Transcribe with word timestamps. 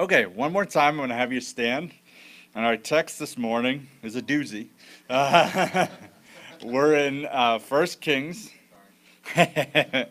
Okay, 0.00 0.26
one 0.26 0.52
more 0.52 0.64
time, 0.64 0.90
I'm 0.90 0.96
going 0.98 1.08
to 1.08 1.16
have 1.16 1.32
you 1.32 1.40
stand. 1.40 1.90
And 2.54 2.64
our 2.64 2.76
text 2.76 3.18
this 3.18 3.36
morning 3.36 3.88
is 4.04 4.14
a 4.14 4.22
doozy. 4.22 4.68
Uh, 5.10 5.88
we're 6.64 6.94
in 6.94 7.26
uh, 7.26 7.58
1 7.58 7.86
Kings. 8.00 8.48
uh, 9.36 10.04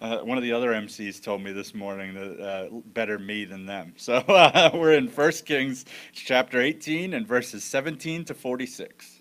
one 0.00 0.38
of 0.38 0.42
the 0.42 0.52
other 0.52 0.72
MCs 0.72 1.22
told 1.22 1.42
me 1.42 1.52
this 1.52 1.74
morning 1.74 2.14
that 2.14 2.40
uh, 2.40 2.68
better 2.94 3.18
me 3.18 3.44
than 3.44 3.66
them. 3.66 3.92
So 3.98 4.14
uh, 4.14 4.70
we're 4.72 4.94
in 4.94 5.08
First 5.08 5.44
Kings 5.44 5.84
chapter 6.14 6.62
18 6.62 7.12
and 7.12 7.28
verses 7.28 7.62
17 7.64 8.24
to 8.24 8.34
46. 8.34 9.20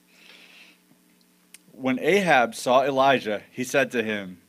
When 1.73 1.99
Ahab 1.99 2.55
saw 2.55 2.85
Elijah, 2.85 3.41
he 3.51 3.65
said 3.65 3.91
to 3.91 4.03
him, 4.03 4.41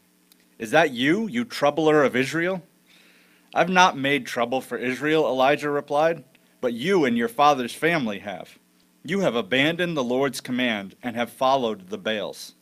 Is 0.61 0.71
that 0.71 0.93
you, 0.93 1.27
you 1.27 1.45
troubler 1.45 2.05
of 2.05 2.15
Israel? 2.15 2.63
I've 3.55 3.69
not 3.69 3.99
made 3.99 4.27
trouble 4.27 4.61
for 4.61 4.79
Israel, 4.79 5.27
Elijah 5.27 5.71
replied, 5.71 6.25
but 6.61 6.73
you 6.73 7.05
and 7.05 7.19
your 7.19 7.29
father's 7.29 7.75
family 7.75 8.21
have. 8.21 8.59
You 9.05 9.21
have 9.21 9.35
abandoned 9.35 9.97
the 9.97 10.05
Lord's 10.05 10.41
command 10.41 10.95
and 11.03 11.17
have 11.17 11.31
followed 11.31 11.89
the 11.89 11.99
Baals. 11.99 12.55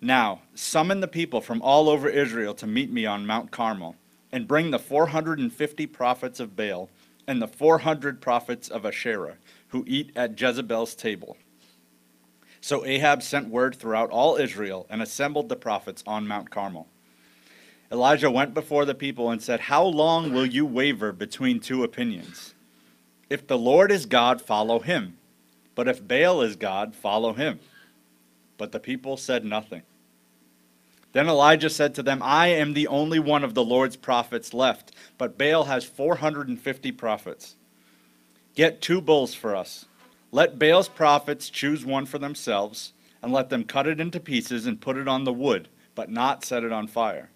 Now, 0.00 0.42
summon 0.54 1.00
the 1.00 1.08
people 1.08 1.40
from 1.40 1.60
all 1.62 1.88
over 1.88 2.08
Israel 2.08 2.54
to 2.54 2.66
meet 2.66 2.90
me 2.90 3.04
on 3.04 3.26
Mount 3.26 3.50
Carmel, 3.50 3.96
and 4.32 4.46
bring 4.46 4.70
the 4.70 4.78
450 4.78 5.86
prophets 5.86 6.40
of 6.40 6.54
Baal 6.54 6.88
and 7.26 7.42
the 7.42 7.48
400 7.48 8.20
prophets 8.20 8.68
of 8.68 8.86
Asherah, 8.86 9.36
who 9.68 9.84
eat 9.86 10.12
at 10.14 10.40
Jezebel's 10.40 10.94
table. 10.94 11.36
So 12.60 12.84
Ahab 12.84 13.22
sent 13.22 13.48
word 13.48 13.74
throughout 13.76 14.10
all 14.10 14.36
Israel 14.36 14.86
and 14.90 15.02
assembled 15.02 15.48
the 15.48 15.56
prophets 15.56 16.04
on 16.06 16.28
Mount 16.28 16.50
Carmel. 16.50 16.86
Elijah 17.92 18.30
went 18.30 18.54
before 18.54 18.84
the 18.84 18.94
people 18.94 19.30
and 19.30 19.42
said, 19.42 19.60
How 19.60 19.84
long 19.84 20.32
will 20.32 20.46
you 20.46 20.64
waver 20.64 21.12
between 21.12 21.58
two 21.58 21.82
opinions? 21.82 22.54
If 23.28 23.46
the 23.46 23.58
Lord 23.58 23.90
is 23.90 24.06
God, 24.06 24.40
follow 24.40 24.78
him. 24.78 25.16
But 25.74 25.88
if 25.88 26.06
Baal 26.06 26.42
is 26.42 26.56
God, 26.56 26.94
follow 26.94 27.32
him. 27.32 27.58
But 28.58 28.72
the 28.72 28.80
people 28.80 29.16
said 29.16 29.44
nothing. 29.44 29.82
Then 31.12 31.28
Elijah 31.28 31.70
said 31.70 31.94
to 31.96 32.02
them, 32.02 32.20
I 32.22 32.48
am 32.48 32.74
the 32.74 32.86
only 32.86 33.18
one 33.18 33.42
of 33.42 33.54
the 33.54 33.64
Lord's 33.64 33.96
prophets 33.96 34.54
left, 34.54 34.92
but 35.18 35.36
Baal 35.36 35.64
has 35.64 35.84
450 35.84 36.92
prophets. 36.92 37.56
Get 38.54 38.80
two 38.80 39.00
bulls 39.00 39.34
for 39.34 39.56
us. 39.56 39.86
Let 40.30 40.58
Baal's 40.58 40.88
prophets 40.88 41.50
choose 41.50 41.84
one 41.84 42.06
for 42.06 42.18
themselves, 42.18 42.92
and 43.22 43.32
let 43.32 43.50
them 43.50 43.64
cut 43.64 43.88
it 43.88 43.98
into 43.98 44.20
pieces 44.20 44.66
and 44.66 44.80
put 44.80 44.96
it 44.96 45.08
on 45.08 45.24
the 45.24 45.32
wood, 45.32 45.68
but 45.96 46.10
not 46.10 46.44
set 46.44 46.62
it 46.62 46.70
on 46.70 46.86
fire. 46.86 47.30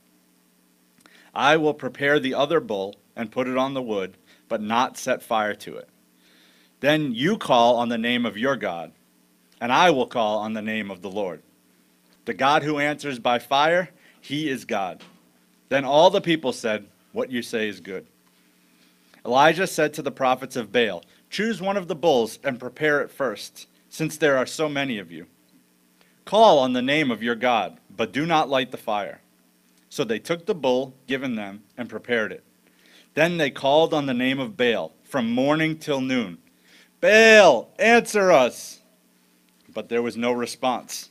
I 1.34 1.56
will 1.56 1.74
prepare 1.74 2.20
the 2.20 2.34
other 2.34 2.60
bull 2.60 2.94
and 3.16 3.32
put 3.32 3.48
it 3.48 3.56
on 3.56 3.74
the 3.74 3.82
wood, 3.82 4.16
but 4.48 4.60
not 4.60 4.96
set 4.96 5.22
fire 5.22 5.54
to 5.54 5.76
it. 5.76 5.88
Then 6.80 7.14
you 7.14 7.38
call 7.38 7.76
on 7.76 7.88
the 7.88 7.98
name 7.98 8.26
of 8.26 8.36
your 8.36 8.56
God, 8.56 8.92
and 9.60 9.72
I 9.72 9.90
will 9.90 10.06
call 10.06 10.38
on 10.38 10.52
the 10.52 10.62
name 10.62 10.90
of 10.90 11.02
the 11.02 11.10
Lord. 11.10 11.42
The 12.24 12.34
God 12.34 12.62
who 12.62 12.78
answers 12.78 13.18
by 13.18 13.38
fire, 13.38 13.90
he 14.20 14.48
is 14.48 14.64
God. 14.64 15.02
Then 15.68 15.84
all 15.84 16.10
the 16.10 16.20
people 16.20 16.52
said, 16.52 16.86
What 17.12 17.30
you 17.30 17.42
say 17.42 17.68
is 17.68 17.80
good. 17.80 18.06
Elijah 19.24 19.66
said 19.66 19.94
to 19.94 20.02
the 20.02 20.10
prophets 20.10 20.56
of 20.56 20.72
Baal, 20.72 21.02
Choose 21.30 21.60
one 21.60 21.76
of 21.76 21.88
the 21.88 21.94
bulls 21.94 22.38
and 22.44 22.60
prepare 22.60 23.00
it 23.00 23.10
first, 23.10 23.66
since 23.88 24.16
there 24.16 24.36
are 24.36 24.46
so 24.46 24.68
many 24.68 24.98
of 24.98 25.10
you. 25.10 25.26
Call 26.24 26.58
on 26.58 26.72
the 26.72 26.82
name 26.82 27.10
of 27.10 27.22
your 27.22 27.34
God, 27.34 27.78
but 27.94 28.12
do 28.12 28.24
not 28.24 28.48
light 28.48 28.70
the 28.70 28.76
fire. 28.76 29.20
So 29.94 30.02
they 30.02 30.18
took 30.18 30.44
the 30.44 30.56
bull 30.56 30.96
given 31.06 31.36
them 31.36 31.62
and 31.76 31.88
prepared 31.88 32.32
it. 32.32 32.42
Then 33.14 33.36
they 33.36 33.48
called 33.48 33.94
on 33.94 34.06
the 34.06 34.12
name 34.12 34.40
of 34.40 34.56
Baal 34.56 34.92
from 35.04 35.30
morning 35.30 35.78
till 35.78 36.00
noon. 36.00 36.38
Baal, 37.00 37.70
answer 37.78 38.32
us! 38.32 38.80
But 39.72 39.88
there 39.88 40.02
was 40.02 40.16
no 40.16 40.32
response. 40.32 41.10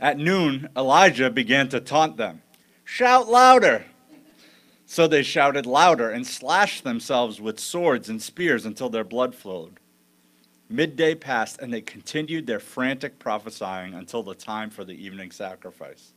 At 0.00 0.16
noon, 0.16 0.70
Elijah 0.74 1.28
began 1.28 1.68
to 1.68 1.80
taunt 1.80 2.16
them. 2.16 2.40
Shout 2.82 3.28
louder! 3.28 3.84
So 4.86 5.06
they 5.06 5.22
shouted 5.22 5.66
louder 5.66 6.08
and 6.08 6.26
slashed 6.26 6.82
themselves 6.82 7.42
with 7.42 7.60
swords 7.60 8.08
and 8.08 8.22
spears 8.22 8.64
until 8.64 8.88
their 8.88 9.04
blood 9.04 9.34
flowed. 9.34 9.80
Midday 10.70 11.14
passed, 11.14 11.60
and 11.60 11.70
they 11.70 11.82
continued 11.82 12.46
their 12.46 12.58
frantic 12.58 13.18
prophesying 13.18 13.92
until 13.92 14.22
the 14.22 14.34
time 14.34 14.70
for 14.70 14.82
the 14.82 14.94
evening 14.94 15.30
sacrifice 15.30 16.13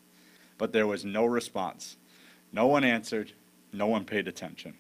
but 0.58 0.74
there 0.74 0.88
was 0.88 1.06
no 1.06 1.26
response. 1.26 1.98
No 2.52 2.68
one 2.68 2.84
answered, 2.84 3.34
no 3.72 3.88
one 3.88 4.06
paid 4.06 4.28
attention. 4.28 4.76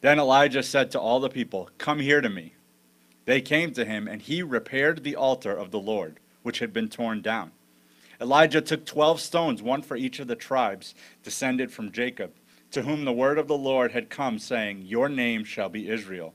Then 0.00 0.18
Elijah 0.18 0.62
said 0.62 0.90
to 0.92 1.00
all 1.00 1.20
the 1.20 1.28
people, 1.28 1.70
Come 1.78 1.98
here 1.98 2.20
to 2.20 2.28
me. 2.28 2.54
They 3.24 3.40
came 3.40 3.72
to 3.72 3.84
him, 3.84 4.08
and 4.08 4.22
he 4.22 4.42
repaired 4.42 5.02
the 5.02 5.16
altar 5.16 5.52
of 5.52 5.70
the 5.70 5.80
Lord, 5.80 6.18
which 6.42 6.60
had 6.60 6.72
been 6.72 6.88
torn 6.88 7.20
down. 7.20 7.52
Elijah 8.20 8.60
took 8.60 8.84
twelve 8.84 9.20
stones, 9.20 9.62
one 9.62 9.82
for 9.82 9.96
each 9.96 10.18
of 10.18 10.26
the 10.26 10.34
tribes 10.34 10.94
descended 11.22 11.70
from 11.70 11.92
Jacob, 11.92 12.32
to 12.70 12.82
whom 12.82 13.04
the 13.04 13.12
word 13.12 13.38
of 13.38 13.48
the 13.48 13.56
Lord 13.56 13.92
had 13.92 14.10
come, 14.10 14.38
saying, 14.38 14.82
Your 14.82 15.08
name 15.08 15.44
shall 15.44 15.68
be 15.68 15.88
Israel. 15.88 16.34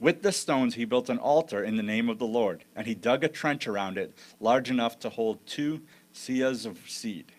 With 0.00 0.22
the 0.22 0.32
stones 0.32 0.74
he 0.74 0.84
built 0.84 1.08
an 1.08 1.18
altar 1.18 1.62
in 1.62 1.76
the 1.76 1.82
name 1.82 2.08
of 2.08 2.18
the 2.18 2.26
Lord, 2.26 2.64
and 2.74 2.86
he 2.86 2.94
dug 2.94 3.22
a 3.22 3.28
trench 3.28 3.66
around 3.66 3.96
it, 3.96 4.16
large 4.40 4.70
enough 4.70 4.98
to 5.00 5.08
hold 5.08 5.46
two 5.46 5.82
seahs 6.14 6.64
of 6.64 6.78
seed. 6.88 7.32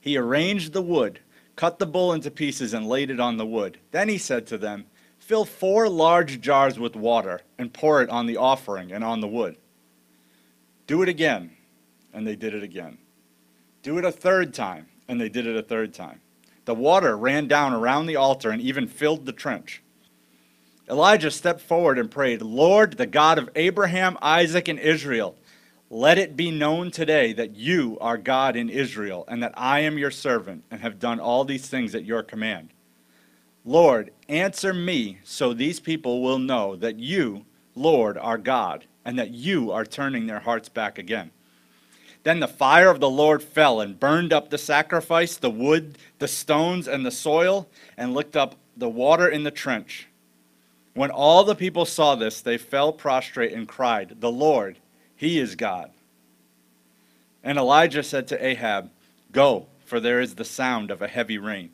He 0.00 0.16
arranged 0.16 0.72
the 0.72 0.82
wood, 0.82 1.20
cut 1.56 1.78
the 1.78 1.86
bull 1.86 2.12
into 2.12 2.30
pieces, 2.30 2.72
and 2.72 2.88
laid 2.88 3.10
it 3.10 3.20
on 3.20 3.36
the 3.36 3.46
wood. 3.46 3.78
Then 3.90 4.08
he 4.08 4.18
said 4.18 4.46
to 4.48 4.58
them, 4.58 4.86
Fill 5.18 5.44
four 5.44 5.88
large 5.88 6.40
jars 6.40 6.78
with 6.78 6.96
water 6.96 7.42
and 7.56 7.72
pour 7.72 8.02
it 8.02 8.10
on 8.10 8.26
the 8.26 8.36
offering 8.36 8.90
and 8.90 9.04
on 9.04 9.20
the 9.20 9.28
wood. 9.28 9.56
Do 10.86 11.02
it 11.02 11.08
again. 11.08 11.52
And 12.12 12.26
they 12.26 12.34
did 12.34 12.52
it 12.52 12.64
again. 12.64 12.98
Do 13.84 13.96
it 13.98 14.04
a 14.04 14.10
third 14.10 14.52
time. 14.52 14.88
And 15.06 15.20
they 15.20 15.28
did 15.28 15.46
it 15.46 15.56
a 15.56 15.62
third 15.62 15.94
time. 15.94 16.20
The 16.64 16.74
water 16.74 17.16
ran 17.16 17.46
down 17.46 17.72
around 17.72 18.06
the 18.06 18.16
altar 18.16 18.50
and 18.50 18.60
even 18.60 18.88
filled 18.88 19.24
the 19.24 19.32
trench. 19.32 19.82
Elijah 20.88 21.30
stepped 21.30 21.60
forward 21.60 21.98
and 21.98 22.10
prayed, 22.10 22.42
Lord, 22.42 22.96
the 22.96 23.06
God 23.06 23.38
of 23.38 23.50
Abraham, 23.54 24.18
Isaac, 24.20 24.66
and 24.66 24.80
Israel, 24.80 25.36
let 25.92 26.18
it 26.18 26.36
be 26.36 26.52
known 26.52 26.92
today 26.92 27.32
that 27.32 27.56
you 27.56 27.98
are 28.00 28.16
God 28.16 28.54
in 28.54 28.70
Israel, 28.70 29.24
and 29.26 29.42
that 29.42 29.54
I 29.56 29.80
am 29.80 29.98
your 29.98 30.12
servant, 30.12 30.62
and 30.70 30.80
have 30.80 31.00
done 31.00 31.18
all 31.18 31.44
these 31.44 31.66
things 31.66 31.96
at 31.96 32.04
your 32.04 32.22
command. 32.22 32.70
Lord, 33.64 34.12
answer 34.28 34.72
me 34.72 35.18
so 35.24 35.52
these 35.52 35.80
people 35.80 36.22
will 36.22 36.38
know 36.38 36.76
that 36.76 37.00
you, 37.00 37.44
Lord, 37.74 38.16
are 38.16 38.38
God, 38.38 38.84
and 39.04 39.18
that 39.18 39.30
you 39.30 39.72
are 39.72 39.84
turning 39.84 40.26
their 40.26 40.38
hearts 40.38 40.68
back 40.68 40.96
again. 40.96 41.32
Then 42.22 42.38
the 42.38 42.48
fire 42.48 42.90
of 42.90 43.00
the 43.00 43.10
Lord 43.10 43.42
fell 43.42 43.80
and 43.80 43.98
burned 43.98 44.32
up 44.32 44.50
the 44.50 44.58
sacrifice, 44.58 45.36
the 45.36 45.50
wood, 45.50 45.98
the 46.18 46.28
stones, 46.28 46.86
and 46.86 47.04
the 47.04 47.10
soil, 47.10 47.68
and 47.96 48.14
licked 48.14 48.36
up 48.36 48.54
the 48.76 48.88
water 48.88 49.28
in 49.28 49.42
the 49.42 49.50
trench. 49.50 50.06
When 50.94 51.10
all 51.10 51.44
the 51.44 51.54
people 51.54 51.84
saw 51.84 52.14
this, 52.14 52.40
they 52.40 52.58
fell 52.58 52.92
prostrate 52.92 53.52
and 53.52 53.66
cried, 53.66 54.20
The 54.20 54.30
Lord, 54.30 54.78
he 55.20 55.38
is 55.38 55.54
God. 55.54 55.90
And 57.44 57.58
Elijah 57.58 58.02
said 58.02 58.26
to 58.28 58.42
Ahab, 58.42 58.88
Go, 59.32 59.66
for 59.84 60.00
there 60.00 60.18
is 60.18 60.34
the 60.34 60.46
sound 60.46 60.90
of 60.90 61.02
a 61.02 61.08
heavy 61.08 61.36
rain. 61.36 61.72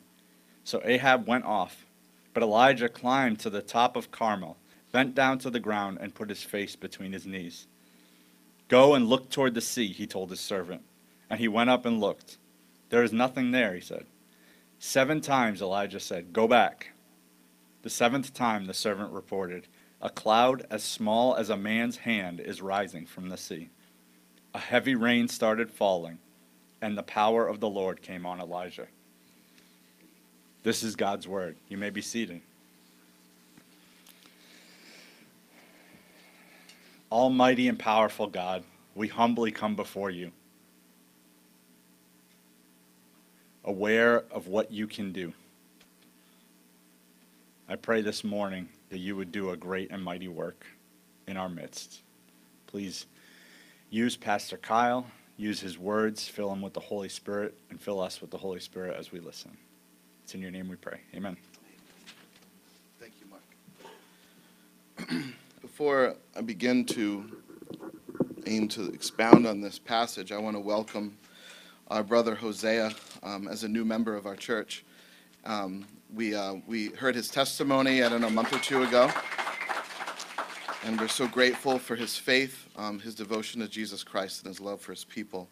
So 0.65 0.81
Ahab 0.83 1.25
went 1.27 1.45
off. 1.45 1.85
But 2.33 2.43
Elijah 2.43 2.89
climbed 2.89 3.39
to 3.39 3.49
the 3.49 3.61
top 3.61 3.95
of 3.95 4.11
Carmel, 4.11 4.57
bent 4.91 5.15
down 5.15 5.39
to 5.39 5.49
the 5.49 5.61
ground, 5.61 5.97
and 6.01 6.13
put 6.13 6.27
his 6.27 6.43
face 6.43 6.75
between 6.75 7.13
his 7.13 7.25
knees. 7.25 7.67
Go 8.67 8.95
and 8.95 9.07
look 9.07 9.29
toward 9.29 9.53
the 9.53 9.61
sea, 9.61 9.93
he 9.93 10.05
told 10.05 10.29
his 10.29 10.41
servant. 10.41 10.81
And 11.29 11.39
he 11.39 11.47
went 11.47 11.69
up 11.69 11.85
and 11.85 12.01
looked. 12.01 12.35
There 12.89 13.01
is 13.01 13.13
nothing 13.13 13.51
there, 13.51 13.73
he 13.73 13.79
said. 13.79 14.07
Seven 14.77 15.21
times 15.21 15.61
Elijah 15.61 16.01
said, 16.01 16.33
Go 16.33 16.49
back. 16.49 16.91
The 17.83 17.89
seventh 17.89 18.33
time 18.33 18.65
the 18.65 18.73
servant 18.73 19.13
reported, 19.13 19.67
a 20.01 20.09
cloud 20.09 20.65
as 20.69 20.83
small 20.83 21.35
as 21.35 21.49
a 21.49 21.57
man's 21.57 21.97
hand 21.97 22.39
is 22.39 22.61
rising 22.61 23.05
from 23.05 23.29
the 23.29 23.37
sea. 23.37 23.69
A 24.53 24.59
heavy 24.59 24.95
rain 24.95 25.27
started 25.27 25.71
falling, 25.71 26.19
and 26.81 26.97
the 26.97 27.03
power 27.03 27.47
of 27.47 27.59
the 27.59 27.69
Lord 27.69 28.01
came 28.01 28.25
on 28.25 28.39
Elijah. 28.39 28.87
This 30.63 30.83
is 30.83 30.95
God's 30.95 31.27
word. 31.27 31.55
You 31.69 31.77
may 31.77 31.89
be 31.89 32.01
seated. 32.01 32.41
Almighty 37.11 37.67
and 37.67 37.79
powerful 37.79 38.27
God, 38.27 38.63
we 38.93 39.07
humbly 39.07 39.51
come 39.51 39.75
before 39.75 40.09
you, 40.09 40.31
aware 43.63 44.25
of 44.29 44.47
what 44.47 44.71
you 44.71 44.87
can 44.87 45.11
do. 45.11 45.33
I 47.69 47.75
pray 47.75 48.01
this 48.01 48.23
morning 48.23 48.67
that 48.89 48.99
you 48.99 49.15
would 49.15 49.31
do 49.31 49.51
a 49.51 49.57
great 49.57 49.91
and 49.91 50.03
mighty 50.03 50.27
work 50.27 50.65
in 51.27 51.37
our 51.37 51.49
midst. 51.49 52.01
Please 52.67 53.05
use 53.89 54.15
Pastor 54.15 54.57
Kyle, 54.57 55.05
use 55.35 55.59
his 55.59 55.77
words, 55.77 56.27
fill 56.27 56.51
him 56.51 56.61
with 56.61 56.73
the 56.73 56.79
Holy 56.79 57.09
Spirit, 57.09 57.57
and 57.69 57.79
fill 57.79 57.99
us 57.99 58.21
with 58.21 58.31
the 58.31 58.37
Holy 58.37 58.59
Spirit 58.59 58.95
as 58.97 59.11
we 59.11 59.19
listen. 59.19 59.57
It's 60.23 60.33
in 60.35 60.41
your 60.41 60.51
name 60.51 60.67
we 60.67 60.75
pray. 60.75 60.99
Amen. 61.15 61.37
Thank 62.99 63.13
you, 63.19 63.27
Mark. 65.07 65.23
Before 65.61 66.15
I 66.35 66.41
begin 66.41 66.85
to 66.85 67.37
aim 68.45 68.67
to 68.69 68.89
expound 68.89 69.45
on 69.45 69.61
this 69.61 69.79
passage, 69.79 70.31
I 70.31 70.37
want 70.37 70.55
to 70.55 70.59
welcome 70.59 71.17
our 71.89 72.03
brother 72.03 72.35
Hosea 72.35 72.91
um, 73.23 73.47
as 73.47 73.63
a 73.63 73.67
new 73.67 73.85
member 73.85 74.15
of 74.15 74.25
our 74.25 74.35
church. 74.35 74.83
Um, 75.45 75.85
we, 76.13 76.33
uh, 76.35 76.55
we 76.65 76.87
heard 76.89 77.15
his 77.15 77.29
testimony, 77.29 78.03
I 78.03 78.09
don't 78.09 78.21
know, 78.21 78.27
a 78.27 78.31
month 78.31 78.53
or 78.53 78.59
two 78.59 78.83
ago, 78.83 79.11
and 80.83 80.99
we're 80.99 81.07
so 81.07 81.27
grateful 81.27 81.79
for 81.79 81.95
his 81.95 82.17
faith, 82.17 82.67
um, 82.77 82.99
his 82.99 83.13
devotion 83.15 83.61
to 83.61 83.67
Jesus 83.67 84.03
Christ, 84.03 84.43
and 84.43 84.47
his 84.47 84.61
love 84.61 84.79
for 84.79 84.93
his 84.93 85.03
people. 85.03 85.49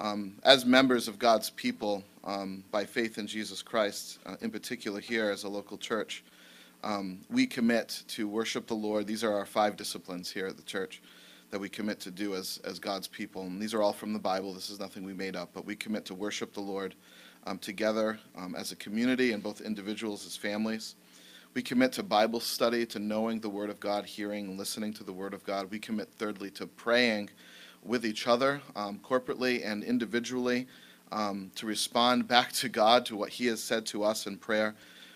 Um, 0.00 0.34
as 0.42 0.66
members 0.66 1.06
of 1.06 1.18
God's 1.18 1.50
people, 1.50 2.02
um, 2.24 2.64
by 2.70 2.84
faith 2.84 3.18
in 3.18 3.26
Jesus 3.26 3.62
Christ, 3.62 4.18
uh, 4.26 4.36
in 4.40 4.50
particular 4.50 5.00
here 5.00 5.30
as 5.30 5.44
a 5.44 5.48
local 5.48 5.78
church, 5.78 6.24
um, 6.82 7.20
we 7.30 7.46
commit 7.46 8.02
to 8.08 8.26
worship 8.28 8.66
the 8.66 8.74
Lord. 8.74 9.06
These 9.06 9.22
are 9.22 9.32
our 9.32 9.46
five 9.46 9.76
disciplines 9.76 10.30
here 10.30 10.46
at 10.46 10.56
the 10.56 10.62
church 10.62 11.00
that 11.50 11.60
we 11.60 11.68
commit 11.68 12.00
to 12.00 12.10
do 12.10 12.34
as, 12.34 12.60
as 12.64 12.78
God's 12.80 13.06
people. 13.06 13.42
And 13.42 13.62
these 13.62 13.74
are 13.74 13.80
all 13.80 13.92
from 13.92 14.12
the 14.12 14.18
Bible. 14.18 14.52
This 14.52 14.70
is 14.70 14.80
nothing 14.80 15.04
we 15.04 15.14
made 15.14 15.36
up, 15.36 15.50
but 15.54 15.64
we 15.64 15.76
commit 15.76 16.04
to 16.06 16.14
worship 16.14 16.52
the 16.52 16.60
Lord 16.60 16.96
um, 17.46 17.58
together 17.58 18.18
um, 18.36 18.54
as 18.54 18.72
a 18.72 18.76
community 18.76 19.32
and 19.32 19.42
both 19.42 19.60
individuals 19.60 20.26
as 20.26 20.36
families. 20.36 20.96
We 21.54 21.62
commit 21.62 21.92
to 21.92 22.02
Bible 22.02 22.40
study, 22.40 22.84
to 22.86 22.98
knowing 22.98 23.40
the 23.40 23.48
Word 23.48 23.70
of 23.70 23.78
God, 23.78 24.04
hearing 24.04 24.46
and 24.46 24.58
listening 24.58 24.92
to 24.94 25.04
the 25.04 25.12
Word 25.12 25.34
of 25.34 25.44
God. 25.44 25.70
We 25.70 25.78
commit, 25.78 26.08
thirdly, 26.18 26.50
to 26.52 26.66
praying 26.66 27.30
with 27.82 28.04
each 28.04 28.26
other, 28.26 28.60
um, 28.74 28.98
corporately 28.98 29.64
and 29.64 29.84
individually, 29.84 30.66
um, 31.12 31.52
to 31.54 31.66
respond 31.66 32.26
back 32.26 32.50
to 32.52 32.68
God, 32.68 33.06
to 33.06 33.16
what 33.16 33.30
He 33.30 33.46
has 33.46 33.62
said 33.62 33.86
to 33.86 34.02
us 34.02 34.26
in 34.26 34.36
prayer. 34.36 34.74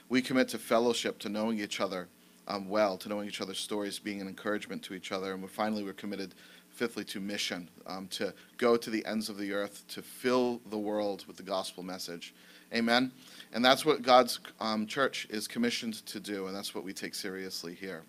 We 0.08 0.22
commit 0.22 0.48
to 0.50 0.58
fellowship, 0.58 1.18
to 1.20 1.28
knowing 1.28 1.58
each 1.58 1.80
other 1.80 2.08
um, 2.48 2.68
well, 2.68 2.96
to 2.96 3.08
knowing 3.08 3.28
each 3.28 3.40
other's 3.40 3.58
stories, 3.58 3.98
being 3.98 4.20
an 4.20 4.28
encouragement 4.28 4.82
to 4.84 4.94
each 4.94 5.12
other. 5.12 5.32
And 5.32 5.42
we're 5.42 5.48
finally, 5.48 5.84
we're 5.84 5.92
committed, 5.92 6.34
fifthly, 6.78 7.04
to 7.04 7.18
mission, 7.18 7.68
um, 7.86 8.06
to 8.06 8.32
go 8.56 8.76
to 8.76 8.88
the 8.88 9.04
ends 9.04 9.28
of 9.28 9.36
the 9.36 9.52
earth, 9.52 9.84
to 9.88 10.00
fill 10.00 10.60
the 10.70 10.78
world 10.78 11.24
with 11.26 11.36
the 11.36 11.42
gospel 11.42 11.82
message. 11.82 12.32
Amen. 12.72 13.10
And 13.52 13.64
that's 13.64 13.84
what 13.84 14.02
God's 14.02 14.38
um, 14.60 14.86
church 14.86 15.26
is 15.28 15.48
commissioned 15.48 16.06
to 16.06 16.20
do, 16.20 16.46
and 16.46 16.54
that's 16.54 16.76
what 16.76 16.84
we 16.84 16.92
take 16.92 17.16
seriously 17.16 17.74
here. 17.74 18.04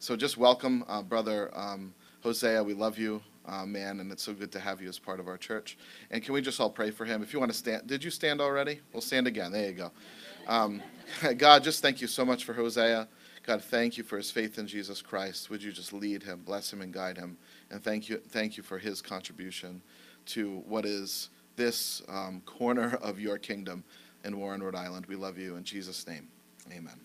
So 0.00 0.16
just 0.16 0.36
welcome, 0.36 0.84
uh, 0.86 1.00
Brother 1.00 1.50
um, 1.54 1.94
Hosea. 2.22 2.62
We 2.62 2.74
love 2.74 2.98
you, 2.98 3.22
uh, 3.46 3.64
man, 3.64 4.00
and 4.00 4.12
it's 4.12 4.22
so 4.22 4.34
good 4.34 4.52
to 4.52 4.60
have 4.60 4.82
you 4.82 4.88
as 4.88 4.98
part 4.98 5.18
of 5.18 5.26
our 5.26 5.38
church. 5.38 5.78
And 6.10 6.22
can 6.22 6.34
we 6.34 6.42
just 6.42 6.60
all 6.60 6.70
pray 6.70 6.90
for 6.90 7.06
him? 7.06 7.22
If 7.22 7.32
you 7.32 7.38
want 7.38 7.52
to 7.52 7.56
stand, 7.56 7.86
did 7.86 8.04
you 8.04 8.10
stand 8.10 8.42
already? 8.42 8.80
We'll 8.92 9.00
stand 9.00 9.26
again. 9.26 9.50
There 9.52 9.66
you 9.66 9.72
go. 9.72 9.90
Um, 10.46 10.82
God, 11.38 11.64
just 11.64 11.80
thank 11.80 12.02
you 12.02 12.06
so 12.06 12.24
much 12.24 12.44
for 12.44 12.52
Hosea. 12.52 13.08
God, 13.42 13.64
thank 13.64 13.96
you 13.96 14.04
for 14.04 14.18
his 14.18 14.30
faith 14.30 14.58
in 14.58 14.66
Jesus 14.66 15.00
Christ. 15.00 15.48
Would 15.48 15.62
you 15.62 15.72
just 15.72 15.92
lead 15.92 16.22
him, 16.22 16.42
bless 16.44 16.70
him, 16.72 16.82
and 16.82 16.92
guide 16.92 17.16
him? 17.16 17.38
And 17.70 17.82
thank 17.82 18.08
you, 18.08 18.18
thank 18.18 18.56
you 18.58 18.62
for 18.62 18.78
his 18.78 19.00
contribution 19.00 19.80
to 20.26 20.62
what 20.66 20.84
is 20.84 21.30
this 21.56 22.02
um, 22.08 22.42
corner 22.44 22.94
of 23.02 23.18
your 23.18 23.38
kingdom 23.38 23.82
in 24.24 24.38
Warren, 24.38 24.62
Rhode 24.62 24.74
Island. 24.74 25.06
We 25.06 25.16
love 25.16 25.38
you 25.38 25.56
in 25.56 25.64
Jesus' 25.64 26.06
name. 26.06 26.28
Amen. 26.70 27.00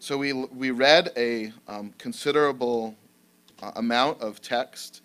So 0.00 0.18
we, 0.18 0.32
we 0.32 0.72
read 0.72 1.12
a 1.16 1.52
um, 1.68 1.94
considerable 1.98 2.96
uh, 3.62 3.70
amount 3.76 4.20
of 4.20 4.42
text 4.42 5.02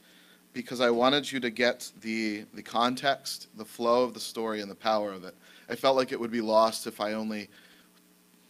because 0.51 0.81
I 0.81 0.89
wanted 0.89 1.31
you 1.31 1.39
to 1.41 1.51
get 1.51 1.91
the, 2.01 2.43
the 2.55 2.63
context, 2.63 3.47
the 3.55 3.63
flow 3.63 4.03
of 4.03 4.15
the 4.15 4.19
story, 4.19 4.61
and 4.61 4.69
the 4.69 4.75
power 4.75 5.13
of 5.13 5.23
it. 5.23 5.35
I 5.69 5.75
felt 5.75 5.95
like 5.95 6.11
it 6.11 6.19
would 6.19 6.31
be 6.31 6.41
lost 6.41 6.87
if 6.87 6.99
I 6.99 7.13
only 7.13 7.49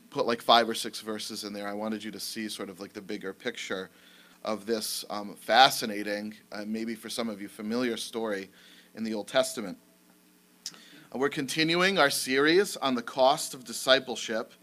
put 0.10 0.26
like 0.26 0.42
five 0.42 0.68
or 0.68 0.74
six 0.74 1.02
verses 1.02 1.44
in 1.44 1.54
there. 1.54 1.68
I 1.68 1.74
wanted 1.74 2.04
you 2.04 2.12
to 2.12 2.20
see 2.20 2.50
sort 2.50 2.70
of 2.70 2.80
like 2.80 2.94
the 2.94 3.02
bigger 3.02 3.34
picture 3.34 3.90
of 4.44 4.66
this 4.66 5.06
um, 5.10 5.36
fascinating, 5.36 6.34
uh, 6.52 6.64
maybe 6.66 6.96
for 6.96 7.10
some 7.10 7.30
of 7.30 7.42
you 7.42 7.48
familiar 7.48 7.98
story 7.98 8.50
in 8.96 9.04
the 9.04 9.14
Old 9.14 9.28
Testament. 9.28 9.78
Uh, 11.14 11.18
we're 11.18 11.30
continuing 11.30 11.98
our 11.98 12.10
series 12.10 12.78
on 12.78 12.96
the 12.96 13.02
cost 13.02 13.54
of 13.54 13.64
discipleship, 13.64 14.54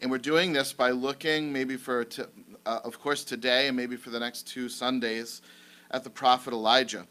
and 0.00 0.10
we're 0.10 0.18
doing 0.18 0.52
this 0.52 0.72
by 0.72 0.90
looking 0.90 1.52
maybe 1.52 1.76
for, 1.76 2.04
t- 2.04 2.22
uh, 2.66 2.80
of 2.84 3.00
course, 3.00 3.24
today 3.24 3.68
and 3.68 3.76
maybe 3.76 3.96
for 3.96 4.10
the 4.10 4.20
next 4.20 4.46
two 4.46 4.68
Sundays 4.68 5.42
at 5.90 6.04
the 6.04 6.10
prophet 6.10 6.52
Elijah. 6.52 7.06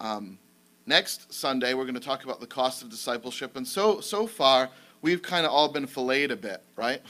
Um, 0.00 0.38
next 0.86 1.32
Sunday, 1.32 1.74
we're 1.74 1.84
going 1.84 1.94
to 1.94 2.00
talk 2.00 2.24
about 2.24 2.40
the 2.40 2.46
cost 2.46 2.82
of 2.82 2.90
discipleship, 2.90 3.56
and 3.56 3.66
so 3.66 4.00
so 4.00 4.26
far 4.26 4.70
we've 5.02 5.22
kind 5.22 5.46
of 5.46 5.52
all 5.52 5.68
been 5.68 5.86
filleted 5.86 6.30
a 6.30 6.36
bit, 6.36 6.62
right? 6.76 7.02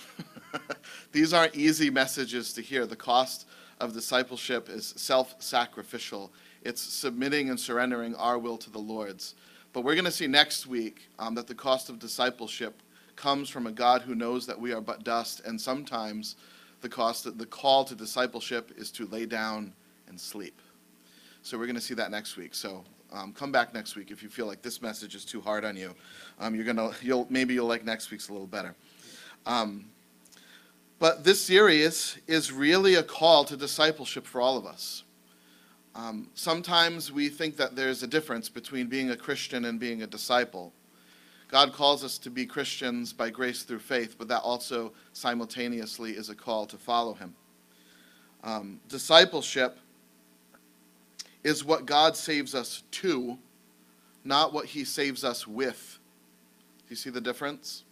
These 1.13 1.33
aren't 1.33 1.55
easy 1.55 1.91
messages 1.91 2.53
to 2.55 2.63
hear. 2.63 2.87
The 2.87 2.97
cost 2.97 3.47
of 3.81 3.93
discipleship 3.93 4.69
is 4.69 4.95
self 4.97 5.35
sacrificial, 5.39 6.33
it's 6.63 6.83
submitting 6.83 7.51
and 7.51 7.59
surrendering 7.59 8.15
our 8.17 8.39
will 8.39 8.59
to 8.59 8.71
the 8.71 8.79
Lord's. 8.79 9.35
But 9.73 9.83
we're 9.83 9.95
going 9.95 10.05
to 10.07 10.11
see 10.11 10.27
next 10.27 10.67
week 10.67 11.09
um, 11.19 11.35
that 11.35 11.47
the 11.47 11.55
cost 11.55 11.89
of 11.91 11.99
discipleship 11.99 12.83
comes 13.17 13.49
from 13.49 13.67
a 13.67 13.73
God 13.73 14.03
who 14.03 14.15
knows 14.15 14.47
that 14.47 14.59
we 14.59 14.73
are 14.73 14.81
but 14.81 15.05
dust, 15.05 15.43
and 15.45 15.61
sometimes 15.61 16.37
the 16.81 16.89
cost, 16.89 17.39
the 17.39 17.47
call 17.47 17.85
to 17.85 17.95
discipleship 17.95 18.73
is 18.77 18.91
to 18.93 19.07
lay 19.07 19.27
down 19.27 19.73
and 20.09 20.19
sleep. 20.19 20.61
So 21.43 21.59
we're 21.59 21.67
going 21.67 21.77
to 21.77 21.81
see 21.81 21.95
that 21.95 22.11
next 22.11 22.37
week. 22.37 22.55
So 22.55 22.85
um, 23.13 23.33
come 23.33 23.51
back 23.51 23.73
next 23.73 23.97
week 23.97 24.11
if 24.11 24.23
you 24.23 24.29
feel 24.29 24.47
like 24.47 24.63
this 24.63 24.83
message 24.83 25.15
is 25.15 25.25
too 25.25 25.41
hard 25.41 25.65
on 25.65 25.77
you. 25.77 25.95
Um, 26.39 26.55
you're 26.55 26.65
gonna, 26.65 26.93
you'll 27.01 27.27
maybe 27.31 27.55
you'll 27.55 27.67
like 27.67 27.85
next 27.85 28.11
week's 28.11 28.29
a 28.29 28.33
little 28.33 28.47
better. 28.47 28.75
Um, 29.47 29.87
but 30.99 31.25
this 31.25 31.41
series 31.41 32.19
is 32.27 32.53
really 32.53 32.97
a 32.97 33.03
call 33.03 33.45
to 33.45 33.57
discipleship 33.57 34.27
for 34.27 34.41
all 34.41 34.57
of 34.57 34.67
us. 34.67 35.05
Um, 35.95 36.29
sometimes 36.35 37.11
we 37.11 37.29
think 37.29 37.57
that 37.57 37.75
there's 37.75 38.03
a 38.03 38.07
difference 38.07 38.49
between 38.49 38.89
being 38.89 39.11
a 39.11 39.17
Christian 39.17 39.65
and 39.65 39.81
being 39.81 40.03
a 40.03 40.07
disciple. 40.07 40.73
God 41.49 41.73
calls 41.73 42.05
us 42.05 42.19
to 42.19 42.31
be 42.31 42.45
Christians 42.45 43.13
by 43.13 43.31
grace 43.31 43.63
through 43.63 43.79
faith, 43.79 44.17
but 44.19 44.29
that 44.29 44.43
also 44.43 44.93
simultaneously 45.13 46.13
is 46.13 46.29
a 46.29 46.35
call 46.35 46.67
to 46.67 46.77
follow 46.77 47.15
Him. 47.15 47.35
Um, 48.45 48.81
discipleship 48.89 49.79
is 51.49 51.65
what 51.65 51.87
God 51.87 52.15
saves 52.15 52.55
us 52.55 52.83
to, 52.91 53.39
not 54.23 54.53
what 54.53 54.67
He 54.67 54.85
saves 54.85 55.25
us 55.25 55.47
with. 55.47 55.99
Do 56.81 56.91
you 56.91 56.97
see 56.97 57.09
the 57.09 57.23
difference? 57.23 57.85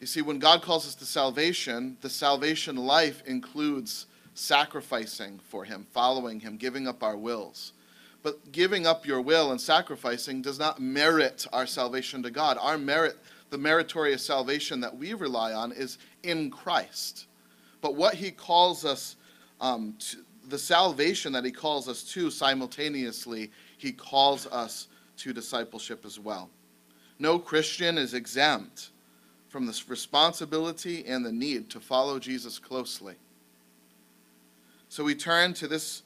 You 0.00 0.06
see, 0.06 0.22
when 0.22 0.38
God 0.38 0.62
calls 0.62 0.86
us 0.86 0.94
to 0.96 1.04
salvation, 1.04 1.98
the 2.00 2.08
salvation 2.08 2.76
life 2.76 3.22
includes 3.26 4.06
sacrificing 4.32 5.38
for 5.48 5.64
Him, 5.64 5.86
following 5.92 6.40
Him, 6.40 6.56
giving 6.56 6.88
up 6.88 7.02
our 7.02 7.16
wills. 7.16 7.74
But 8.22 8.52
giving 8.52 8.86
up 8.86 9.04
your 9.04 9.20
will 9.20 9.50
and 9.50 9.60
sacrificing 9.60 10.40
does 10.40 10.58
not 10.58 10.80
merit 10.80 11.46
our 11.52 11.66
salvation 11.66 12.22
to 12.22 12.30
God. 12.30 12.56
Our 12.58 12.78
merit, 12.78 13.18
the 13.50 13.58
meritorious 13.58 14.24
salvation 14.24 14.80
that 14.80 14.96
we 14.96 15.12
rely 15.12 15.52
on, 15.52 15.72
is 15.72 15.98
in 16.22 16.50
Christ. 16.50 17.26
But 17.82 17.96
what 17.96 18.14
He 18.14 18.30
calls 18.30 18.86
us 18.86 19.16
um, 19.60 19.94
to, 19.98 20.16
the 20.48 20.58
salvation 20.58 21.32
that 21.32 21.44
he 21.44 21.50
calls 21.50 21.88
us 21.88 22.02
to, 22.12 22.30
simultaneously, 22.30 23.50
he 23.78 23.92
calls 23.92 24.46
us 24.46 24.88
to 25.18 25.32
discipleship 25.32 26.04
as 26.04 26.18
well. 26.18 26.50
No 27.18 27.38
Christian 27.38 27.98
is 27.98 28.14
exempt 28.14 28.90
from 29.48 29.66
this 29.66 29.88
responsibility 29.88 31.04
and 31.06 31.24
the 31.24 31.32
need 31.32 31.70
to 31.70 31.80
follow 31.80 32.18
Jesus 32.18 32.58
closely. 32.58 33.14
So 34.88 35.04
we 35.04 35.14
turn 35.14 35.54
to 35.54 35.68
this 35.68 36.02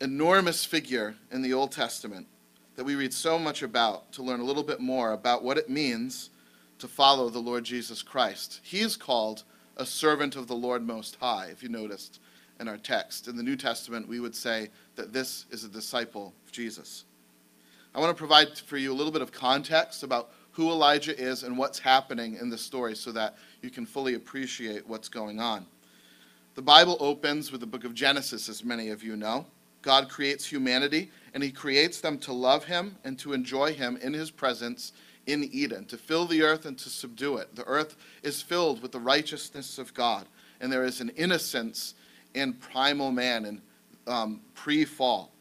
enormous 0.00 0.64
figure 0.64 1.14
in 1.30 1.42
the 1.42 1.52
Old 1.52 1.72
Testament 1.72 2.26
that 2.74 2.84
we 2.84 2.94
read 2.94 3.12
so 3.12 3.38
much 3.38 3.62
about 3.62 4.12
to 4.12 4.22
learn 4.22 4.40
a 4.40 4.44
little 4.44 4.62
bit 4.62 4.80
more 4.80 5.12
about 5.12 5.42
what 5.42 5.58
it 5.58 5.70
means 5.70 6.30
to 6.78 6.88
follow 6.88 7.30
the 7.30 7.38
Lord 7.38 7.64
Jesus 7.64 8.02
Christ. 8.02 8.60
He 8.62 8.80
is 8.80 8.96
called 8.96 9.44
a 9.76 9.86
servant 9.86 10.36
of 10.36 10.46
the 10.46 10.54
Lord 10.54 10.86
Most 10.86 11.16
High, 11.16 11.48
if 11.50 11.62
you 11.62 11.68
noticed 11.68 12.20
in 12.60 12.68
our 12.68 12.76
text. 12.76 13.28
In 13.28 13.36
the 13.36 13.42
New 13.42 13.56
Testament, 13.56 14.08
we 14.08 14.20
would 14.20 14.34
say 14.34 14.70
that 14.94 15.12
this 15.12 15.46
is 15.50 15.64
a 15.64 15.68
disciple 15.68 16.32
of 16.44 16.52
Jesus. 16.52 17.04
I 17.94 18.00
want 18.00 18.10
to 18.10 18.18
provide 18.18 18.58
for 18.58 18.76
you 18.76 18.92
a 18.92 18.94
little 18.94 19.12
bit 19.12 19.22
of 19.22 19.32
context 19.32 20.02
about 20.02 20.30
who 20.52 20.70
Elijah 20.70 21.18
is 21.18 21.42
and 21.42 21.56
what's 21.56 21.78
happening 21.78 22.36
in 22.40 22.48
the 22.48 22.58
story 22.58 22.96
so 22.96 23.12
that 23.12 23.36
you 23.62 23.70
can 23.70 23.84
fully 23.84 24.14
appreciate 24.14 24.86
what's 24.86 25.08
going 25.08 25.40
on. 25.40 25.66
The 26.54 26.62
Bible 26.62 26.96
opens 27.00 27.52
with 27.52 27.60
the 27.60 27.66
book 27.66 27.84
of 27.84 27.94
Genesis, 27.94 28.48
as 28.48 28.64
many 28.64 28.88
of 28.88 29.02
you 29.02 29.16
know. 29.16 29.44
God 29.82 30.08
creates 30.08 30.46
humanity, 30.46 31.10
and 31.34 31.42
he 31.42 31.50
creates 31.50 32.00
them 32.00 32.18
to 32.20 32.32
love 32.32 32.64
him 32.64 32.96
and 33.04 33.18
to 33.18 33.34
enjoy 33.34 33.74
him 33.74 33.98
in 34.02 34.14
his 34.14 34.30
presence 34.30 34.92
in 35.26 35.44
Eden, 35.52 35.84
to 35.86 35.98
fill 35.98 36.24
the 36.24 36.42
earth 36.42 36.64
and 36.64 36.78
to 36.78 36.88
subdue 36.88 37.36
it. 37.36 37.54
The 37.54 37.64
earth 37.64 37.96
is 38.22 38.40
filled 38.40 38.80
with 38.80 38.92
the 38.92 39.00
righteousness 39.00 39.78
of 39.78 39.92
God, 39.92 40.26
and 40.60 40.72
there 40.72 40.84
is 40.84 41.00
an 41.00 41.10
innocence 41.10 41.94
in 42.36 42.52
primal 42.52 43.10
man 43.10 43.46
and 43.46 43.60
um, 44.06 44.40
pre 44.54 44.84
fall. 44.84 45.32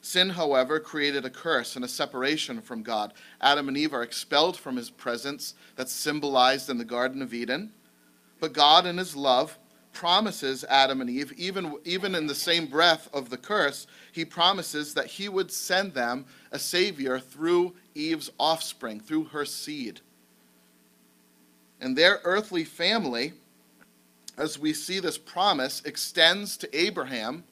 Sin, 0.00 0.30
however, 0.30 0.80
created 0.80 1.26
a 1.26 1.30
curse 1.30 1.76
and 1.76 1.84
a 1.84 1.88
separation 1.88 2.62
from 2.62 2.82
God. 2.82 3.12
Adam 3.42 3.68
and 3.68 3.76
Eve 3.76 3.92
are 3.92 4.02
expelled 4.02 4.56
from 4.56 4.76
his 4.76 4.88
presence, 4.88 5.54
that's 5.76 5.92
symbolized 5.92 6.70
in 6.70 6.78
the 6.78 6.84
Garden 6.84 7.20
of 7.20 7.34
Eden. 7.34 7.70
But 8.38 8.54
God, 8.54 8.86
in 8.86 8.96
his 8.96 9.14
love, 9.14 9.58
promises 9.92 10.64
Adam 10.70 11.02
and 11.02 11.10
Eve, 11.10 11.32
even, 11.36 11.76
even 11.84 12.14
in 12.14 12.26
the 12.26 12.34
same 12.34 12.66
breath 12.66 13.10
of 13.12 13.28
the 13.28 13.36
curse, 13.36 13.86
he 14.12 14.24
promises 14.24 14.94
that 14.94 15.06
he 15.06 15.28
would 15.28 15.52
send 15.52 15.92
them 15.92 16.24
a 16.50 16.58
Savior 16.58 17.18
through 17.18 17.74
Eve's 17.94 18.30
offspring, 18.38 19.00
through 19.00 19.24
her 19.24 19.44
seed. 19.44 20.00
And 21.80 21.96
their 21.96 22.20
earthly 22.24 22.64
family, 22.64 23.34
as 24.40 24.58
we 24.58 24.72
see 24.72 24.98
this 25.00 25.18
promise, 25.18 25.82
extends 25.84 26.56
to 26.56 26.76
Abraham, 26.76 27.44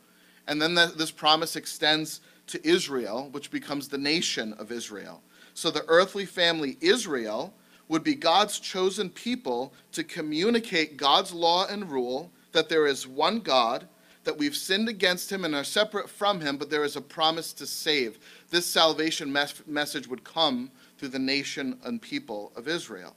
and 0.47 0.61
then 0.61 0.75
this 0.75 1.11
promise 1.11 1.55
extends 1.55 2.23
to 2.47 2.67
Israel, 2.67 3.29
which 3.31 3.51
becomes 3.51 3.89
the 3.89 3.99
nation 3.99 4.55
of 4.55 4.73
Israel. 4.73 5.23
So 5.53 5.71
the 5.71 5.85
earthly 5.87 6.25
family, 6.25 6.79
Israel, 6.81 7.53
would 7.89 8.03
be 8.03 8.15
God's 8.15 8.59
chosen 8.59 9.11
people 9.11 9.75
to 9.93 10.03
communicate 10.03 10.97
God's 10.97 11.33
law 11.33 11.67
and 11.67 11.91
rule, 11.91 12.31
that 12.53 12.71
there 12.71 12.87
is 12.87 13.07
one 13.07 13.41
God, 13.41 13.87
that 14.25 14.39
we've 14.39 14.57
sinned 14.57 14.89
against 14.89 15.31
him 15.31 15.45
and 15.45 15.55
are 15.55 15.65
separate 15.65 16.09
from 16.09 16.41
him, 16.41 16.57
but 16.57 16.71
there 16.71 16.85
is 16.85 16.97
a 16.97 17.01
promise 17.01 17.53
to 17.55 17.67
save. 17.67 18.19
This 18.51 18.67
salvation 18.67 19.31
mes- 19.31 19.67
message 19.67 20.09
would 20.09 20.25
come 20.25 20.71
through 20.97 21.09
the 21.09 21.19
nation 21.19 21.79
and 21.85 22.01
people 22.01 22.51
of 22.57 22.67
Israel. 22.67 23.15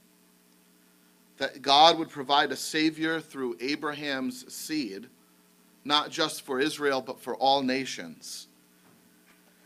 That 1.41 1.63
God 1.63 1.97
would 1.97 2.11
provide 2.11 2.51
a 2.51 2.55
Savior 2.55 3.19
through 3.19 3.57
Abraham's 3.59 4.53
seed, 4.53 5.07
not 5.83 6.11
just 6.11 6.43
for 6.43 6.59
Israel, 6.59 7.01
but 7.01 7.19
for 7.19 7.35
all 7.35 7.63
nations. 7.63 8.45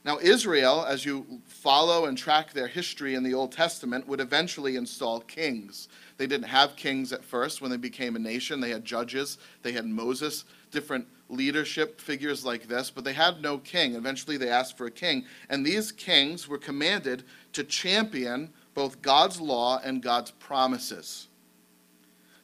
Now, 0.06 0.18
Israel, 0.20 0.86
as 0.88 1.06
you 1.06 1.42
follow 1.46 2.06
and 2.06 2.18
track 2.18 2.54
their 2.54 2.70
history 2.70 3.14
in 3.14 3.24
the 3.24 3.34
Old 3.34 3.52
Testament, 3.52 4.08
would 4.08 4.22
eventually 4.22 4.78
install 4.78 5.20
kings. 5.20 5.90
They 6.16 6.28
didn't 6.28 6.48
have 6.48 6.78
kings 6.78 7.12
at 7.12 7.26
first 7.26 7.62
when 7.62 7.72
they 7.72 7.76
became 7.76 8.16
a 8.16 8.20
nation. 8.20 8.62
They 8.62 8.70
had 8.70 8.86
judges, 8.86 9.38
they 9.62 9.74
had 9.74 9.86
Moses, 9.86 10.46
different 10.72 11.06
leadership 11.28 12.00
figures 12.00 12.46
like 12.46 12.70
this, 12.70 12.90
but 12.90 13.04
they 13.04 13.12
had 13.12 13.42
no 13.42 13.58
king. 13.58 13.96
Eventually, 13.96 14.38
they 14.38 14.48
asked 14.48 14.78
for 14.78 14.86
a 14.86 14.92
king. 14.92 15.26
And 15.50 15.66
these 15.66 15.92
kings 15.92 16.48
were 16.48 16.58
commanded 16.58 17.26
to 17.52 17.66
champion 17.66 18.54
both 18.74 19.02
God's 19.02 19.42
law 19.42 19.82
and 19.84 20.02
God's 20.02 20.32
promises. 20.32 21.28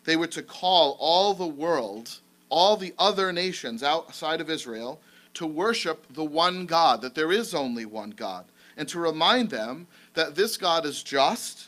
They 0.03 0.15
were 0.15 0.27
to 0.27 0.41
call 0.41 0.98
all 1.00 1.34
the 1.34 1.48
world, 1.48 2.20
all 2.50 2.77
the 2.77 2.93
other 2.98 3.31
nations 3.31 3.84
outside 3.84 4.41
of 4.41 4.50
Israel, 4.50 5.00
to 5.36 5.46
worship 5.46 6.05
the 6.13 6.25
one 6.25 6.65
God, 6.65 7.01
that 7.01 7.15
there 7.15 7.31
is 7.31 7.53
only 7.53 7.86
one 7.86 8.12
God, 8.12 8.46
and 8.77 8.88
to 8.89 9.00
remind 9.00 9.50
them 9.50 9.88
that 10.13 10.36
this 10.36 10.58
God 10.58 10.86
is 10.86 11.03
just, 11.03 11.67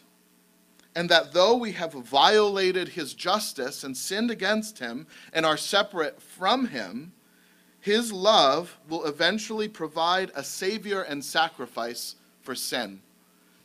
and 0.96 1.10
that 1.10 1.34
though 1.34 1.56
we 1.56 1.72
have 1.72 1.94
violated 1.94 2.90
his 2.90 3.14
justice 3.14 3.84
and 3.84 3.96
sinned 3.96 4.30
against 4.30 4.80
him 4.80 5.08
and 5.32 5.46
are 5.46 5.58
separate 5.58 6.22
from 6.22 6.68
him, 6.68 7.14
his 7.80 8.14
love 8.14 8.78
will 8.88 9.06
eventually 9.06 9.68
provide 9.68 10.32
a 10.36 10.44
savior 10.44 11.02
and 11.02 11.24
sacrifice 11.24 12.16
for 12.42 12.56
sin. 12.56 13.02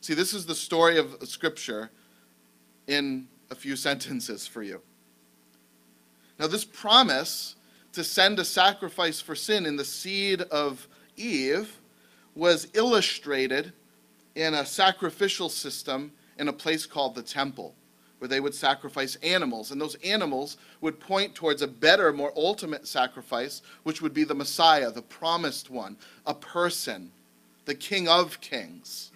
See, 0.01 0.13
this 0.13 0.33
is 0.33 0.45
the 0.45 0.55
story 0.55 0.97
of 0.97 1.17
Scripture 1.23 1.91
in 2.87 3.27
a 3.51 3.55
few 3.55 3.75
sentences 3.75 4.47
for 4.47 4.61
you. 4.63 4.81
Now, 6.39 6.47
this 6.47 6.65
promise 6.65 7.55
to 7.93 8.03
send 8.03 8.39
a 8.39 8.45
sacrifice 8.45 9.19
for 9.19 9.35
sin 9.35 9.65
in 9.65 9.75
the 9.75 9.85
seed 9.85 10.41
of 10.41 10.87
Eve 11.17 11.77
was 12.35 12.67
illustrated 12.73 13.73
in 14.35 14.53
a 14.53 14.65
sacrificial 14.65 15.49
system 15.49 16.11
in 16.37 16.47
a 16.47 16.53
place 16.53 16.85
called 16.85 17.15
the 17.15 17.21
temple, 17.21 17.75
where 18.19 18.29
they 18.29 18.39
would 18.39 18.55
sacrifice 18.55 19.15
animals. 19.17 19.71
And 19.71 19.81
those 19.81 19.95
animals 19.95 20.57
would 20.79 20.99
point 20.99 21.35
towards 21.35 21.61
a 21.61 21.67
better, 21.67 22.13
more 22.13 22.31
ultimate 22.37 22.87
sacrifice, 22.87 23.61
which 23.83 24.01
would 24.01 24.13
be 24.13 24.23
the 24.23 24.35
Messiah, 24.35 24.91
the 24.91 25.01
promised 25.01 25.69
one, 25.69 25.97
a 26.25 26.33
person, 26.33 27.11
the 27.65 27.75
King 27.75 28.07
of 28.07 28.39
Kings. 28.39 29.11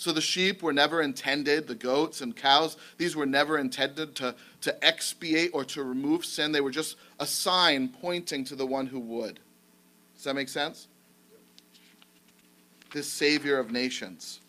So 0.00 0.12
the 0.12 0.22
sheep 0.22 0.62
were 0.62 0.72
never 0.72 1.02
intended, 1.02 1.66
the 1.66 1.74
goats 1.74 2.22
and 2.22 2.34
cows, 2.34 2.78
these 2.96 3.14
were 3.14 3.26
never 3.26 3.58
intended 3.58 4.14
to, 4.14 4.34
to 4.62 4.82
expiate 4.82 5.50
or 5.52 5.62
to 5.66 5.82
remove 5.82 6.24
sin. 6.24 6.52
They 6.52 6.62
were 6.62 6.70
just 6.70 6.96
a 7.18 7.26
sign 7.26 7.90
pointing 8.00 8.46
to 8.46 8.56
the 8.56 8.64
one 8.64 8.86
who 8.86 8.98
would. 8.98 9.40
Does 10.14 10.24
that 10.24 10.32
make 10.32 10.48
sense? 10.48 10.88
This 12.94 13.08
Savior 13.08 13.58
of 13.58 13.72
nations. 13.72 14.40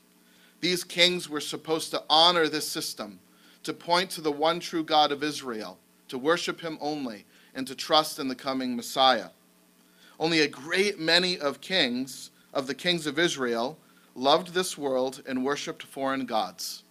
These 0.61 0.85
kings 0.85 1.27
were 1.27 1.41
supposed 1.41 1.91
to 1.91 2.01
honor 2.09 2.47
this 2.47 2.65
system, 2.65 3.19
to 3.63 3.73
point 3.73 4.09
to 4.11 4.21
the 4.21 4.31
one 4.31 4.61
true 4.61 4.85
God 4.85 5.11
of 5.11 5.21
Israel, 5.21 5.77
to 6.07 6.17
worship 6.17 6.61
him 6.61 6.77
only, 6.79 7.25
and 7.53 7.67
to 7.67 7.75
trust 7.75 8.19
in 8.19 8.29
the 8.29 8.35
coming 8.35 8.77
Messiah. 8.77 9.31
Only 10.17 10.39
a 10.39 10.47
great 10.47 10.97
many 10.97 11.37
of 11.37 11.59
kings, 11.59 12.31
of 12.53 12.67
the 12.67 12.73
kings 12.73 13.05
of 13.05 13.19
Israel, 13.19 13.77
loved 14.15 14.53
this 14.53 14.77
world 14.77 15.21
and 15.27 15.43
worshiped 15.43 15.83
foreign 15.83 16.25
gods 16.25 16.83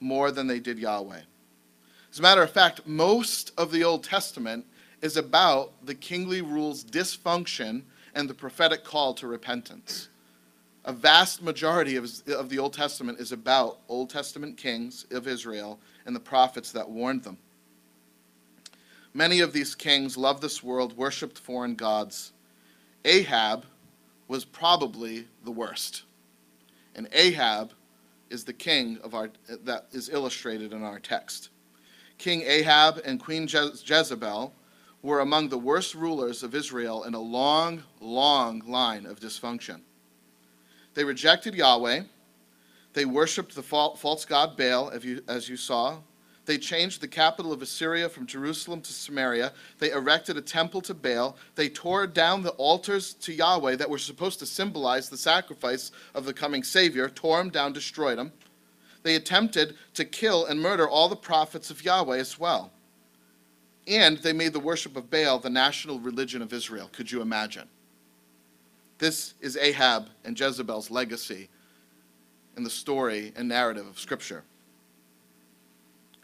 more 0.00 0.30
than 0.30 0.46
they 0.46 0.60
did 0.60 0.78
Yahweh. 0.78 1.20
As 2.10 2.18
a 2.18 2.22
matter 2.22 2.42
of 2.42 2.50
fact, 2.50 2.86
most 2.86 3.52
of 3.56 3.70
the 3.70 3.84
Old 3.84 4.02
Testament 4.02 4.66
is 5.02 5.16
about 5.16 5.72
the 5.84 5.94
kingly 5.94 6.42
rule's 6.42 6.84
dysfunction 6.84 7.82
and 8.14 8.28
the 8.28 8.34
prophetic 8.34 8.84
call 8.84 9.14
to 9.14 9.26
repentance. 9.26 10.08
A 10.84 10.92
vast 10.92 11.42
majority 11.42 11.96
of, 11.96 12.10
of 12.28 12.48
the 12.48 12.58
Old 12.58 12.72
Testament 12.72 13.20
is 13.20 13.32
about 13.32 13.78
Old 13.88 14.10
Testament 14.10 14.56
kings 14.56 15.06
of 15.10 15.28
Israel 15.28 15.78
and 16.06 16.16
the 16.16 16.20
prophets 16.20 16.72
that 16.72 16.88
warned 16.88 17.22
them. 17.22 17.38
Many 19.12 19.40
of 19.40 19.52
these 19.52 19.74
kings 19.74 20.16
loved 20.16 20.40
this 20.40 20.62
world, 20.62 20.96
worshiped 20.96 21.38
foreign 21.38 21.74
gods. 21.74 22.32
Ahab 23.04 23.66
was 24.28 24.44
probably 24.44 25.26
the 25.44 25.50
worst. 25.50 26.04
And 26.94 27.08
Ahab 27.12 27.72
is 28.30 28.44
the 28.44 28.52
king 28.52 28.98
of 29.02 29.14
our, 29.14 29.30
that 29.48 29.86
is 29.92 30.08
illustrated 30.08 30.72
in 30.72 30.82
our 30.82 30.98
text. 30.98 31.50
King 32.18 32.42
Ahab 32.42 33.00
and 33.04 33.18
Queen 33.18 33.46
Je- 33.46 33.72
Jezebel 33.84 34.54
were 35.02 35.20
among 35.20 35.48
the 35.48 35.58
worst 35.58 35.94
rulers 35.94 36.42
of 36.42 36.54
Israel 36.54 37.04
in 37.04 37.14
a 37.14 37.20
long, 37.20 37.82
long 38.00 38.60
line 38.66 39.06
of 39.06 39.18
dysfunction. 39.20 39.80
They 40.94 41.04
rejected 41.04 41.54
Yahweh. 41.54 42.02
They 42.92 43.04
worshiped 43.04 43.54
the 43.54 43.62
false 43.62 44.24
god 44.24 44.56
Baal, 44.56 44.92
as 45.28 45.48
you 45.48 45.56
saw. 45.56 45.98
They 46.50 46.58
changed 46.58 47.00
the 47.00 47.06
capital 47.06 47.52
of 47.52 47.62
Assyria 47.62 48.08
from 48.08 48.26
Jerusalem 48.26 48.80
to 48.80 48.92
Samaria. 48.92 49.52
They 49.78 49.92
erected 49.92 50.36
a 50.36 50.40
temple 50.40 50.80
to 50.80 50.94
Baal. 50.94 51.36
They 51.54 51.68
tore 51.68 52.08
down 52.08 52.42
the 52.42 52.50
altars 52.54 53.14
to 53.14 53.32
Yahweh 53.32 53.76
that 53.76 53.88
were 53.88 53.98
supposed 53.98 54.40
to 54.40 54.46
symbolize 54.46 55.08
the 55.08 55.16
sacrifice 55.16 55.92
of 56.12 56.24
the 56.24 56.32
coming 56.32 56.64
Savior, 56.64 57.08
tore 57.08 57.38
them 57.38 57.50
down, 57.50 57.72
destroyed 57.72 58.18
them. 58.18 58.32
They 59.04 59.14
attempted 59.14 59.76
to 59.94 60.04
kill 60.04 60.46
and 60.46 60.60
murder 60.60 60.88
all 60.88 61.08
the 61.08 61.14
prophets 61.14 61.70
of 61.70 61.84
Yahweh 61.84 62.18
as 62.18 62.36
well. 62.36 62.72
And 63.86 64.18
they 64.18 64.32
made 64.32 64.52
the 64.52 64.58
worship 64.58 64.96
of 64.96 65.08
Baal 65.08 65.38
the 65.38 65.50
national 65.50 66.00
religion 66.00 66.42
of 66.42 66.52
Israel. 66.52 66.90
Could 66.92 67.12
you 67.12 67.22
imagine? 67.22 67.68
This 68.98 69.34
is 69.40 69.56
Ahab 69.56 70.08
and 70.24 70.36
Jezebel's 70.36 70.90
legacy 70.90 71.48
in 72.56 72.64
the 72.64 72.70
story 72.70 73.32
and 73.36 73.48
narrative 73.48 73.86
of 73.86 74.00
Scripture. 74.00 74.42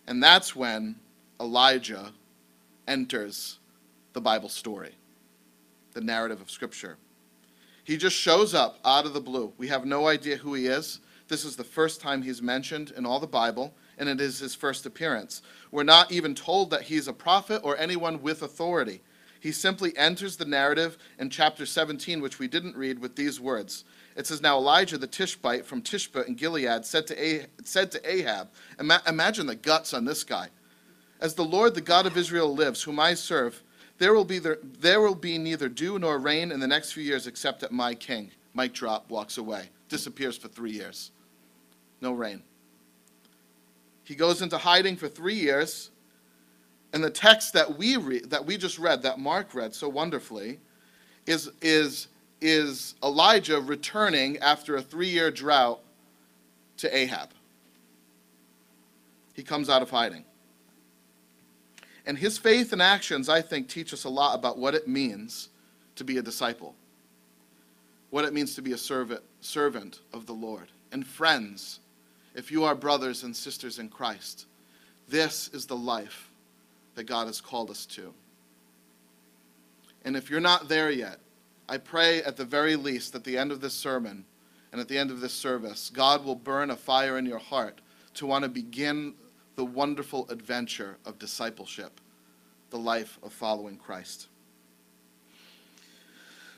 And 0.07 0.23
that's 0.23 0.55
when 0.55 0.97
Elijah 1.41 2.13
enters 2.87 3.59
the 4.13 4.21
Bible 4.21 4.49
story, 4.49 4.95
the 5.93 6.01
narrative 6.01 6.41
of 6.41 6.51
Scripture. 6.51 6.97
He 7.85 7.97
just 7.97 8.17
shows 8.17 8.55
up 8.55 8.79
out 8.85 9.07
of 9.07 9.15
the 9.15 9.21
blue. 9.21 9.53
We 9.59 9.69
have 9.69 9.85
no 9.85 10.07
idea 10.07 10.37
who 10.37 10.55
he 10.55 10.67
is. 10.67 11.01
This 11.29 11.45
is 11.45 11.57
the 11.57 11.65
first 11.65 12.01
time 12.01 12.23
he's 12.23 12.41
mentioned 12.41 12.93
in 12.97 13.05
all 13.05 13.19
the 13.19 13.27
Bible, 13.27 13.75
and 13.99 14.09
it 14.09 14.21
is 14.21 14.39
his 14.39 14.55
first 14.55 14.87
appearance. 14.87 15.43
We're 15.71 15.83
not 15.83 16.13
even 16.13 16.35
told 16.35 16.71
that 16.71 16.83
he's 16.83 17.09
a 17.09 17.13
prophet 17.13 17.61
or 17.65 17.77
anyone 17.77 18.23
with 18.23 18.43
authority. 18.43 19.03
He 19.41 19.53
simply 19.53 19.97
enters 19.97 20.37
the 20.37 20.45
narrative 20.45 20.99
in 21.19 21.31
chapter 21.31 21.67
17, 21.67 22.21
which 22.21 22.39
we 22.39 22.49
didn't 22.49 22.77
read, 22.77 22.99
with 22.99 23.17
these 23.17 23.41
words 23.41 23.85
it 24.17 24.27
says, 24.27 24.41
Now 24.41 24.57
Elijah 24.57 24.99
the 24.99 25.07
Tishbite 25.07 25.67
from 25.67 25.83
Tishbe 25.83 26.27
in 26.27 26.35
Gilead 26.35 26.85
said 26.85 27.07
to, 27.09 27.15
ah- 27.43 27.47
said 27.63 27.91
to 27.93 28.11
Ahab, 28.11 28.49
Ima- 28.81 29.03
Imagine 29.07 29.47
the 29.47 29.55
guts 29.55 29.93
on 29.95 30.05
this 30.05 30.25
guy. 30.25 30.49
As 31.21 31.35
the 31.35 31.45
Lord, 31.45 31.75
the 31.75 31.81
God 31.81 32.07
of 32.07 32.17
Israel, 32.17 32.55
lives, 32.55 32.83
whom 32.83 32.99
I 32.99 33.15
serve, 33.15 33.63
there 33.99 34.13
will, 34.13 34.25
be 34.25 34.39
there, 34.39 35.01
will 35.01 35.15
be 35.15 35.39
neither 35.39 35.69
dew 35.69 35.99
nor 35.99 36.19
rain 36.19 36.53
in 36.53 36.61
the 36.61 36.67
next 36.67 36.93
few 36.93 37.03
years 37.03 37.27
except 37.27 37.63
at 37.63 37.73
my 37.73 37.95
king. 37.95 38.31
Mic 38.55 38.73
drop, 38.73 39.09
walks 39.11 39.39
away, 39.39 39.69
disappears 39.89 40.37
for 40.37 40.49
three 40.49 40.73
years. 40.73 41.11
No 42.01 42.13
rain. 42.13 42.43
He 44.05 44.15
goes 44.15 44.43
into 44.43 44.59
hiding 44.59 44.97
for 44.97 45.09
three 45.09 45.35
years. 45.35 45.91
And 46.93 47.03
the 47.03 47.11
text 47.11 47.53
that 47.55 47.77
we 47.77 47.97
read, 47.97 48.31
that 48.31 48.45
we 48.45 48.57
just 48.57 48.79
read, 48.79 49.03
that 49.03 49.19
Mark 49.19 49.55
read 49.55 49.75
so 49.75 49.89
wonderfully, 49.89 50.61
is, 51.27 51.51
is 51.61 52.09
is 52.41 52.95
Elijah 53.03 53.61
returning 53.61 54.39
after 54.39 54.77
a 54.77 54.83
three 54.83 55.09
year 55.09 55.31
drought 55.31 55.81
to 56.79 56.95
Ahab. 56.95 57.31
He 59.35 59.43
comes 59.43 59.69
out 59.69 59.83
of 59.83 59.91
hiding. 59.91 60.25
And 62.07 62.17
his 62.17 62.39
faith 62.39 62.73
and 62.73 62.81
actions, 62.81 63.29
I 63.29 63.43
think, 63.43 63.69
teach 63.69 63.93
us 63.93 64.05
a 64.05 64.09
lot 64.09 64.35
about 64.35 64.59
what 64.59 64.75
it 64.75 64.87
means 64.87 65.49
to 65.97 66.05
be 66.05 66.19
a 66.19 66.23
disciple, 66.23 66.75
what 68.11 68.25
it 68.25 68.33
means 68.33 68.55
to 68.55 68.63
be 68.63 68.73
a 68.73 68.79
servant, 68.79 69.23
servant 69.41 70.01
of 70.13 70.27
the 70.27 70.33
Lord. 70.33 70.69
And 70.93 71.07
friends, 71.07 71.81
if 72.35 72.53
you 72.53 72.65
are 72.65 72.75
brothers 72.75 73.25
and 73.25 73.35
sisters 73.35 73.79
in 73.79 73.89
Christ, 73.89 74.47
this 75.09 75.49
is 75.49 75.67
the 75.67 75.77
life 75.77 76.31
that 76.95 77.05
God 77.05 77.27
has 77.27 77.41
called 77.41 77.71
us 77.71 77.87
to. 77.87 78.13
And 80.05 80.17
if 80.17 80.31
you're 80.31 80.41
not 80.41 80.69
there 80.69 80.91
yet, 80.91 81.19
I 81.69 81.79
pray 81.79 82.23
at 82.23 82.37
the 82.37 82.45
very 82.45 82.77
least 82.77 83.15
at 83.15 83.25
the 83.25 83.37
end 83.37 83.51
of 83.51 83.61
this 83.61 83.75
sermon 83.75 84.25
and 84.73 84.81
at 84.81 84.89
the 84.89 84.99
end 84.99 85.11
of 85.11 85.21
this 85.21 85.33
service, 85.33 85.91
God 85.93 86.25
will 86.25 86.35
burn 86.35 86.71
a 86.71 86.77
fire 86.77 87.19
in 87.19 87.27
your 87.27 87.39
heart 87.39 87.81
to 88.15 88.27
want 88.27 88.45
to 88.45 88.49
begin 88.49 89.15
the 89.57 89.65
wonderful 89.65 90.29
adventure 90.29 90.99
of 91.05 91.19
discipleship, 91.19 92.01
the 92.71 92.79
life 92.79 93.19
of 93.23 93.33
following 93.33 93.77
Christ. 93.77 94.29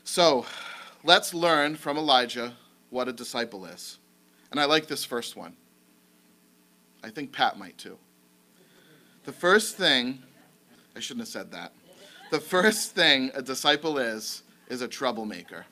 So, 0.03 0.45
let's 1.03 1.33
learn 1.33 1.75
from 1.75 1.97
Elijah 1.97 2.53
what 2.89 3.07
a 3.07 3.13
disciple 3.13 3.65
is. 3.65 3.99
And 4.51 4.59
I 4.59 4.65
like 4.65 4.87
this 4.87 5.05
first 5.05 5.35
one. 5.35 5.55
I 7.03 7.09
think 7.09 7.31
Pat 7.31 7.57
might 7.57 7.77
too. 7.77 7.97
The 9.25 9.31
first 9.31 9.77
thing, 9.77 10.19
I 10.95 10.99
shouldn't 10.99 11.21
have 11.21 11.29
said 11.29 11.51
that. 11.51 11.71
The 12.31 12.39
first 12.39 12.95
thing 12.95 13.31
a 13.33 13.41
disciple 13.41 13.97
is, 13.97 14.43
is 14.69 14.81
a 14.81 14.87
troublemaker. 14.87 15.65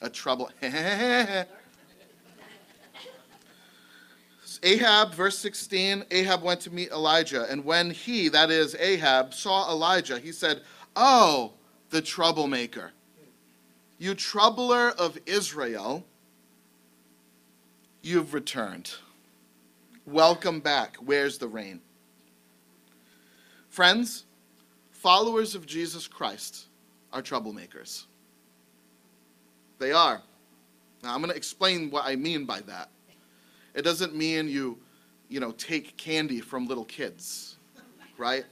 A 0.00 0.08
trouble. 0.08 0.50
Ahab, 4.62 5.12
verse 5.14 5.36
16, 5.38 6.04
Ahab 6.10 6.42
went 6.42 6.60
to 6.62 6.70
meet 6.70 6.90
Elijah. 6.90 7.46
And 7.50 7.64
when 7.64 7.90
he, 7.90 8.28
that 8.28 8.50
is 8.50 8.74
Ahab, 8.76 9.34
saw 9.34 9.70
Elijah, 9.70 10.18
he 10.18 10.32
said, 10.32 10.62
Oh, 10.94 11.52
the 11.90 12.00
troublemaker. 12.00 12.92
You 13.98 14.14
troubler 14.14 14.90
of 14.90 15.18
Israel, 15.26 16.04
you've 18.02 18.32
returned. 18.32 18.94
Welcome 20.06 20.60
back. 20.60 20.96
Where's 20.96 21.38
the 21.38 21.48
rain? 21.48 21.80
Friends, 23.68 24.24
followers 24.90 25.54
of 25.54 25.66
Jesus 25.66 26.06
Christ 26.06 26.66
are 27.16 27.22
troublemakers. 27.22 28.04
They 29.78 29.92
are. 29.92 30.20
Now, 31.02 31.14
I'm 31.14 31.20
going 31.20 31.30
to 31.30 31.36
explain 31.36 31.90
what 31.90 32.04
I 32.04 32.14
mean 32.14 32.44
by 32.44 32.60
that. 32.62 32.90
It 33.74 33.82
doesn't 33.82 34.14
mean 34.14 34.48
you, 34.48 34.78
you 35.28 35.40
know, 35.40 35.52
take 35.52 35.96
candy 35.96 36.40
from 36.40 36.66
little 36.66 36.84
kids, 36.84 37.56
right? 38.18 38.44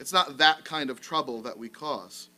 It's 0.00 0.12
not 0.12 0.36
that 0.38 0.64
kind 0.64 0.90
of 0.90 1.00
trouble 1.00 1.42
that 1.42 1.56
we 1.56 1.68
cause. 1.68 2.28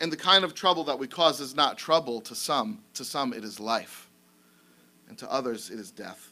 And 0.00 0.12
the 0.12 0.16
kind 0.16 0.44
of 0.44 0.54
trouble 0.54 0.84
that 0.84 0.98
we 0.98 1.06
cause 1.06 1.40
is 1.40 1.54
not 1.54 1.78
trouble 1.78 2.20
to 2.22 2.34
some. 2.34 2.82
To 2.94 3.04
some, 3.04 3.32
it 3.32 3.42
is 3.42 3.58
life. 3.58 4.10
And 5.08 5.16
to 5.18 5.30
others, 5.32 5.70
it 5.70 5.78
is 5.78 5.90
death. 5.90 6.30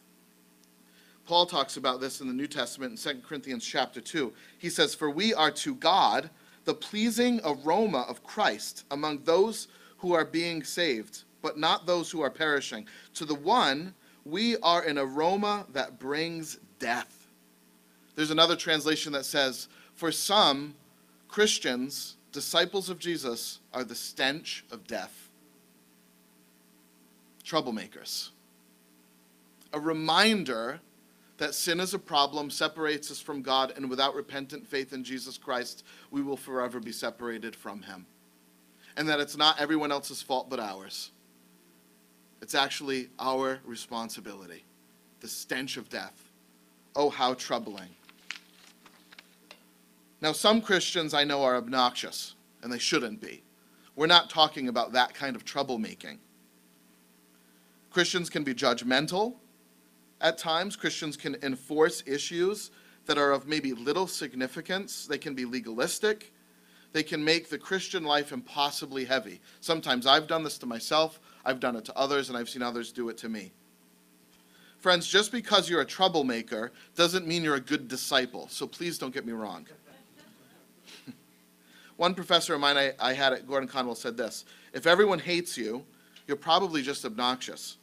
Paul 1.25 1.47
talks 1.47 1.79
about 1.79 2.01
this 2.01 2.21
in 2.21 2.27
the 2.27 2.35
New 2.35 2.49
Testament 2.49 3.07
in 3.07 3.15
2 3.15 3.23
Corinthians 3.23 3.65
chapter 3.65 4.01
2. 4.01 4.31
He 4.59 4.69
says, 4.69 4.95
For 4.95 5.09
we 5.09 5.33
are 5.33 5.51
to 5.53 5.75
God 5.77 6.29
the 6.65 6.75
pleasing 6.75 7.41
aroma 7.45 8.05
of 8.09 8.23
Christ 8.23 8.85
among 8.91 9.25
those 9.25 9.69
who 9.99 10.13
are 10.13 10.25
being 10.25 10.63
saved, 10.63 11.25
but 11.43 11.59
not 11.59 11.87
those 11.87 12.11
who 12.11 12.21
are 12.21 12.31
perishing. 12.31 12.87
To 13.15 13.25
the 13.25 13.35
one, 13.35 13.95
we 14.25 14.57
are 14.59 14.83
an 14.83 14.99
aroma 14.99 15.67
that 15.73 15.99
brings 15.99 16.59
death. 16.79 17.29
There's 18.15 18.31
another 18.31 18.57
translation 18.57 19.13
that 19.13 19.25
says, 19.25 19.69
For 19.95 20.13
some 20.13 20.75
Christians, 21.29 22.17
disciples 22.31 22.89
of 22.89 22.99
Jesus, 22.99 23.61
are 23.73 23.85
the 23.85 23.95
stench 23.95 24.65
of 24.71 24.87
death. 24.87 25.31
Troublemakers. 27.45 28.31
A 29.73 29.81
reminder 29.81 30.81
that 31.39 31.55
sin 31.55 31.81
is 31.81 31.95
a 31.95 31.99
problem, 31.99 32.51
separates 32.51 33.11
us 33.11 33.21
from 33.21 33.43
God, 33.43 33.73
and 33.77 33.89
without 33.89 34.15
repentant 34.15 34.67
faith 34.67 34.93
in 34.93 35.03
Jesus 35.03 35.39
Christ, 35.39 35.85
we 36.11 36.23
will 36.23 36.37
forever 36.37 36.79
be 36.79 36.93
separated 36.93 37.57
from 37.57 37.83
Him. 37.83 38.07
And 38.97 39.09
that 39.09 39.21
it's 39.21 39.37
not 39.37 39.61
everyone 39.61 39.91
else's 39.91 40.23
fault 40.23 40.51
but 40.51 40.61
ours. 40.61 41.11
It's 42.43 42.55
actually 42.55 43.09
our 43.19 43.61
responsibility. 43.65 44.65
The 45.21 45.29
stench 45.29 45.77
of 45.77 45.89
death. 45.89 46.31
Oh, 46.95 47.09
how 47.09 47.35
troubling. 47.35 47.89
Now, 50.21 50.33
some 50.33 50.61
Christians 50.61 51.15
I 51.15 51.25
know 51.25 51.43
are 51.43 51.57
obnoxious, 51.57 52.35
and 52.63 52.73
they 52.73 52.79
shouldn't 52.79 53.21
be. 53.21 53.43
We're 53.97 54.07
not 54.07 54.31
talking 54.31 54.69
about 54.69 54.93
that 54.93 55.15
kind 55.15 55.35
of 55.35 55.45
troublemaking. 55.45 56.19
Christians 57.91 58.31
can 58.31 58.45
be 58.45 58.55
judgmental 58.55 59.35
at 60.23 60.39
times. 60.39 60.77
Christians 60.77 61.17
can 61.17 61.37
enforce 61.43 62.03
issues 62.07 62.71
that 63.07 63.19
are 63.19 63.33
of 63.33 63.47
maybe 63.47 63.73
little 63.73 64.07
significance. 64.07 65.07
They 65.07 65.19
can 65.19 65.35
be 65.35 65.45
legalistic. 65.45 66.33
They 66.93 67.03
can 67.03 67.25
make 67.25 67.51
the 67.51 67.59
Christian 67.59 68.05
life 68.05 68.33
impossibly 68.33 69.05
heavy. 69.05 69.41
Sometimes 69.61 70.07
I've 70.07 70.27
done 70.27 70.45
this 70.45 70.59
to 70.59 70.67
myself, 70.67 71.21
I've 71.45 71.59
done 71.59 71.77
it 71.77 71.85
to 71.87 71.97
others, 71.97 72.29
and 72.29 72.39
I've 72.39 72.49
seen 72.49 72.63
others 72.63 72.93
do 72.93 73.09
it 73.09 73.19
to 73.19 73.29
me. 73.29 73.53
Friends, 74.79 75.07
just 75.07 75.33
because 75.33 75.71
you're 75.71 75.81
a 75.81 75.87
troublemaker 75.87 76.73
doesn't 76.97 77.27
mean 77.27 77.45
you're 77.45 77.55
a 77.55 77.61
good 77.61 77.89
disciple, 77.89 78.49
so 78.49 78.67
please 78.67 78.99
don't 78.99 79.15
get 79.15 79.25
me 79.25 79.33
wrong. 79.33 79.67
One 81.97 82.15
professor 82.15 82.55
of 82.55 82.61
mine 82.61 82.77
I, 82.77 82.93
I 82.99 83.13
had 83.13 83.33
at 83.33 83.47
Gordon 83.47 83.69
Conwell 83.69 83.95
said 83.95 84.17
this 84.17 84.45
If 84.73 84.87
everyone 84.87 85.21
hates 85.21 85.57
you, 85.57 85.85
you're 86.27 86.37
probably 86.37 86.83
just 86.83 87.05
obnoxious. 87.05 87.79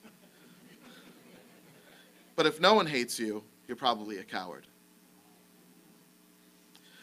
But 2.40 2.46
if 2.46 2.62
no 2.62 2.74
one 2.74 2.86
hates 2.86 3.20
you, 3.20 3.44
you're 3.68 3.76
probably 3.76 4.20
a 4.20 4.24
coward. 4.24 4.66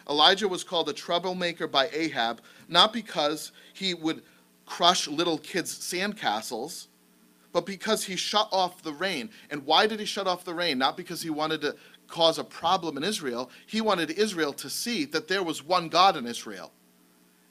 Elijah 0.09 0.49
was 0.49 0.65
called 0.65 0.89
a 0.89 0.95
troublemaker 0.95 1.67
by 1.67 1.91
Ahab, 1.93 2.41
not 2.69 2.91
because 2.91 3.53
he 3.75 3.93
would 3.93 4.23
crush 4.65 5.07
little 5.07 5.37
kids' 5.37 5.79
sandcastles, 5.79 6.87
but 7.53 7.67
because 7.67 8.03
he 8.03 8.17
shut 8.17 8.49
off 8.51 8.83
the 8.83 8.95
rain. 8.95 9.29
And 9.51 9.67
why 9.67 9.87
did 9.87 10.01
he 10.01 10.07
shut 10.07 10.27
off 10.27 10.43
the 10.43 10.55
rain? 10.55 10.79
Not 10.79 10.97
because 10.97 11.21
he 11.21 11.29
wanted 11.29 11.61
to 11.61 11.77
cause 12.09 12.39
a 12.39 12.45
problem 12.45 12.97
in 12.97 13.05
Israel. 13.05 13.51
He 13.67 13.83
wanted 13.83 14.13
Israel 14.13 14.55
to 14.55 14.71
see 14.71 15.05
that 15.05 15.29
there 15.29 15.43
was 15.43 15.63
one 15.63 15.91
God 15.91 16.17
in 16.17 16.27
Israel. 16.27 16.73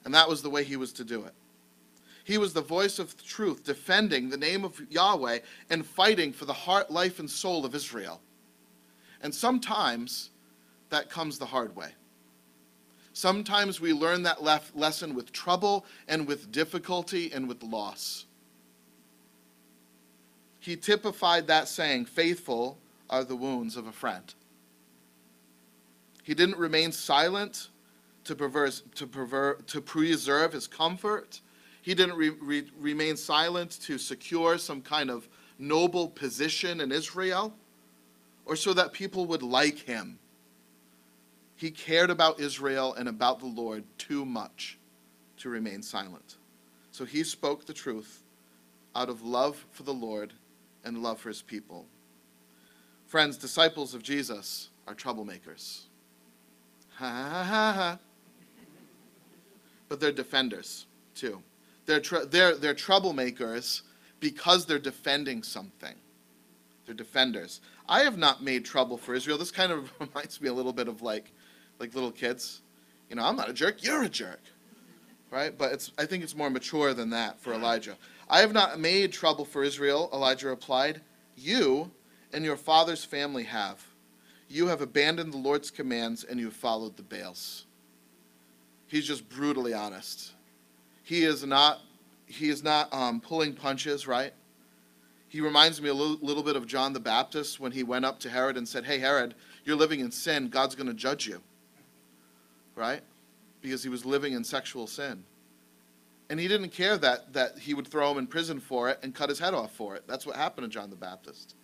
And 0.04 0.12
that 0.12 0.28
was 0.28 0.42
the 0.42 0.50
way 0.50 0.64
he 0.64 0.74
was 0.74 0.92
to 0.94 1.04
do 1.04 1.22
it. 1.24 1.34
He 2.26 2.38
was 2.38 2.52
the 2.52 2.60
voice 2.60 2.98
of 2.98 3.24
truth, 3.24 3.62
defending 3.62 4.30
the 4.30 4.36
name 4.36 4.64
of 4.64 4.82
Yahweh 4.90 5.38
and 5.70 5.86
fighting 5.86 6.32
for 6.32 6.44
the 6.44 6.52
heart, 6.52 6.90
life, 6.90 7.20
and 7.20 7.30
soul 7.30 7.64
of 7.64 7.72
Israel. 7.72 8.20
And 9.22 9.32
sometimes 9.32 10.30
that 10.90 11.08
comes 11.08 11.38
the 11.38 11.46
hard 11.46 11.76
way. 11.76 11.90
Sometimes 13.12 13.80
we 13.80 13.92
learn 13.92 14.24
that 14.24 14.42
lef- 14.42 14.72
lesson 14.74 15.14
with 15.14 15.30
trouble 15.30 15.86
and 16.08 16.26
with 16.26 16.50
difficulty 16.50 17.30
and 17.32 17.46
with 17.46 17.62
loss. 17.62 18.24
He 20.58 20.74
typified 20.74 21.46
that 21.46 21.68
saying, 21.68 22.06
faithful 22.06 22.76
are 23.08 23.22
the 23.22 23.36
wounds 23.36 23.76
of 23.76 23.86
a 23.86 23.92
friend. 23.92 24.34
He 26.24 26.34
didn't 26.34 26.58
remain 26.58 26.90
silent 26.90 27.68
to, 28.24 28.34
perverse, 28.34 28.82
to, 28.96 29.06
perver- 29.06 29.64
to 29.66 29.80
preserve 29.80 30.52
his 30.52 30.66
comfort. 30.66 31.40
He 31.86 31.94
didn't 31.94 32.16
re- 32.16 32.30
re- 32.30 32.70
remain 32.80 33.16
silent 33.16 33.80
to 33.82 33.96
secure 33.96 34.58
some 34.58 34.82
kind 34.82 35.08
of 35.08 35.28
noble 35.56 36.08
position 36.08 36.80
in 36.80 36.90
Israel 36.90 37.54
or 38.44 38.56
so 38.56 38.72
that 38.74 38.92
people 38.92 39.26
would 39.26 39.44
like 39.44 39.78
him. 39.78 40.18
He 41.54 41.70
cared 41.70 42.10
about 42.10 42.40
Israel 42.40 42.94
and 42.94 43.08
about 43.08 43.38
the 43.38 43.46
Lord 43.46 43.84
too 43.98 44.24
much 44.24 44.80
to 45.36 45.48
remain 45.48 45.80
silent. 45.80 46.38
So 46.90 47.04
he 47.04 47.22
spoke 47.22 47.66
the 47.66 47.72
truth 47.72 48.24
out 48.96 49.08
of 49.08 49.22
love 49.22 49.64
for 49.70 49.84
the 49.84 49.94
Lord 49.94 50.32
and 50.82 51.04
love 51.04 51.20
for 51.20 51.28
his 51.28 51.40
people. 51.40 51.86
Friends, 53.06 53.36
disciples 53.36 53.94
of 53.94 54.02
Jesus 54.02 54.70
are 54.88 54.94
troublemakers. 54.96 55.82
Ha 56.96 57.08
ha 57.08 57.44
ha 57.44 57.72
ha. 57.72 57.98
But 59.88 60.00
they're 60.00 60.10
defenders 60.10 60.86
too. 61.14 61.44
They're, 61.86 62.00
tr- 62.00 62.24
they're, 62.28 62.56
they're 62.56 62.74
troublemakers 62.74 63.82
because 64.20 64.66
they're 64.66 64.78
defending 64.78 65.42
something. 65.42 65.94
They're 66.84 66.94
defenders. 66.94 67.60
I 67.88 68.00
have 68.00 68.18
not 68.18 68.42
made 68.42 68.64
trouble 68.64 68.96
for 68.96 69.14
Israel. 69.14 69.38
This 69.38 69.50
kind 69.50 69.72
of 69.72 69.90
reminds 70.00 70.40
me 70.40 70.48
a 70.48 70.52
little 70.52 70.72
bit 70.72 70.88
of 70.88 71.02
like 71.02 71.32
like 71.78 71.94
little 71.94 72.10
kids. 72.10 72.62
You 73.08 73.16
know, 73.16 73.24
I'm 73.24 73.36
not 73.36 73.48
a 73.48 73.52
jerk, 73.52 73.82
you're 73.82 74.02
a 74.02 74.08
jerk. 74.08 74.40
Right? 75.30 75.56
But 75.56 75.72
it's, 75.72 75.92
I 75.98 76.06
think 76.06 76.22
it's 76.22 76.36
more 76.36 76.50
mature 76.50 76.94
than 76.94 77.10
that 77.10 77.40
for 77.40 77.52
Elijah. 77.52 77.96
I 78.28 78.40
have 78.40 78.52
not 78.52 78.80
made 78.80 79.12
trouble 79.12 79.44
for 79.44 79.62
Israel, 79.62 80.08
Elijah 80.12 80.48
replied. 80.48 81.00
You 81.36 81.90
and 82.32 82.44
your 82.44 82.56
father's 82.56 83.04
family 83.04 83.44
have. 83.44 83.84
You 84.48 84.68
have 84.68 84.80
abandoned 84.80 85.32
the 85.32 85.38
Lord's 85.38 85.70
commands 85.70 86.24
and 86.24 86.38
you 86.38 86.46
have 86.46 86.54
followed 86.54 86.96
the 86.96 87.02
Baals. 87.02 87.66
He's 88.86 89.06
just 89.06 89.28
brutally 89.28 89.74
honest. 89.74 90.32
He 91.06 91.22
is 91.22 91.44
not, 91.44 91.82
he 92.26 92.48
is 92.48 92.64
not 92.64 92.92
um, 92.92 93.20
pulling 93.20 93.52
punches, 93.52 94.08
right? 94.08 94.32
He 95.28 95.40
reminds 95.40 95.80
me 95.80 95.88
a 95.88 95.94
little, 95.94 96.18
little 96.20 96.42
bit 96.42 96.56
of 96.56 96.66
John 96.66 96.92
the 96.92 96.98
Baptist 96.98 97.60
when 97.60 97.70
he 97.70 97.84
went 97.84 98.04
up 98.04 98.18
to 98.20 98.28
Herod 98.28 98.56
and 98.56 98.66
said, 98.66 98.84
Hey, 98.84 98.98
Herod, 98.98 99.36
you're 99.64 99.76
living 99.76 100.00
in 100.00 100.10
sin. 100.10 100.48
God's 100.48 100.74
going 100.74 100.88
to 100.88 100.94
judge 100.94 101.24
you. 101.24 101.40
Right? 102.74 103.02
Because 103.62 103.84
he 103.84 103.88
was 103.88 104.04
living 104.04 104.32
in 104.32 104.42
sexual 104.42 104.88
sin. 104.88 105.22
And 106.28 106.40
he 106.40 106.48
didn't 106.48 106.70
care 106.70 106.98
that, 106.98 107.32
that 107.34 107.56
he 107.56 107.72
would 107.72 107.86
throw 107.86 108.10
him 108.10 108.18
in 108.18 108.26
prison 108.26 108.58
for 108.58 108.88
it 108.88 108.98
and 109.04 109.14
cut 109.14 109.28
his 109.28 109.38
head 109.38 109.54
off 109.54 109.70
for 109.70 109.94
it. 109.94 110.02
That's 110.08 110.26
what 110.26 110.34
happened 110.34 110.64
to 110.64 110.68
John 110.68 110.90
the 110.90 110.96
Baptist. 110.96 111.54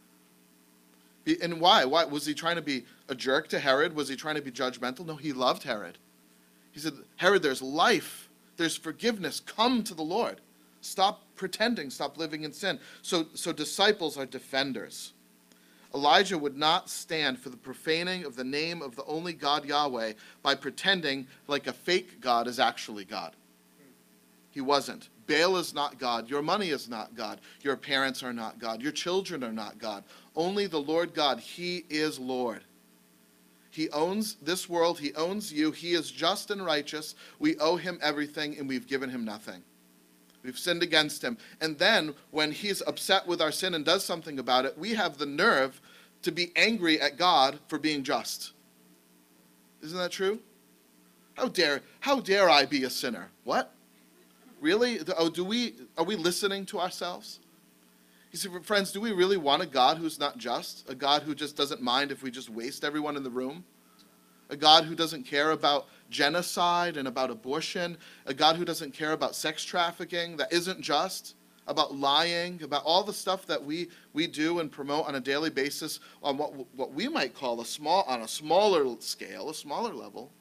And 1.42 1.60
why? 1.60 1.84
Why? 1.84 2.04
Was 2.04 2.24
he 2.24 2.32
trying 2.32 2.56
to 2.56 2.62
be 2.62 2.84
a 3.08 3.16
jerk 3.16 3.48
to 3.48 3.58
Herod? 3.58 3.96
Was 3.96 4.08
he 4.08 4.14
trying 4.14 4.36
to 4.36 4.42
be 4.42 4.52
judgmental? 4.52 5.04
No, 5.04 5.16
he 5.16 5.32
loved 5.32 5.64
Herod. 5.64 5.98
He 6.70 6.78
said, 6.78 6.92
Herod, 7.16 7.42
there's 7.42 7.60
life, 7.60 8.21
there's 8.56 8.76
forgiveness. 8.76 9.40
Come 9.40 9.82
to 9.84 9.94
the 9.94 10.02
Lord. 10.02 10.40
Stop 10.80 11.22
pretending, 11.36 11.90
stop 11.90 12.18
living 12.18 12.42
in 12.42 12.52
sin. 12.52 12.78
So, 13.02 13.26
so 13.34 13.52
disciples 13.52 14.18
are 14.18 14.26
defenders. 14.26 15.12
Elijah 15.94 16.38
would 16.38 16.56
not 16.56 16.88
stand 16.88 17.38
for 17.38 17.50
the 17.50 17.56
profaning 17.56 18.24
of 18.24 18.34
the 18.34 18.44
name 18.44 18.82
of 18.82 18.96
the 18.96 19.04
only 19.04 19.32
God 19.32 19.64
Yahweh 19.64 20.14
by 20.42 20.54
pretending 20.54 21.26
like 21.48 21.66
a 21.66 21.72
fake 21.72 22.20
God 22.20 22.48
is 22.48 22.58
actually 22.58 23.04
God. 23.04 23.34
He 24.50 24.60
wasn't. 24.60 25.08
Baal 25.26 25.56
is 25.56 25.72
not 25.72 25.98
God. 25.98 26.28
Your 26.28 26.42
money 26.42 26.70
is 26.70 26.88
not 26.88 27.14
God. 27.14 27.40
Your 27.62 27.76
parents 27.76 28.22
are 28.22 28.32
not 28.32 28.58
God. 28.58 28.82
Your 28.82 28.92
children 28.92 29.44
are 29.44 29.52
not 29.52 29.78
God. 29.78 30.04
Only 30.34 30.66
the 30.66 30.80
Lord 30.80 31.14
God. 31.14 31.38
He 31.38 31.84
is 31.88 32.18
Lord. 32.18 32.62
He 33.72 33.88
owns 33.88 34.34
this 34.34 34.68
world. 34.68 35.00
He 35.00 35.14
owns 35.14 35.50
you. 35.50 35.70
He 35.70 35.94
is 35.94 36.10
just 36.10 36.50
and 36.50 36.62
righteous. 36.64 37.14
We 37.38 37.56
owe 37.56 37.76
him 37.76 37.98
everything, 38.02 38.58
and 38.58 38.68
we've 38.68 38.86
given 38.86 39.08
him 39.08 39.24
nothing. 39.24 39.62
We've 40.44 40.58
sinned 40.58 40.82
against 40.82 41.24
him. 41.24 41.38
And 41.58 41.78
then, 41.78 42.14
when 42.32 42.52
he's 42.52 42.82
upset 42.86 43.26
with 43.26 43.40
our 43.40 43.50
sin 43.50 43.72
and 43.72 43.82
does 43.82 44.04
something 44.04 44.38
about 44.38 44.66
it, 44.66 44.76
we 44.76 44.90
have 44.92 45.16
the 45.16 45.24
nerve 45.24 45.80
to 46.20 46.30
be 46.30 46.52
angry 46.54 47.00
at 47.00 47.16
God 47.16 47.60
for 47.66 47.78
being 47.78 48.02
just. 48.02 48.52
Isn't 49.82 49.96
that 49.98 50.12
true? 50.12 50.38
How 51.32 51.48
dare, 51.48 51.80
how 52.00 52.20
dare 52.20 52.50
I 52.50 52.66
be 52.66 52.84
a 52.84 52.90
sinner? 52.90 53.30
What? 53.44 53.72
Really? 54.60 55.00
Oh, 55.16 55.30
do 55.30 55.44
we, 55.44 55.76
are 55.96 56.04
we 56.04 56.14
listening 56.14 56.66
to 56.66 56.78
ourselves? 56.78 57.40
You 58.32 58.38
see, 58.38 58.48
friends, 58.62 58.92
do 58.92 59.00
we 59.00 59.12
really 59.12 59.36
want 59.36 59.62
a 59.62 59.66
God 59.66 59.98
who's 59.98 60.18
not 60.18 60.38
just? 60.38 60.88
A 60.88 60.94
God 60.94 61.22
who 61.22 61.34
just 61.34 61.54
doesn't 61.54 61.82
mind 61.82 62.10
if 62.10 62.22
we 62.22 62.30
just 62.30 62.48
waste 62.48 62.82
everyone 62.82 63.14
in 63.18 63.22
the 63.22 63.30
room? 63.30 63.62
A 64.48 64.56
God 64.56 64.84
who 64.84 64.94
doesn't 64.94 65.24
care 65.24 65.50
about 65.50 65.86
genocide 66.08 66.96
and 66.96 67.06
about 67.06 67.30
abortion? 67.30 67.98
A 68.24 68.32
God 68.32 68.56
who 68.56 68.64
doesn't 68.64 68.94
care 68.94 69.12
about 69.12 69.36
sex 69.36 69.62
trafficking 69.62 70.38
that 70.38 70.50
isn't 70.50 70.80
just? 70.80 71.34
About 71.66 71.94
lying, 71.94 72.62
about 72.62 72.82
all 72.84 73.04
the 73.04 73.12
stuff 73.12 73.46
that 73.46 73.62
we, 73.62 73.90
we 74.14 74.26
do 74.26 74.60
and 74.60 74.72
promote 74.72 75.06
on 75.06 75.16
a 75.16 75.20
daily 75.20 75.50
basis 75.50 76.00
on 76.22 76.38
what, 76.38 76.54
what 76.74 76.92
we 76.94 77.08
might 77.08 77.34
call 77.34 77.60
a 77.60 77.66
small, 77.66 78.02
on 78.04 78.22
a 78.22 78.28
smaller 78.28 78.96
scale, 79.00 79.50
a 79.50 79.54
smaller 79.54 79.92
level. 79.92 80.32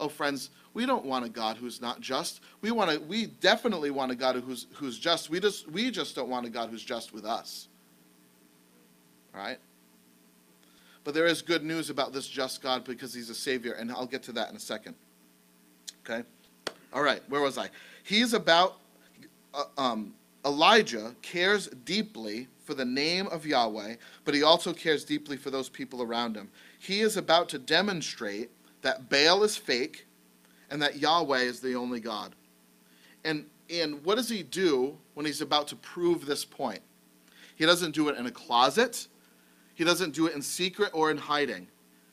Oh, 0.00 0.08
friends, 0.08 0.50
we 0.74 0.86
don't 0.86 1.04
want 1.04 1.24
a 1.24 1.28
God 1.28 1.56
who's 1.56 1.80
not 1.80 2.00
just. 2.00 2.40
We 2.60 2.72
want 2.72 2.90
to, 2.90 3.00
we 3.00 3.26
definitely 3.26 3.90
want 3.90 4.10
a 4.10 4.16
God 4.16 4.34
who's, 4.36 4.66
who's 4.74 4.98
just. 4.98 5.30
We 5.30 5.38
just, 5.38 5.70
we 5.70 5.90
just 5.90 6.16
don't 6.16 6.28
want 6.28 6.46
a 6.46 6.50
God 6.50 6.68
who's 6.68 6.82
just 6.82 7.14
with 7.14 7.24
us. 7.24 7.68
Right? 9.32 9.58
But 11.04 11.14
there 11.14 11.26
is 11.26 11.42
good 11.42 11.64
news 11.64 11.90
about 11.90 12.12
this 12.12 12.26
just 12.26 12.60
God 12.60 12.84
because 12.84 13.14
he's 13.14 13.30
a 13.30 13.34
Savior, 13.34 13.72
and 13.72 13.92
I'll 13.92 14.06
get 14.06 14.22
to 14.24 14.32
that 14.32 14.50
in 14.50 14.56
a 14.56 14.60
second. 14.60 14.96
Okay? 16.04 16.26
All 16.92 17.02
right, 17.02 17.22
where 17.28 17.40
was 17.40 17.56
I? 17.56 17.68
He's 18.02 18.32
about, 18.32 18.78
uh, 19.52 19.64
um, 19.78 20.14
Elijah 20.44 21.14
cares 21.22 21.68
deeply 21.84 22.48
for 22.64 22.74
the 22.74 22.84
name 22.84 23.26
of 23.28 23.46
Yahweh, 23.46 23.96
but 24.24 24.34
he 24.34 24.42
also 24.42 24.72
cares 24.72 25.04
deeply 25.04 25.36
for 25.36 25.50
those 25.50 25.68
people 25.68 26.02
around 26.02 26.36
him. 26.36 26.50
He 26.78 27.00
is 27.00 27.16
about 27.16 27.48
to 27.50 27.58
demonstrate 27.58 28.50
that 28.82 29.08
Baal 29.08 29.42
is 29.44 29.56
fake 29.56 30.06
and 30.74 30.82
that 30.82 30.98
Yahweh 30.98 31.38
is 31.38 31.60
the 31.60 31.76
only 31.76 32.00
God. 32.00 32.34
And, 33.24 33.46
and 33.70 34.04
what 34.04 34.16
does 34.16 34.28
he 34.28 34.42
do 34.42 34.98
when 35.14 35.24
he's 35.24 35.40
about 35.40 35.68
to 35.68 35.76
prove 35.76 36.26
this 36.26 36.44
point? 36.44 36.80
He 37.54 37.64
doesn't 37.64 37.94
do 37.94 38.08
it 38.08 38.18
in 38.18 38.26
a 38.26 38.30
closet, 38.32 39.06
he 39.74 39.84
doesn't 39.84 40.14
do 40.16 40.26
it 40.26 40.34
in 40.34 40.42
secret 40.42 40.90
or 40.92 41.12
in 41.12 41.16
hiding. 41.16 41.68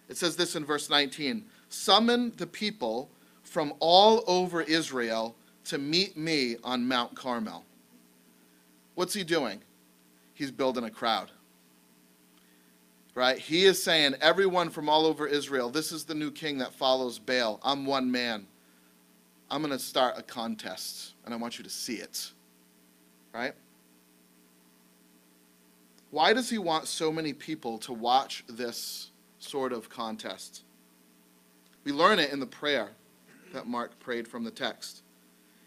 It 0.10 0.18
says 0.18 0.36
this 0.36 0.56
in 0.56 0.64
verse 0.64 0.92
19 0.92 1.44
Summon 1.70 2.34
the 2.38 2.46
people 2.46 3.10
from 3.42 3.74
all 3.80 4.24
over 4.28 4.62
Israel 4.62 5.36
to 5.66 5.80
meet 5.80 6.16
me 6.16 6.58
on 6.64 6.88
Mount 6.88 7.16
Carmel. 7.16 7.66
What's 8.94 9.16
he 9.16 9.24
doing? 9.24 9.60
He's 10.36 10.52
building 10.52 10.84
a 10.84 10.92
crowd 10.92 11.32
right? 13.16 13.38
He 13.38 13.66
is 13.66 13.82
saying, 13.82 14.16
everyone 14.22 14.70
from 14.70 14.88
all 14.88 15.06
over 15.06 15.28
Israel, 15.28 15.70
this 15.70 15.92
is 15.92 16.06
the 16.06 16.16
new 16.16 16.32
king 16.32 16.58
that 16.60 16.74
follows 16.74 17.20
Baal. 17.20 17.60
I'm 17.64 17.86
one 17.86 18.12
man. 18.12 18.48
I'm 19.52 19.62
going 19.62 19.74
to 19.74 19.80
start 19.80 20.18
a 20.18 20.24
contest, 20.24 21.12
and 21.26 21.34
I 21.34 21.38
want 21.38 21.58
you 21.58 21.64
to 21.66 21.70
see 21.70 21.96
it, 21.96 22.32
right? 23.34 23.54
Why 26.10 26.32
does 26.32 26.50
he 26.50 26.58
want 26.58 26.88
so 26.88 27.12
many 27.12 27.34
people 27.34 27.78
to 27.80 27.92
watch 27.92 28.46
this 28.48 29.12
sort 29.40 29.74
of 29.74 29.90
contest? 29.90 30.64
We 31.84 31.92
learn 31.92 32.18
it 32.18 32.32
in 32.32 32.40
the 32.40 32.46
prayer 32.46 32.92
that 33.52 33.68
Mark 33.68 34.00
prayed 34.00 34.26
from 34.26 34.46
the 34.46 34.52
text. 34.52 35.04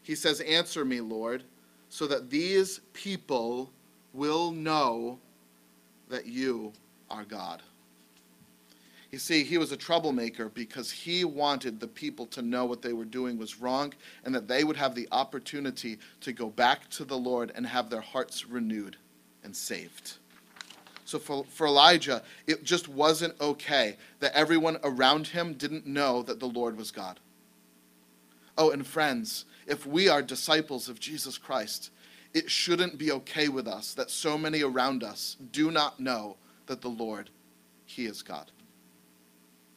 He 0.03 0.15
says, 0.15 0.41
Answer 0.41 0.87
me, 0.87 1.03
Lord, 1.03 1.45
so 1.91 2.07
that 2.07 2.31
these 2.31 2.81
people 2.95 3.71
will 4.15 4.51
know 4.51 5.19
that 6.09 6.25
you 6.25 6.73
are 7.11 7.25
God. 7.25 7.63
You 9.15 9.21
see, 9.21 9.45
he 9.45 9.59
was 9.59 9.71
a 9.71 9.77
troublemaker 9.77 10.49
because 10.49 10.91
he 10.91 11.25
wanted 11.25 11.79
the 11.79 11.87
people 11.87 12.27
to 12.27 12.43
know 12.43 12.65
what 12.65 12.83
they 12.83 12.93
were 12.93 13.05
doing 13.05 13.39
was 13.39 13.61
wrong 13.61 13.93
and 14.25 14.35
that 14.35 14.49
they 14.49 14.65
would 14.65 14.75
have 14.75 14.97
the 14.97 15.07
opportunity 15.13 15.99
to 16.23 16.33
go 16.33 16.49
back 16.49 16.91
to 16.91 17.05
the 17.05 17.17
Lord 17.17 17.53
and 17.55 17.65
have 17.65 17.91
their 17.91 18.01
hearts 18.01 18.45
renewed 18.45 18.97
and 19.45 19.55
saved. 19.55 20.15
So 21.05 21.21
for, 21.21 21.45
for 21.45 21.69
Elijah, 21.69 22.25
it 22.49 22.65
just 22.65 22.89
wasn't 22.89 23.41
okay 23.41 23.99
that 24.19 24.35
everyone 24.35 24.79
around 24.83 25.29
him 25.29 25.53
didn't 25.55 25.87
know 25.87 26.25
that 26.25 26.41
the 26.41 26.49
Lord 26.49 26.77
was 26.77 26.91
God. 26.91 27.21
Oh, 28.59 28.73
and 28.73 28.85
friends, 28.85 29.45
if 29.69 29.87
we 29.87 30.09
are 30.09 30.23
disciples 30.23 30.89
of 30.89 30.99
Jesus 30.99 31.39
Christ, 31.39 31.91
it 32.33 32.51
shouldn't 32.51 32.99
be 32.99 33.13
okay 33.13 33.47
with 33.47 33.69
us 33.69 33.95
that 33.95 34.11
so 34.11 34.37
many 34.37 34.63
around 34.63 35.05
us 35.05 35.37
do 35.53 35.71
not 35.71 36.01
know 36.01 36.37
that 36.67 36.81
the 36.81 36.91
Lord, 36.91 37.31
He 37.87 38.07
is 38.07 38.21
God. 38.21 38.51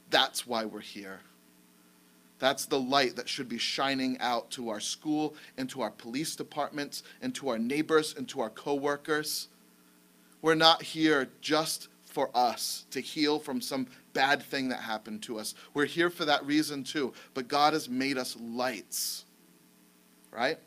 That's 0.09 0.47
why 0.47 0.65
we're 0.65 0.79
here. 0.79 1.19
That's 2.39 2.65
the 2.65 2.79
light 2.79 3.15
that 3.15 3.27
should 3.27 3.49
be 3.49 3.57
shining 3.57 4.17
out 4.19 4.51
to 4.51 4.69
our 4.69 4.79
school 4.79 5.35
and 5.57 5.69
to 5.71 5.81
our 5.81 5.89
police 5.89 6.35
departments 6.35 7.03
and 7.21 7.33
to 7.35 7.49
our 7.49 7.57
neighbors 7.57 8.13
and 8.15 8.27
to 8.29 8.41
our 8.41 8.49
coworkers. 8.49 9.47
We're 10.41 10.55
not 10.55 10.83
here 10.83 11.29
just 11.41 11.87
for 12.05 12.29
us 12.35 12.85
to 12.91 12.99
heal 13.01 13.39
from 13.39 13.59
some 13.59 13.87
bad 14.13 14.41
thing 14.41 14.69
that 14.69 14.79
happened 14.79 15.23
to 15.23 15.39
us. 15.39 15.55
We're 15.73 15.85
here 15.85 16.09
for 16.09 16.25
that 16.25 16.45
reason 16.45 16.83
too. 16.83 17.13
But 17.33 17.47
God 17.47 17.73
has 17.73 17.89
made 17.89 18.17
us 18.17 18.37
lights. 18.39 19.25
Right? 20.31 20.59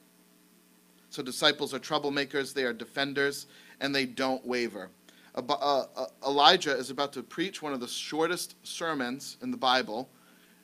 So 1.10 1.22
disciples 1.22 1.74
are 1.74 1.78
troublemakers, 1.80 2.54
they 2.54 2.64
are 2.64 2.72
defenders, 2.72 3.46
and 3.80 3.94
they 3.94 4.06
don't 4.06 4.44
waver. 4.46 4.90
Uh, 5.34 5.40
uh, 5.48 6.06
Elijah 6.26 6.76
is 6.76 6.90
about 6.90 7.12
to 7.12 7.22
preach 7.22 7.62
one 7.62 7.72
of 7.72 7.80
the 7.80 7.88
shortest 7.88 8.56
sermons 8.62 9.36
in 9.42 9.50
the 9.50 9.56
Bible, 9.56 10.08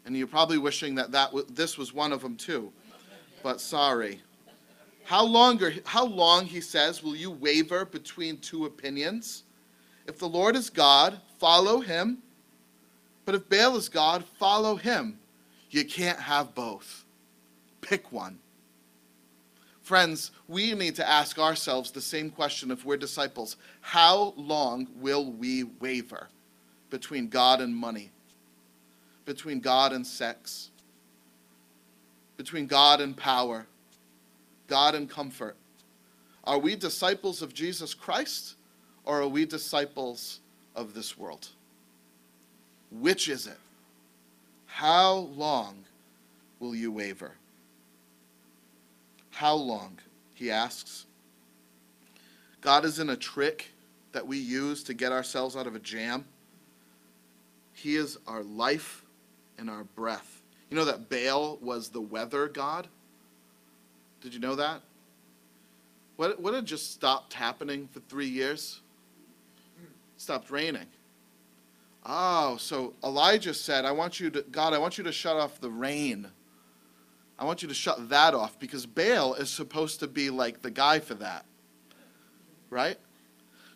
and 0.05 0.17
you're 0.17 0.27
probably 0.27 0.59
wishing 0.59 0.95
that, 0.97 1.13
that 1.13 1.27
w- 1.27 1.47
this 1.51 1.79
was 1.79 1.93
one 1.93 2.13
of 2.13 2.21
them 2.21 2.37
too. 2.37 2.73
But 3.43 3.61
sorry. 3.61 4.21
How 5.05 5.25
longer 5.25 5.73
how 5.85 6.05
long 6.05 6.47
he 6.47 6.61
says 6.61 7.03
will 7.03 7.15
you 7.15 7.31
waver 7.31 7.85
between 7.85 8.39
two 8.39 8.65
opinions? 8.65 9.45
If 10.09 10.19
the 10.19 10.29
Lord 10.29 10.57
is 10.57 10.69
God, 10.69 11.21
follow 11.39 11.81
him. 11.81 12.19
But 13.25 13.37
if 13.37 13.49
Baal 13.49 13.77
is 13.77 13.89
God, 13.89 14.25
follow 14.39 14.77
him. 14.77 15.19
You 15.71 15.85
can't 15.85 16.19
have 16.19 16.55
both. 16.55 17.05
Pick 17.81 18.11
one. 18.11 18.39
Friends, 19.87 20.33
we 20.49 20.75
need 20.75 20.97
to 20.97 21.09
ask 21.09 21.39
ourselves 21.39 21.93
the 21.93 22.01
same 22.01 22.29
question 22.29 22.73
if 22.73 22.85
we're 22.85 22.97
disciples. 22.97 23.57
How 23.81 24.35
long 24.37 24.89
will 24.97 25.31
we 25.31 25.63
waver 25.63 26.27
between 26.91 27.29
God 27.29 27.61
and 27.61 27.73
money? 27.73 28.11
Between 29.27 29.61
God 29.61 29.93
and 29.93 30.05
sex? 30.05 30.73
Between 32.37 32.67
God 32.67 33.01
and 33.01 33.17
power? 33.17 33.69
God 34.67 34.97
and 34.97 35.09
comfort? 35.09 35.55
Are 36.43 36.59
we 36.59 36.75
disciples 36.75 37.41
of 37.41 37.55
Jesus 37.55 37.95
Christ 37.95 38.57
or 39.05 39.21
are 39.21 39.29
we 39.29 39.45
disciples 39.45 40.41
of 40.75 40.95
this 40.95 41.17
world? 41.17 41.51
which 42.91 43.29
is 43.29 43.47
it? 43.47 43.59
How 44.67 45.15
long 45.15 45.85
will 46.59 46.75
you 46.75 46.91
waver? 46.91 47.33
How 49.37 49.53
long? 49.53 49.99
He 50.33 50.51
asks. 50.51 51.05
God 52.63 52.87
isn't 52.87 53.11
a 53.11 53.19
trick 53.19 53.71
that 54.13 54.27
we 54.27 54.39
use 54.39 54.83
to 54.85 54.95
get 54.95 55.13
ourselves 55.13 55.55
out 55.55 55.67
of 55.67 55.75
a 55.75 55.79
jam. 55.79 56.25
He 57.75 57.97
is 57.97 58.17
our 58.27 58.43
life 58.43 59.05
and 59.59 59.69
our 59.69 59.85
breath. 59.85 60.43
You 60.71 60.79
know 60.79 60.87
that 60.87 61.11
Baal 61.11 61.59
was 61.61 61.91
the 61.91 62.01
weather 62.01 62.49
god? 62.49 62.89
Did 64.23 64.33
you 64.33 64.41
know 64.41 64.55
that? 64.55 64.81
What, 66.17 66.41
what 66.41 66.55
had 66.55 66.65
just 66.65 66.95
stopped 66.95 67.35
happening 67.35 67.91
for 67.93 68.01
three 68.01 68.29
years? 68.29 68.81
Stopped 70.17 70.51
raining. 70.51 70.87
Oh, 72.07 72.57
so 72.57 72.95
Elijah 73.05 73.53
said, 73.53 73.85
I 73.85 73.93
want 73.93 74.19
you 74.19 74.31
to, 74.31 74.41
God, 74.51 74.73
I 74.73 74.79
want 74.79 74.97
you 74.97 75.05
to 75.05 75.13
shut 75.13 75.37
off 75.37 75.61
the 75.61 75.71
rain. 75.71 76.27
I 77.39 77.45
want 77.45 77.63
you 77.63 77.69
to 77.69 77.75
shut 77.75 78.09
that 78.09 78.35
off 78.35 78.59
because 78.59 78.87
Baal 78.87 79.35
is 79.35 79.51
supposed 79.51 80.01
to 80.01 80.07
be 80.07 80.31
like 80.31 80.63
the 80.63 80.71
guy 80.71 81.01
for 81.01 81.15
that. 81.15 81.45
Right? 82.71 82.99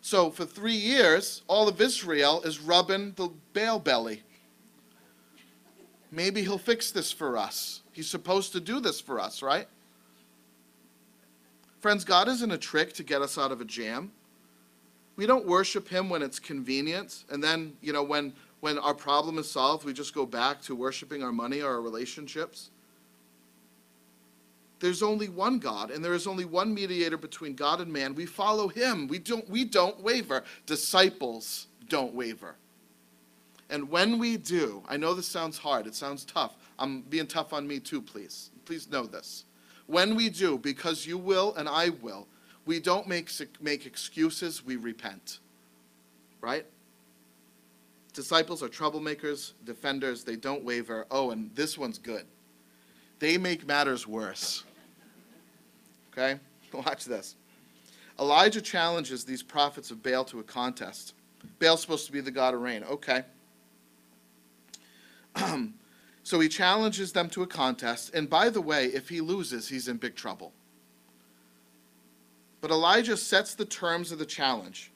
So 0.01 0.31
for 0.31 0.45
three 0.45 0.75
years, 0.75 1.43
all 1.47 1.67
of 1.67 1.79
Israel 1.79 2.41
is 2.41 2.59
rubbing 2.59 3.13
the 3.15 3.29
Baal 3.53 3.79
belly. 3.79 4.23
Maybe 6.11 6.41
he'll 6.41 6.57
fix 6.57 6.91
this 6.91 7.11
for 7.11 7.37
us. 7.37 7.81
He's 7.93 8.09
supposed 8.09 8.51
to 8.53 8.59
do 8.59 8.79
this 8.79 8.99
for 8.99 9.19
us, 9.19 9.41
right? 9.41 9.67
Friends, 11.79 12.03
God 12.03 12.27
isn't 12.27 12.51
a 12.51 12.57
trick 12.57 12.93
to 12.93 13.03
get 13.03 13.21
us 13.21 13.37
out 13.37 13.51
of 13.51 13.61
a 13.61 13.65
jam. 13.65 14.11
We 15.15 15.25
don't 15.25 15.45
worship 15.45 15.87
him 15.87 16.09
when 16.09 16.21
it's 16.21 16.39
convenient, 16.39 17.25
and 17.29 17.43
then, 17.43 17.73
you 17.81 17.93
know, 17.93 18.03
when 18.03 18.33
when 18.61 18.77
our 18.77 18.93
problem 18.93 19.39
is 19.39 19.49
solved, 19.49 19.85
we 19.85 19.91
just 19.91 20.13
go 20.13 20.25
back 20.25 20.61
to 20.61 20.75
worshiping 20.75 21.23
our 21.23 21.31
money 21.31 21.61
or 21.61 21.71
our 21.71 21.81
relationships. 21.81 22.69
There's 24.81 25.03
only 25.03 25.29
one 25.29 25.59
God, 25.59 25.91
and 25.91 26.03
there 26.03 26.15
is 26.15 26.25
only 26.25 26.43
one 26.43 26.73
mediator 26.73 27.15
between 27.15 27.53
God 27.53 27.81
and 27.81 27.93
man. 27.93 28.15
We 28.15 28.25
follow 28.25 28.67
him. 28.67 29.07
We 29.07 29.19
don't 29.19 29.47
we 29.47 29.63
don't 29.63 30.01
waver. 30.01 30.43
Disciples 30.65 31.67
don't 31.87 32.15
waver. 32.15 32.55
And 33.69 33.89
when 33.89 34.17
we 34.17 34.37
do, 34.37 34.83
I 34.89 34.97
know 34.97 35.13
this 35.13 35.27
sounds 35.27 35.59
hard, 35.59 35.85
it 35.85 35.93
sounds 35.93 36.25
tough. 36.25 36.55
I'm 36.79 37.01
being 37.03 37.27
tough 37.27 37.53
on 37.53 37.67
me 37.67 37.79
too, 37.79 38.01
please. 38.01 38.49
Please 38.65 38.89
know 38.89 39.05
this. 39.05 39.45
When 39.85 40.15
we 40.15 40.29
do, 40.29 40.57
because 40.57 41.05
you 41.05 41.17
will 41.17 41.53
and 41.55 41.69
I 41.69 41.89
will, 41.89 42.27
we 42.65 42.79
don't 42.79 43.07
make, 43.07 43.29
make 43.61 43.85
excuses, 43.85 44.65
we 44.65 44.77
repent. 44.77 45.39
Right? 46.41 46.65
Disciples 48.13 48.63
are 48.63 48.67
troublemakers, 48.67 49.53
defenders, 49.63 50.23
they 50.23 50.35
don't 50.35 50.63
waver. 50.63 51.05
Oh, 51.11 51.31
and 51.31 51.53
this 51.55 51.77
one's 51.77 51.99
good. 51.99 52.25
They 53.19 53.37
make 53.37 53.67
matters 53.67 54.07
worse. 54.07 54.63
Okay? 56.11 56.39
Watch 56.73 57.05
this. 57.05 57.35
Elijah 58.19 58.61
challenges 58.61 59.23
these 59.23 59.41
prophets 59.41 59.91
of 59.91 60.03
Baal 60.03 60.23
to 60.25 60.39
a 60.39 60.43
contest. 60.43 61.13
Baal's 61.59 61.81
supposed 61.81 62.05
to 62.05 62.11
be 62.11 62.21
the 62.21 62.31
god 62.31 62.53
of 62.53 62.61
rain. 62.61 62.83
Okay. 62.83 63.23
so 66.23 66.39
he 66.39 66.47
challenges 66.47 67.13
them 67.13 67.29
to 67.29 67.43
a 67.43 67.47
contest. 67.47 68.13
And 68.13 68.29
by 68.29 68.49
the 68.49 68.61
way, 68.61 68.87
if 68.87 69.09
he 69.09 69.21
loses, 69.21 69.67
he's 69.67 69.87
in 69.87 69.97
big 69.97 70.15
trouble. 70.15 70.53
But 72.59 72.69
Elijah 72.69 73.17
sets 73.17 73.55
the 73.55 73.65
terms 73.65 74.11
of 74.11 74.19
the 74.19 74.25
challenge. 74.25 74.91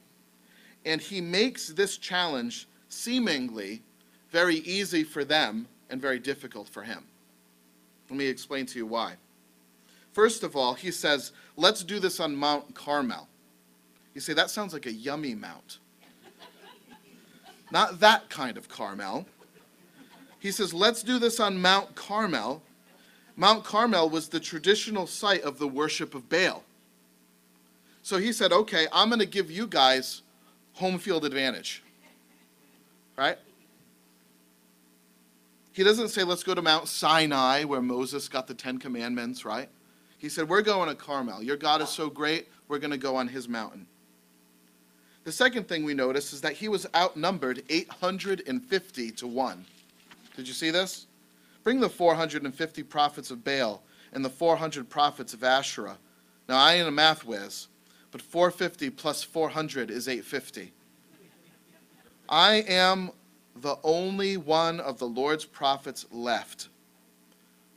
And 0.86 1.02
he 1.02 1.20
makes 1.20 1.70
this 1.70 1.98
challenge 1.98 2.68
seemingly 2.90 3.82
very 4.30 4.58
easy 4.58 5.04
for 5.04 5.26
them 5.26 5.68
and 5.90 6.00
very 6.00 6.20
difficult 6.20 6.70
for 6.70 6.84
him. 6.84 7.06
Let 8.10 8.18
me 8.18 8.28
explain 8.28 8.68
to 8.68 8.78
you 8.78 8.86
why. 8.86 9.16
First 10.16 10.44
of 10.44 10.56
all, 10.56 10.76
he 10.76 10.92
says, 10.92 11.34
let's 11.58 11.84
do 11.84 12.00
this 12.00 12.22
on 12.22 12.38
Mount 12.38 12.74
Carmel. 12.74 13.28
You 14.14 14.22
say, 14.22 14.32
that 14.32 14.50
sounds 14.50 14.72
like 14.72 14.86
a 14.86 14.92
yummy 14.94 15.36
mount. 15.36 15.80
Not 17.70 18.00
that 18.00 18.30
kind 18.30 18.56
of 18.56 18.70
Carmel. 18.70 19.26
He 20.40 20.52
says, 20.52 20.74
let's 20.74 21.04
do 21.04 21.20
this 21.20 21.42
on 21.42 21.62
Mount 21.62 21.96
Carmel. 21.96 22.64
Mount 23.36 23.66
Carmel 23.66 24.10
was 24.10 24.30
the 24.30 24.40
traditional 24.40 25.06
site 25.06 25.42
of 25.42 25.60
the 25.60 25.68
worship 25.68 26.16
of 26.16 26.30
Baal. 26.30 26.64
So 28.02 28.18
he 28.18 28.32
said, 28.32 28.54
okay, 28.54 28.88
I'm 28.94 29.10
going 29.10 29.20
to 29.20 29.26
give 29.26 29.52
you 29.52 29.68
guys 29.68 30.22
home 30.76 30.98
field 30.98 31.26
advantage. 31.26 31.84
Right? 33.18 33.38
He 35.74 35.84
doesn't 35.84 36.08
say, 36.08 36.24
let's 36.24 36.44
go 36.44 36.54
to 36.54 36.62
Mount 36.62 36.88
Sinai 36.88 37.66
where 37.66 37.82
Moses 37.82 38.30
got 38.30 38.48
the 38.48 38.54
Ten 38.54 38.78
Commandments, 38.78 39.44
right? 39.44 39.68
He 40.18 40.30
said, 40.30 40.50
we're 40.50 40.62
going 40.62 40.90
to 40.90 40.96
Carmel. 40.96 41.44
Your 41.44 41.58
God 41.58 41.82
is 41.82 41.90
so 41.90 42.10
great, 42.10 42.48
we're 42.68 42.80
going 42.80 42.92
to 42.92 42.98
go 42.98 43.16
on 43.16 43.28
his 43.28 43.48
mountain. 43.48 43.86
The 45.24 45.32
second 45.32 45.68
thing 45.68 45.84
we 45.84 45.94
notice 45.94 46.34
is 46.34 46.42
that 46.42 46.54
he 46.54 46.68
was 46.68 46.86
outnumbered 46.96 47.64
850 47.70 49.12
to 49.12 49.28
1. 49.28 49.66
Did 50.36 50.48
you 50.48 50.54
see 50.54 50.70
this? 50.70 51.08
Bring 51.64 51.80
the 51.80 51.90
450 51.90 52.84
prophets 52.84 53.32
of 53.32 53.44
Baal 53.44 53.82
and 54.14 54.24
the 54.24 54.30
400 54.30 54.88
prophets 54.88 55.34
of 55.34 55.44
Asherah. 55.44 55.98
Now, 56.48 56.58
I 56.58 56.76
ain't 56.76 56.88
a 56.88 56.92
math 56.92 57.26
whiz, 57.26 57.68
but 58.12 58.22
450 58.22 58.92
plus 58.92 59.24
400 59.24 59.90
is 59.90 60.08
850. 60.08 60.72
I 62.30 62.58
am 62.68 63.12
the 63.56 63.78
only 63.84 64.38
one 64.38 64.80
of 64.80 65.00
the 65.00 65.08
Lord's 65.08 65.46
prophets 65.46 66.06
left, 66.12 66.70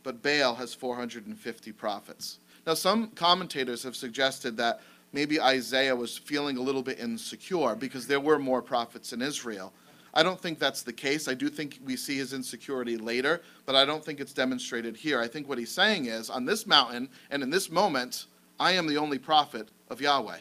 but 0.08 0.22
Baal 0.22 0.54
has 0.54 0.72
450 0.72 1.70
prophets. 1.72 2.38
Now, 2.66 2.72
some 2.72 3.08
commentators 3.08 3.82
have 3.82 3.94
suggested 3.94 4.56
that 4.56 4.80
maybe 5.12 5.38
Isaiah 5.38 5.94
was 5.94 6.16
feeling 6.16 6.56
a 6.56 6.62
little 6.62 6.82
bit 6.82 6.98
insecure 6.98 7.74
because 7.74 8.06
there 8.06 8.18
were 8.18 8.38
more 8.38 8.62
prophets 8.62 9.12
in 9.12 9.20
Israel. 9.20 9.70
I 10.14 10.22
don't 10.22 10.40
think 10.40 10.58
that's 10.58 10.80
the 10.80 10.94
case. 10.94 11.28
I 11.28 11.34
do 11.34 11.50
think 11.50 11.78
we 11.84 11.94
see 11.94 12.16
his 12.16 12.32
insecurity 12.32 12.96
later, 12.96 13.42
but 13.66 13.76
I 13.76 13.84
don't 13.84 14.02
think 14.02 14.18
it's 14.18 14.32
demonstrated 14.32 14.96
here. 14.96 15.20
I 15.20 15.28
think 15.28 15.46
what 15.46 15.58
he's 15.58 15.70
saying 15.70 16.06
is 16.06 16.30
on 16.30 16.46
this 16.46 16.66
mountain 16.66 17.10
and 17.30 17.42
in 17.42 17.50
this 17.50 17.70
moment, 17.70 18.24
I 18.58 18.72
am 18.72 18.86
the 18.86 18.96
only 18.96 19.18
prophet 19.18 19.68
of 19.90 20.00
Yahweh. 20.00 20.38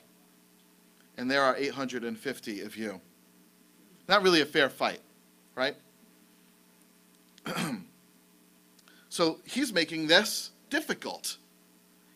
And 1.17 1.29
there 1.29 1.43
are 1.43 1.57
850 1.57 2.61
of 2.61 2.77
you. 2.77 3.01
Not 4.07 4.23
really 4.23 4.39
a 4.39 4.45
fair 4.45 4.69
fight, 4.69 5.01
right? 5.55 5.75
So 9.17 9.39
he's 9.45 9.73
making 9.73 10.05
this 10.05 10.51
difficult. 10.69 11.37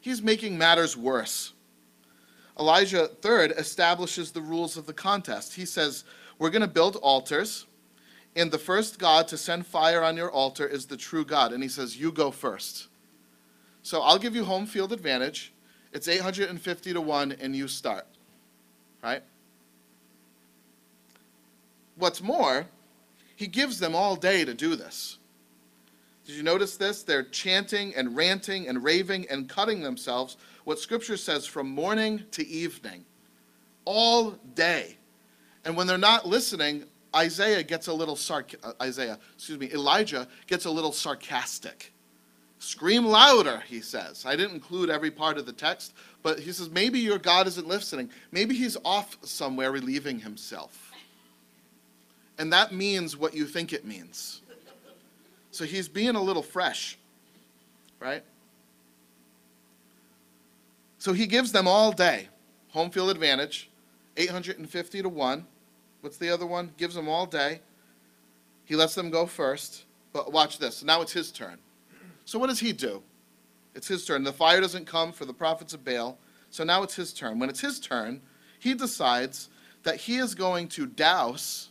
He's 0.02 0.22
making 0.22 0.56
matters 0.56 0.96
worse. 0.96 1.54
Elijah, 2.60 3.08
third, 3.08 3.54
establishes 3.58 4.32
the 4.32 4.42
rules 4.42 4.78
of 4.78 4.86
the 4.86 4.94
contest. 4.94 5.56
He 5.56 5.66
says, 5.66 6.04
We're 6.38 6.52
going 6.52 6.62
to 6.62 6.68
build 6.68 6.98
altars, 6.98 7.66
and 8.36 8.52
the 8.52 8.60
first 8.60 9.00
God 9.00 9.28
to 9.30 9.38
send 9.40 9.66
fire 9.66 10.04
on 10.04 10.16
your 10.16 10.30
altar 10.30 10.68
is 10.68 10.86
the 10.86 10.96
true 10.96 11.26
God. 11.26 11.54
And 11.54 11.64
he 11.64 11.70
says, 11.70 11.98
You 11.98 12.12
go 12.12 12.30
first. 12.30 12.88
So 13.82 14.04
I'll 14.04 14.20
give 14.20 14.36
you 14.36 14.46
home 14.46 14.68
field 14.68 14.94
advantage. 14.94 15.54
It's 15.92 16.08
850 16.08 16.94
to 16.94 17.02
1, 17.02 17.32
and 17.42 17.56
you 17.56 17.68
start. 17.68 18.06
Right? 19.04 19.24
What's 21.96 22.22
more, 22.22 22.68
he 23.36 23.48
gives 23.48 23.80
them 23.80 23.96
all 23.96 24.16
day 24.16 24.46
to 24.46 24.54
do 24.54 24.76
this. 24.76 25.18
Did 26.26 26.36
you 26.36 26.44
notice 26.44 26.78
this? 26.78 27.04
They're 27.04 27.24
chanting 27.24 27.96
and 27.96 28.16
ranting 28.16 28.68
and 28.68 28.84
raving 28.84 29.28
and 29.30 29.50
cutting 29.50 29.82
themselves, 29.82 30.38
what 30.64 30.80
Scripture 30.80 31.18
says 31.18 31.46
from 31.46 31.70
morning 31.70 32.24
to 32.32 32.48
evening, 32.48 33.06
all 33.86 34.32
day. 34.54 34.98
And 35.66 35.76
when 35.76 35.88
they're 35.88 35.98
not 35.98 36.28
listening, 36.28 36.86
Isaiah 37.16 37.64
gets 37.64 37.88
a 37.88 37.94
little 37.94 38.16
sarc- 38.16 38.56
uh, 38.64 38.74
Isaiah, 38.82 39.20
excuse 39.34 39.60
me, 39.60 39.72
Elijah 39.72 40.28
gets 40.48 40.66
a 40.66 40.72
little 40.72 40.92
sarcastic. 40.92 41.92
Scream 42.60 43.06
louder, 43.06 43.64
he 43.68 43.82
says. 43.82 44.24
I 44.26 44.36
didn't 44.36 44.54
include 44.54 44.92
every 44.92 45.10
part 45.10 45.40
of 45.40 45.48
the 45.48 45.52
text, 45.52 45.94
but 46.22 46.40
he 46.40 46.52
says, 46.52 46.70
maybe 46.70 47.00
your 47.00 47.18
God 47.18 47.48
isn't 47.48 47.68
listening. 47.68 48.12
Maybe 48.32 48.56
he's 48.56 48.78
off 48.86 49.18
somewhere 49.24 49.72
relieving 49.72 50.20
himself. 50.20 50.92
And 52.38 52.54
that 52.54 52.72
means 52.72 53.18
what 53.18 53.34
you 53.34 53.46
think 53.46 53.74
it 53.74 53.84
means. 53.84 54.41
So 55.52 55.66
he's 55.66 55.88
being 55.88 56.16
a 56.16 56.22
little 56.22 56.42
fresh, 56.42 56.98
right? 58.00 58.24
So 60.98 61.14
he 61.14 61.28
gives 61.28 61.52
them 61.52 61.68
all 61.68 61.92
day 61.92 62.28
home 62.72 62.90
field 62.90 63.10
advantage, 63.10 63.70
850 64.18 65.02
to 65.02 65.10
1. 65.10 65.46
What's 66.02 66.18
the 66.18 66.30
other 66.30 66.46
one? 66.46 66.72
Gives 66.78 66.96
them 66.96 67.08
all 67.08 67.26
day. 67.26 67.62
He 68.66 68.76
lets 68.76 68.96
them 68.96 69.10
go 69.10 69.26
first. 69.26 69.84
But 70.14 70.32
watch 70.32 70.58
this. 70.58 70.84
Now 70.84 71.02
it's 71.02 71.12
his 71.12 71.32
turn. 71.32 71.58
So 72.26 72.40
what 72.40 72.48
does 72.48 72.60
he 72.60 72.74
do? 72.74 73.04
It's 73.76 73.88
his 73.88 74.06
turn. 74.06 74.24
The 74.24 74.34
fire 74.34 74.62
doesn't 74.62 74.86
come 74.86 75.12
for 75.12 75.26
the 75.26 75.34
prophets 75.34 75.74
of 75.74 75.86
Baal. 75.86 76.18
So 76.50 76.64
now 76.64 76.84
it's 76.84 76.96
his 76.96 77.14
turn. 77.14 77.40
When 77.40 77.50
it's 77.50 77.62
his 77.62 77.80
turn, 77.80 78.22
he 78.60 78.74
decides 78.74 79.50
that 79.84 79.98
he 79.98 80.18
is 80.18 80.36
going 80.36 80.68
to 80.70 80.86
douse 80.86 81.70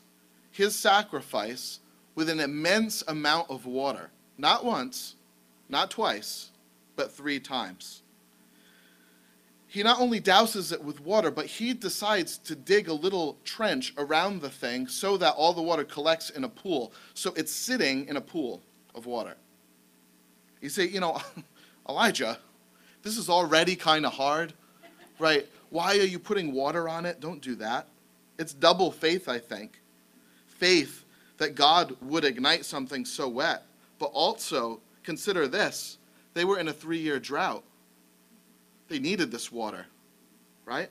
his 0.51 0.75
sacrifice 0.75 1.81
with 2.15 2.29
an 2.29 2.41
immense 2.41 3.03
amount 3.09 3.51
of 3.51 3.67
water. 3.67 4.11
Not 4.39 4.65
once, 4.65 5.17
not 5.69 5.91
twice, 5.91 6.51
but 6.97 7.13
three 7.13 7.41
times. 7.41 8.03
He 9.67 9.85
not 9.85 10.01
only 10.01 10.21
douses 10.21 10.73
it 10.73 10.83
with 10.83 11.01
water, 11.01 11.31
but 11.31 11.47
he 11.47 11.75
decides 11.75 12.39
to 12.39 12.57
dig 12.57 12.89
a 12.89 12.93
little 12.93 13.39
trench 13.45 13.95
around 13.97 14.43
the 14.43 14.51
thing 14.51 14.89
so 14.89 15.17
that 15.19 15.35
all 15.35 15.53
the 15.53 15.63
water 15.63 15.85
collects 15.85 16.31
in 16.31 16.43
a 16.43 16.49
pool. 16.49 16.93
So 17.15 17.33
it's 17.37 17.53
sitting 17.53 18.09
in 18.09 18.17
a 18.17 18.21
pool 18.21 18.63
of 18.97 19.07
water. 19.07 19.37
You 20.61 20.71
say, 20.71 20.89
you 20.89 20.99
know, 20.99 21.21
Elijah, 21.89 22.39
this 23.05 23.17
is 23.17 23.31
already 23.31 23.77
kind 23.77 24.05
of 24.05 24.13
hard, 24.13 24.53
right? 25.21 25.47
Why 25.71 25.97
are 25.99 26.05
you 26.05 26.19
putting 26.19 26.53
water 26.53 26.89
on 26.89 27.07
it? 27.07 27.21
Don't 27.21 27.41
do 27.41 27.55
that. 27.57 27.87
It's 28.39 28.53
double 28.53 28.91
faith, 28.91 29.29
I 29.29 29.39
think. 29.39 29.81
Faith 30.49 31.05
that 31.41 31.55
God 31.55 31.97
would 32.03 32.27
ignite 32.27 32.67
something 32.67 33.07
so 33.07 33.27
wet, 33.27 33.63
but 33.99 34.11
also 34.13 34.79
consider 35.03 35.49
this 35.49 35.97
they 36.35 36.45
were 36.45 36.59
in 36.59 36.69
a 36.69 36.73
three 36.73 36.99
year 36.99 37.19
drought. 37.19 37.65
They 38.89 38.99
needed 38.99 39.31
this 39.33 39.51
water, 39.51 39.87
right? 40.67 40.91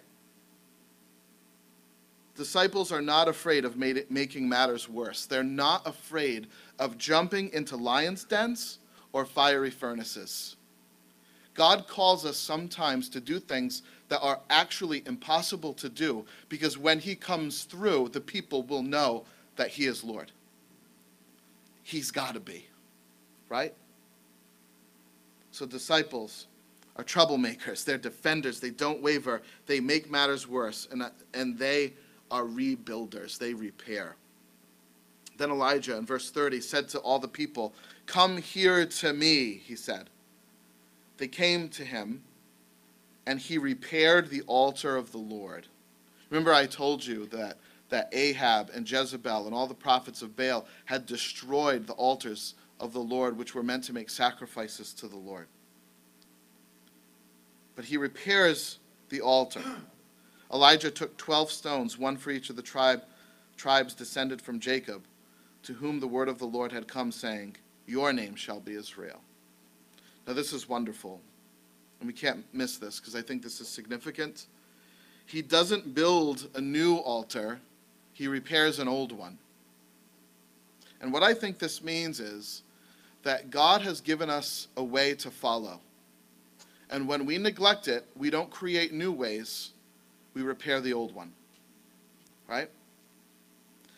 Disciples 2.36 2.92
are 2.92 3.02
not 3.02 3.28
afraid 3.28 3.64
of 3.64 3.82
it, 3.82 4.10
making 4.10 4.50
matters 4.50 4.90
worse. 4.90 5.28
They're 5.28 5.44
not 5.44 5.86
afraid 5.86 6.48
of 6.80 6.98
jumping 6.98 7.52
into 7.54 7.76
lions' 7.76 8.24
dens 8.24 8.80
or 9.14 9.26
fiery 9.26 9.70
furnaces. 9.70 10.56
God 11.54 11.88
calls 11.88 12.26
us 12.26 12.38
sometimes 12.38 13.08
to 13.10 13.20
do 13.20 13.40
things 13.40 13.84
that 14.08 14.22
are 14.22 14.40
actually 14.50 15.04
impossible 15.06 15.74
to 15.74 15.90
do 15.90 16.26
because 16.48 16.76
when 16.76 16.98
He 16.98 17.14
comes 17.14 17.66
through, 17.66 18.10
the 18.10 18.22
people 18.22 18.64
will 18.64 18.84
know 18.84 19.26
that 19.58 19.68
He 19.68 19.86
is 19.86 20.04
Lord. 20.04 20.32
He's 21.90 22.12
got 22.12 22.36
to 22.36 22.40
be, 22.40 22.68
right? 23.50 23.74
So, 25.50 25.66
disciples 25.66 26.46
are 26.96 27.04
troublemakers. 27.04 27.84
They're 27.84 27.98
defenders. 27.98 28.60
They 28.60 28.70
don't 28.70 29.02
waver. 29.02 29.42
They 29.66 29.80
make 29.80 30.12
matters 30.12 30.48
worse. 30.48 30.88
And, 30.92 31.04
and 31.34 31.58
they 31.58 31.94
are 32.30 32.44
rebuilders. 32.44 33.40
They 33.40 33.56
repair. 33.56 34.18
Then 35.40 35.50
Elijah 35.50 35.98
in 35.98 36.06
verse 36.06 36.30
30 36.30 36.62
said 36.62 36.90
to 36.90 37.00
all 37.00 37.18
the 37.18 37.28
people, 37.28 37.74
Come 38.06 38.38
here 38.38 38.86
to 38.86 39.12
me, 39.12 39.54
he 39.54 39.76
said. 39.76 40.12
They 41.18 41.28
came 41.28 41.70
to 41.70 41.84
him, 41.84 42.22
and 43.26 43.40
he 43.40 43.58
repaired 43.58 44.30
the 44.30 44.44
altar 44.44 44.96
of 44.96 45.12
the 45.12 45.18
Lord. 45.18 45.66
Remember, 46.30 46.54
I 46.54 46.68
told 46.68 47.04
you 47.04 47.26
that, 47.28 47.58
that 47.90 48.10
Ahab 48.14 48.70
and 48.74 48.90
Jezebel 48.90 49.46
and 49.46 49.54
all 49.54 49.68
the 49.68 49.74
prophets 49.74 50.22
of 50.22 50.36
Baal 50.36 50.66
had 50.86 51.06
destroyed 51.06 51.88
the 51.88 51.94
altars 51.94 52.56
of 52.80 52.94
the 52.94 53.00
Lord, 53.00 53.38
which 53.38 53.54
were 53.54 53.64
meant 53.64 53.84
to 53.86 53.94
make 53.94 54.10
sacrifices 54.10 54.94
to 54.94 55.08
the 55.08 55.18
Lord. 55.18 55.48
But 57.76 57.86
he 57.86 57.98
repairs 57.98 58.80
the 59.10 59.22
altar. 59.22 59.64
Elijah 60.54 60.92
took 60.92 61.16
12 61.18 61.52
stones, 61.52 61.98
one 61.98 62.18
for 62.18 62.32
each 62.32 62.50
of 62.50 62.56
the 62.56 62.62
tribe, 62.62 63.04
tribes 63.58 63.94
descended 63.94 64.42
from 64.42 64.60
Jacob, 64.60 65.04
to 65.64 65.74
whom 65.74 66.00
the 66.00 66.08
word 66.08 66.30
of 66.30 66.40
the 66.40 66.46
Lord 66.46 66.72
had 66.72 66.88
come, 66.88 67.12
saying, 67.12 67.56
Your 67.86 68.14
name 68.14 68.36
shall 68.36 68.60
be 68.60 68.74
Israel. 68.74 69.22
Now, 70.26 70.34
this 70.34 70.54
is 70.54 70.70
wonderful, 70.70 71.22
and 72.00 72.08
we 72.08 72.14
can't 72.14 72.46
miss 72.54 72.78
this 72.78 73.00
because 73.00 73.16
I 73.16 73.22
think 73.22 73.42
this 73.42 73.60
is 73.60 73.68
significant. 73.68 74.48
He 75.26 75.42
doesn't 75.42 75.94
build 75.94 76.50
a 76.56 76.62
new 76.62 76.96
altar, 76.98 77.60
he 78.20 78.28
repairs 78.28 78.80
an 78.80 78.88
old 78.90 79.14
one. 79.14 79.38
And 81.00 81.14
what 81.14 81.24
I 81.24 81.34
think 81.34 81.58
this 81.58 81.82
means 81.82 82.20
is 82.20 82.64
that 83.24 83.50
God 83.50 83.82
has 83.84 84.02
given 84.02 84.30
us 84.30 84.68
a 84.76 84.84
way 84.84 85.16
to 85.16 85.32
follow. 85.32 85.80
And 86.90 87.08
when 87.08 87.26
we 87.26 87.38
neglect 87.38 87.88
it, 87.88 88.06
we 88.18 88.30
don't 88.30 88.50
create 88.50 88.92
new 88.92 89.14
ways, 89.14 89.72
we 90.34 90.42
repair 90.42 90.82
the 90.82 90.92
old 90.92 91.16
one. 91.16 91.32
Right? 92.46 92.70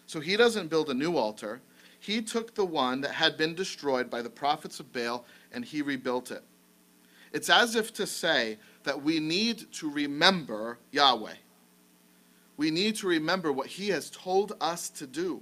So 0.06 0.20
he 0.20 0.38
doesn't 0.38 0.68
build 0.68 0.92
a 0.92 0.94
new 0.94 1.18
altar. 1.18 1.60
He 2.00 2.22
took 2.22 2.54
the 2.54 2.66
one 2.66 3.02
that 3.02 3.14
had 3.14 3.38
been 3.38 3.56
destroyed 3.56 4.08
by 4.12 4.22
the 4.22 4.30
prophets 4.30 4.80
of 4.80 4.94
Baal 4.94 5.26
and 5.52 5.66
he 5.66 5.82
rebuilt 5.82 6.30
it. 6.30 6.44
It's 7.34 7.50
as 7.50 7.76
if 7.76 7.92
to 7.94 8.06
say 8.06 8.60
that 8.84 9.02
we 9.02 9.20
need 9.20 9.72
to 9.74 9.90
remember 9.90 10.78
Yahweh. 10.92 11.34
We 12.62 12.70
need 12.70 12.96
to 12.98 13.08
remember 13.08 13.52
what 13.52 13.66
he 13.66 13.90
has 13.90 14.12
told 14.12 14.54
us 14.62 14.88
to 14.92 15.08
do. 15.08 15.42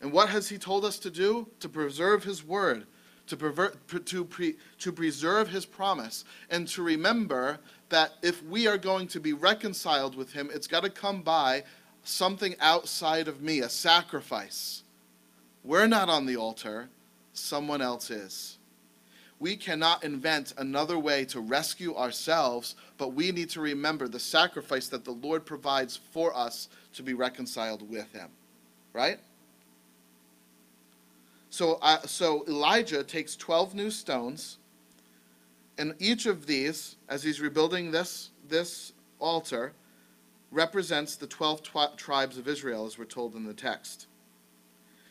And 0.00 0.12
what 0.12 0.30
has 0.30 0.48
he 0.48 0.56
told 0.56 0.82
us 0.82 0.98
to 1.00 1.10
do? 1.10 1.46
To 1.60 1.68
preserve 1.68 2.24
his 2.24 2.42
word, 2.42 2.86
to, 3.26 3.36
pervert, 3.36 3.76
to, 4.06 4.24
pre, 4.24 4.56
to 4.78 4.92
preserve 4.92 5.50
his 5.50 5.66
promise, 5.66 6.24
and 6.48 6.66
to 6.68 6.82
remember 6.82 7.58
that 7.90 8.12
if 8.22 8.42
we 8.44 8.66
are 8.66 8.78
going 8.78 9.08
to 9.08 9.20
be 9.20 9.34
reconciled 9.34 10.16
with 10.16 10.32
him, 10.32 10.48
it's 10.54 10.66
got 10.66 10.84
to 10.84 10.88
come 10.88 11.20
by 11.20 11.64
something 12.02 12.54
outside 12.60 13.28
of 13.28 13.42
me, 13.42 13.58
a 13.60 13.68
sacrifice. 13.68 14.84
We're 15.64 15.86
not 15.86 16.08
on 16.08 16.24
the 16.24 16.38
altar, 16.38 16.88
someone 17.34 17.82
else 17.82 18.10
is. 18.10 18.56
We 19.40 19.56
cannot 19.56 20.04
invent 20.04 20.54
another 20.56 20.98
way 20.98 21.24
to 21.26 21.40
rescue 21.40 21.94
ourselves, 21.96 22.76
but 22.98 23.14
we 23.14 23.32
need 23.32 23.50
to 23.50 23.60
remember 23.60 24.08
the 24.08 24.20
sacrifice 24.20 24.88
that 24.88 25.04
the 25.04 25.10
Lord 25.10 25.44
provides 25.44 25.96
for 26.12 26.34
us 26.36 26.68
to 26.94 27.02
be 27.02 27.14
reconciled 27.14 27.88
with 27.88 28.10
him. 28.12 28.28
Right? 28.92 29.18
So, 31.50 31.78
uh, 31.82 32.00
so 32.02 32.44
Elijah 32.48 33.04
takes 33.04 33.36
12 33.36 33.74
new 33.74 33.90
stones, 33.90 34.58
and 35.78 35.94
each 35.98 36.26
of 36.26 36.46
these, 36.46 36.96
as 37.08 37.22
he's 37.22 37.40
rebuilding 37.40 37.90
this, 37.90 38.30
this 38.48 38.92
altar, 39.20 39.72
represents 40.50 41.16
the 41.16 41.26
12 41.26 41.62
tw- 41.62 41.96
tribes 41.96 42.38
of 42.38 42.48
Israel, 42.48 42.86
as 42.86 42.98
we're 42.98 43.04
told 43.04 43.34
in 43.34 43.44
the 43.44 43.54
text. 43.54 44.06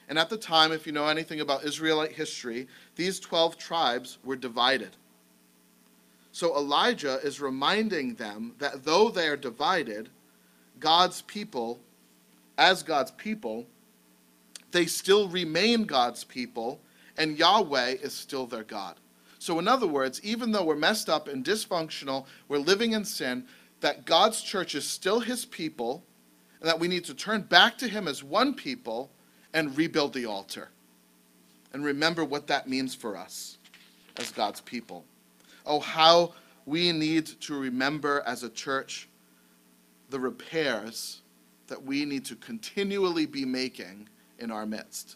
And 0.10 0.20
at 0.20 0.30
the 0.30 0.38
time, 0.38 0.72
if 0.72 0.86
you 0.86 0.92
know 0.92 1.08
anything 1.08 1.40
about 1.40 1.64
Israelite 1.64 2.12
history, 2.12 2.68
these 2.96 3.20
12 3.20 3.58
tribes 3.58 4.18
were 4.24 4.36
divided. 4.36 4.96
So 6.32 6.56
Elijah 6.56 7.20
is 7.24 7.40
reminding 7.40 8.16
them 8.16 8.56
that 8.58 8.84
though 8.84 9.10
they 9.10 9.28
are 9.28 9.38
divided, 9.38 10.10
God's 10.80 11.22
people, 11.22 11.80
as 12.58 12.84
God's 12.84 13.12
people, 13.12 13.66
they 14.72 14.88
still 14.88 15.30
remain 15.30 15.84
God's 15.84 16.24
people, 16.24 16.82
and 17.18 17.38
Yahweh 17.38 17.98
is 18.02 18.14
still 18.14 18.48
their 18.48 18.64
God. 18.64 18.96
So, 19.38 19.60
in 19.60 19.68
other 19.68 19.88
words, 19.88 20.20
even 20.24 20.52
though 20.52 20.64
we're 20.64 20.76
messed 20.76 21.10
up 21.10 21.28
and 21.28 21.46
dysfunctional, 21.46 22.26
we're 22.48 22.58
living 22.58 22.94
in 22.94 23.06
sin, 23.06 23.46
that 23.82 24.06
God's 24.06 24.42
church 24.42 24.74
is 24.74 24.88
still 24.88 25.20
his 25.20 25.46
people, 25.46 26.04
and 26.60 26.68
that 26.68 26.80
we 26.80 26.88
need 26.88 27.04
to 27.06 27.14
turn 27.14 27.42
back 27.42 27.78
to 27.78 27.88
him 27.88 28.08
as 28.08 28.24
one 28.24 28.56
people 28.56 29.12
and 29.54 29.78
rebuild 29.78 30.14
the 30.14 30.26
altar. 30.26 30.70
And 31.74 31.84
remember 31.84 32.24
what 32.24 32.48
that 32.48 32.68
means 32.68 32.94
for 32.94 33.18
us 33.18 33.58
as 34.18 34.32
God's 34.32 34.62
people. 34.62 35.06
Oh, 35.66 35.80
how 35.80 36.34
we 36.66 36.92
need 36.92 37.26
to 37.42 37.58
remember 37.58 38.24
as 38.26 38.44
a 38.44 38.50
church 38.50 39.08
the 40.10 40.20
repairs 40.20 41.22
that 41.68 41.84
we 41.84 42.06
need 42.06 42.26
to 42.26 42.36
continually 42.36 43.26
be 43.26 43.46
making 43.46 44.08
in 44.40 44.52
our 44.52 44.66
midst. 44.66 45.16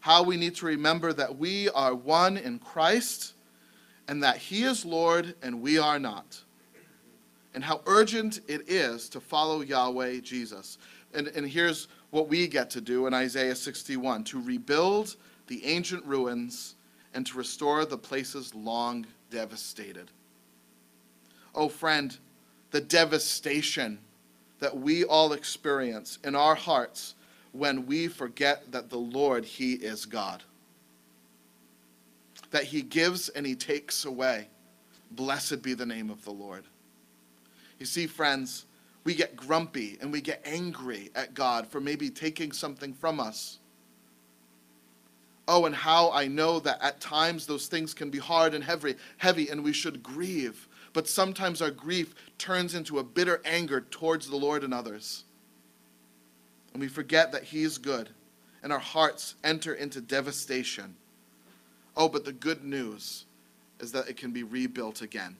How 0.00 0.22
we 0.22 0.36
need 0.36 0.54
to 0.56 0.66
remember 0.66 1.12
that 1.14 1.38
we 1.38 1.70
are 1.70 1.94
one 1.94 2.36
in 2.36 2.58
Christ 2.58 3.34
and 4.08 4.22
that 4.22 4.36
He 4.36 4.64
is 4.64 4.84
Lord 4.84 5.34
and 5.42 5.62
we 5.62 5.78
are 5.78 5.98
not. 5.98 6.38
And 7.54 7.64
how 7.64 7.80
urgent 7.86 8.40
it 8.48 8.68
is 8.68 9.08
to 9.10 9.20
follow 9.20 9.60
Yahweh 9.62 10.20
Jesus. 10.20 10.78
And, 11.14 11.28
and 11.28 11.48
here's 11.48 11.88
what 12.14 12.28
we 12.28 12.46
get 12.46 12.70
to 12.70 12.80
do 12.80 13.08
in 13.08 13.12
Isaiah 13.12 13.56
61 13.56 14.22
to 14.22 14.40
rebuild 14.40 15.16
the 15.48 15.66
ancient 15.66 16.04
ruins 16.04 16.76
and 17.12 17.26
to 17.26 17.36
restore 17.36 17.84
the 17.84 17.98
places 17.98 18.54
long 18.54 19.04
devastated. 19.30 20.12
Oh, 21.56 21.68
friend, 21.68 22.16
the 22.70 22.80
devastation 22.80 23.98
that 24.60 24.78
we 24.78 25.02
all 25.02 25.32
experience 25.32 26.20
in 26.22 26.36
our 26.36 26.54
hearts 26.54 27.16
when 27.50 27.84
we 27.84 28.06
forget 28.06 28.70
that 28.70 28.90
the 28.90 28.96
Lord, 28.96 29.44
He 29.44 29.72
is 29.72 30.06
God. 30.06 30.44
That 32.52 32.62
He 32.62 32.82
gives 32.82 33.28
and 33.28 33.44
He 33.44 33.56
takes 33.56 34.04
away. 34.04 34.46
Blessed 35.10 35.62
be 35.62 35.74
the 35.74 35.84
name 35.84 36.10
of 36.10 36.24
the 36.24 36.30
Lord. 36.30 36.62
You 37.80 37.86
see, 37.86 38.06
friends, 38.06 38.66
we 39.04 39.14
get 39.14 39.36
grumpy 39.36 39.98
and 40.00 40.10
we 40.10 40.20
get 40.20 40.42
angry 40.44 41.10
at 41.14 41.34
God 41.34 41.66
for 41.66 41.80
maybe 41.80 42.10
taking 42.10 42.52
something 42.52 42.92
from 42.92 43.20
us. 43.20 43.58
Oh, 45.46 45.66
and 45.66 45.74
how 45.74 46.10
I 46.10 46.26
know 46.26 46.58
that 46.60 46.82
at 46.82 47.00
times 47.00 47.46
those 47.46 47.66
things 47.66 47.92
can 47.92 48.08
be 48.08 48.18
hard 48.18 48.54
and 48.54 48.64
heavy, 48.64 48.94
heavy, 49.18 49.50
and 49.50 49.62
we 49.62 49.74
should 49.74 50.02
grieve. 50.02 50.68
But 50.94 51.06
sometimes 51.06 51.60
our 51.60 51.70
grief 51.70 52.14
turns 52.38 52.74
into 52.74 52.98
a 52.98 53.04
bitter 53.04 53.42
anger 53.44 53.82
towards 53.82 54.28
the 54.28 54.36
Lord 54.36 54.64
and 54.64 54.72
others 54.72 55.24
and 56.74 56.80
we 56.80 56.88
forget 56.88 57.32
that 57.32 57.44
He 57.44 57.62
is 57.62 57.78
good 57.78 58.10
and 58.62 58.72
our 58.72 58.78
hearts 58.78 59.36
enter 59.44 59.74
into 59.74 60.00
devastation. 60.00 60.94
Oh, 61.96 62.08
but 62.08 62.24
the 62.24 62.32
good 62.32 62.64
news 62.64 63.24
is 63.80 63.92
that 63.92 64.08
it 64.08 64.16
can 64.16 64.32
be 64.32 64.42
rebuilt 64.42 65.00
again. 65.00 65.36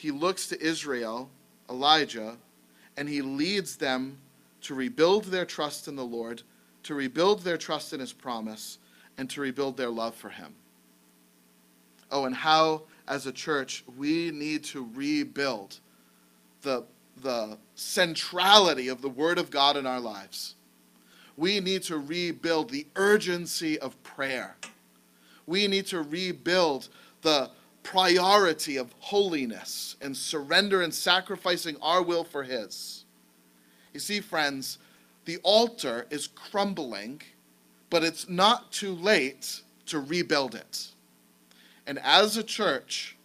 He 0.00 0.10
looks 0.10 0.46
to 0.46 0.58
Israel, 0.62 1.28
Elijah, 1.68 2.38
and 2.96 3.06
he 3.06 3.20
leads 3.20 3.76
them 3.76 4.16
to 4.62 4.74
rebuild 4.74 5.24
their 5.24 5.44
trust 5.44 5.88
in 5.88 5.96
the 5.96 6.04
Lord, 6.04 6.42
to 6.84 6.94
rebuild 6.94 7.42
their 7.42 7.58
trust 7.58 7.92
in 7.92 8.00
his 8.00 8.14
promise, 8.14 8.78
and 9.18 9.28
to 9.28 9.42
rebuild 9.42 9.76
their 9.76 9.90
love 9.90 10.14
for 10.14 10.30
him. 10.30 10.54
Oh, 12.10 12.24
and 12.24 12.34
how, 12.34 12.84
as 13.06 13.26
a 13.26 13.32
church, 13.32 13.84
we 13.98 14.30
need 14.30 14.64
to 14.64 14.88
rebuild 14.94 15.80
the, 16.62 16.84
the 17.22 17.58
centrality 17.74 18.88
of 18.88 19.02
the 19.02 19.08
Word 19.10 19.38
of 19.38 19.50
God 19.50 19.76
in 19.76 19.86
our 19.86 20.00
lives. 20.00 20.54
We 21.36 21.60
need 21.60 21.82
to 21.84 21.98
rebuild 21.98 22.70
the 22.70 22.86
urgency 22.96 23.78
of 23.78 24.02
prayer. 24.02 24.56
We 25.46 25.66
need 25.66 25.86
to 25.88 26.00
rebuild 26.00 26.88
the 27.20 27.50
priority 27.82 28.76
of 28.76 28.94
holiness 28.98 29.96
and 30.00 30.16
surrender 30.16 30.82
and 30.82 30.92
sacrificing 30.92 31.76
our 31.82 32.02
will 32.02 32.24
for 32.24 32.42
His. 32.42 33.04
You 33.92 34.00
see, 34.00 34.20
friends, 34.20 34.78
the 35.24 35.38
altar 35.42 36.06
is 36.10 36.26
crumbling, 36.28 37.22
but 37.88 38.04
it's 38.04 38.28
not 38.28 38.72
too 38.72 38.94
late 38.94 39.62
to 39.86 39.98
rebuild 39.98 40.54
it. 40.54 40.88
And 41.86 41.98
as 42.00 42.36
a 42.36 42.42
church, 42.42 43.16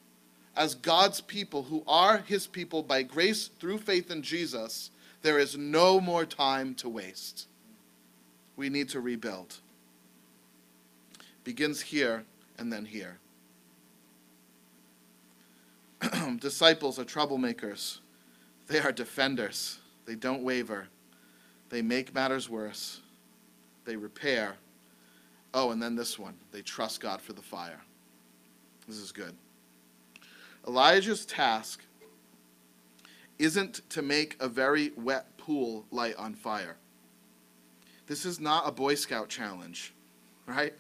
as 0.56 0.76
God's 0.76 1.22
people 1.22 1.64
who 1.64 1.84
are 1.88 2.18
His 2.18 2.48
people 2.48 2.82
by 2.82 3.04
grace 3.04 3.50
through 3.60 3.80
faith 3.80 4.10
in 4.10 4.22
Jesus, 4.22 4.90
there 5.22 5.40
is 5.40 5.58
no 5.58 6.00
more 6.00 6.26
time 6.26 6.76
to 6.76 6.90
waste. 6.90 7.48
We 8.56 8.70
need 8.70 8.90
to 8.90 9.02
rebuild. 9.02 9.56
Begins 11.44 11.82
here 11.82 12.26
and 12.58 12.72
then 12.72 12.86
here. 12.86 13.20
Disciples 16.40 17.00
are 17.00 17.06
troublemakers. 17.06 18.00
They 18.68 18.80
are 18.80 18.92
defenders. 18.92 19.80
They 20.06 20.16
don't 20.16 20.44
waver. 20.44 20.88
They 21.70 21.82
make 21.82 22.14
matters 22.14 22.50
worse. 22.50 23.02
They 23.86 23.96
repair. 23.96 24.56
Oh, 25.54 25.72
and 25.72 25.82
then 25.82 25.96
this 25.96 26.20
one. 26.20 26.36
They 26.52 26.62
trust 26.62 27.00
God 27.00 27.22
for 27.22 27.34
the 27.34 27.42
fire. 27.42 27.82
This 28.88 28.98
is 28.98 29.12
good. 29.12 29.36
Elijah's 30.68 31.26
task 31.26 31.84
isn't 33.38 33.88
to 33.90 34.02
make 34.02 34.36
a 34.40 34.48
very 34.48 34.92
wet 34.96 35.38
pool 35.38 35.86
light 35.92 36.16
on 36.16 36.34
fire. 36.34 36.78
This 38.08 38.26
is 38.26 38.40
not 38.40 38.68
a 38.68 38.72
Boy 38.72 38.96
Scout 38.96 39.30
challenge, 39.30 39.94
right? 40.46 40.74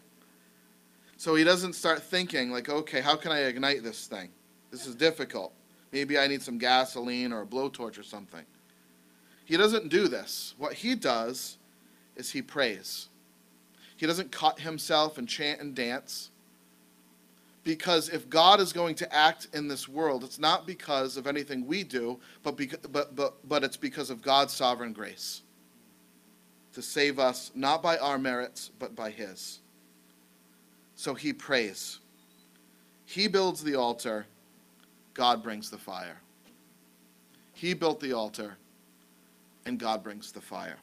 So 1.17 1.35
he 1.35 1.43
doesn't 1.43 1.73
start 1.73 2.03
thinking, 2.03 2.51
like, 2.51 2.69
okay, 2.69 3.01
how 3.01 3.15
can 3.15 3.31
I 3.31 3.41
ignite 3.41 3.83
this 3.83 4.05
thing? 4.05 4.29
This 4.75 4.87
is 4.87 4.95
difficult. 4.95 5.53
Maybe 5.93 6.17
I 6.17 6.27
need 6.27 6.41
some 6.41 6.57
gasoline 6.57 7.31
or 7.31 7.43
a 7.43 7.45
blowtorch 7.45 7.97
or 7.97 8.03
something. 8.03 8.43
He 9.45 9.55
doesn't 9.55 9.87
do 9.87 10.09
this. 10.09 10.53
What 10.57 10.73
he 10.73 10.95
does 10.95 11.57
is 12.17 12.29
he 12.29 12.41
prays. 12.41 13.07
He 13.95 14.05
doesn't 14.05 14.33
cut 14.33 14.59
himself 14.59 15.17
and 15.17 15.29
chant 15.29 15.61
and 15.61 15.73
dance. 15.73 16.29
Because 17.63 18.09
if 18.09 18.29
God 18.29 18.59
is 18.59 18.73
going 18.73 18.95
to 18.95 19.15
act 19.15 19.47
in 19.53 19.69
this 19.69 19.87
world, 19.87 20.25
it's 20.25 20.39
not 20.39 20.67
because 20.67 21.15
of 21.15 21.25
anything 21.25 21.65
we 21.65 21.85
do, 21.85 22.19
but, 22.43 22.59
but, 22.91 23.15
but, 23.15 23.47
but 23.47 23.63
it's 23.63 23.77
because 23.77 24.09
of 24.09 24.21
God's 24.21 24.51
sovereign 24.51 24.91
grace 24.91 25.41
to 26.73 26.81
save 26.81 27.17
us, 27.17 27.49
not 27.55 27.81
by 27.81 27.97
our 27.99 28.19
merits, 28.19 28.71
but 28.77 28.93
by 28.93 29.09
His. 29.09 29.61
So 30.95 31.13
he 31.13 31.31
prays. 31.31 31.99
He 33.05 33.29
builds 33.29 33.63
the 33.63 33.75
altar, 33.75 34.25
God 35.15 35.41
brings 35.41 35.71
the 35.71 35.77
fire. 35.77 36.21
He 37.53 37.73
built 37.73 37.99
the 37.99 38.13
altar, 38.13 38.57
and 39.65 39.79
God 39.79 40.03
brings 40.03 40.31
the 40.31 40.41
fire. 40.41 40.77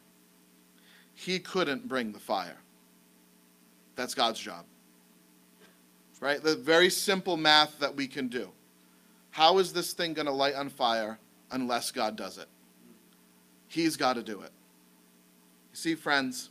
He 1.15 1.39
couldn't 1.39 1.87
bring 1.87 2.13
the 2.13 2.19
fire. 2.19 2.57
That's 3.95 4.15
God's 4.15 4.41
job 4.41 4.65
right? 6.23 6.41
The 6.41 6.55
very 6.55 6.89
simple 6.89 7.37
math 7.37 7.81
that 7.81 7.95
we 7.95 8.07
can 8.07 8.29
do. 8.29 8.49
How 9.31 9.59
is 9.59 9.73
this 9.73 9.93
thing 9.93 10.15
going 10.15 10.27
to 10.27 10.33
light 10.33 10.55
on 10.55 10.69
fire 10.69 11.19
unless 11.51 11.91
God 11.91 12.17
does 12.17 12.39
it? 12.39 12.47
He's 13.67 13.97
got 13.97 14.15
to 14.15 14.23
do 14.23 14.41
it. 14.41 14.53
You 15.73 15.77
see, 15.77 15.95
friends, 15.97 16.51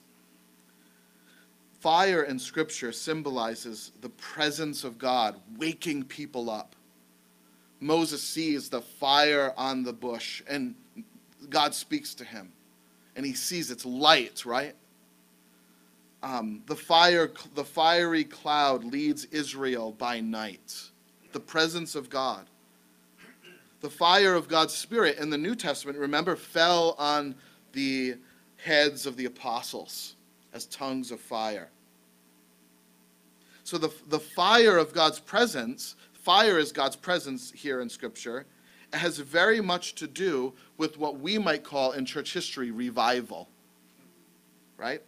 fire 1.79 2.23
in 2.23 2.38
Scripture 2.38 2.91
symbolizes 2.91 3.93
the 4.01 4.09
presence 4.09 4.84
of 4.84 4.97
God 4.97 5.39
waking 5.57 6.03
people 6.03 6.49
up. 6.49 6.75
Moses 7.82 8.21
sees 8.21 8.69
the 8.69 8.82
fire 8.82 9.53
on 9.57 9.84
the 9.84 9.91
bush, 9.91 10.43
and 10.47 10.75
God 11.49 11.73
speaks 11.73 12.13
to 12.15 12.23
him, 12.23 12.51
and 13.15 13.25
he 13.25 13.34
sees 13.34 13.71
its 13.71 13.86
light, 13.86 14.45
right? 14.45 14.75
Um, 16.23 16.61
the 16.67 16.75
fire, 16.75 17.32
the 17.55 17.65
fiery 17.65 18.23
cloud 18.23 18.84
leads 18.84 19.25
Israel 19.25 19.91
by 19.91 20.19
night. 20.19 20.84
The 21.32 21.39
presence 21.39 21.95
of 21.95 22.09
God. 22.09 22.45
The 23.79 23.89
fire 23.89 24.36
of 24.36 24.47
God's 24.47 24.75
Spirit 24.75 25.17
in 25.17 25.32
the 25.32 25.38
New 25.38 25.55
Testament, 25.55 25.97
remember, 25.97 26.36
fell 26.36 26.95
on 26.99 27.34
the 27.73 28.15
heads 28.57 29.07
of 29.07 29.17
the 29.17 29.25
apostles 29.25 30.15
as 30.53 30.67
tongues 30.67 31.09
of 31.09 31.19
fire. 31.19 31.69
So 33.63 33.79
the, 33.79 33.91
the 34.09 34.19
fire 34.19 34.77
of 34.77 34.93
God's 34.93 35.19
presence, 35.19 35.95
fire 36.22 36.57
is 36.57 36.72
God's 36.72 36.95
presence 36.95 37.51
here 37.51 37.82
in 37.82 37.89
Scripture, 37.89 38.45
it 38.93 38.97
has 38.97 39.17
very 39.17 39.61
much 39.61 39.95
to 39.95 40.07
do 40.07 40.53
with 40.78 40.97
what 40.97 41.19
we 41.19 41.38
might 41.38 41.63
call 41.63 41.91
in 41.91 42.05
church 42.05 42.34
history 42.34 42.72
revival. 42.72 43.49
Right? 44.78 45.01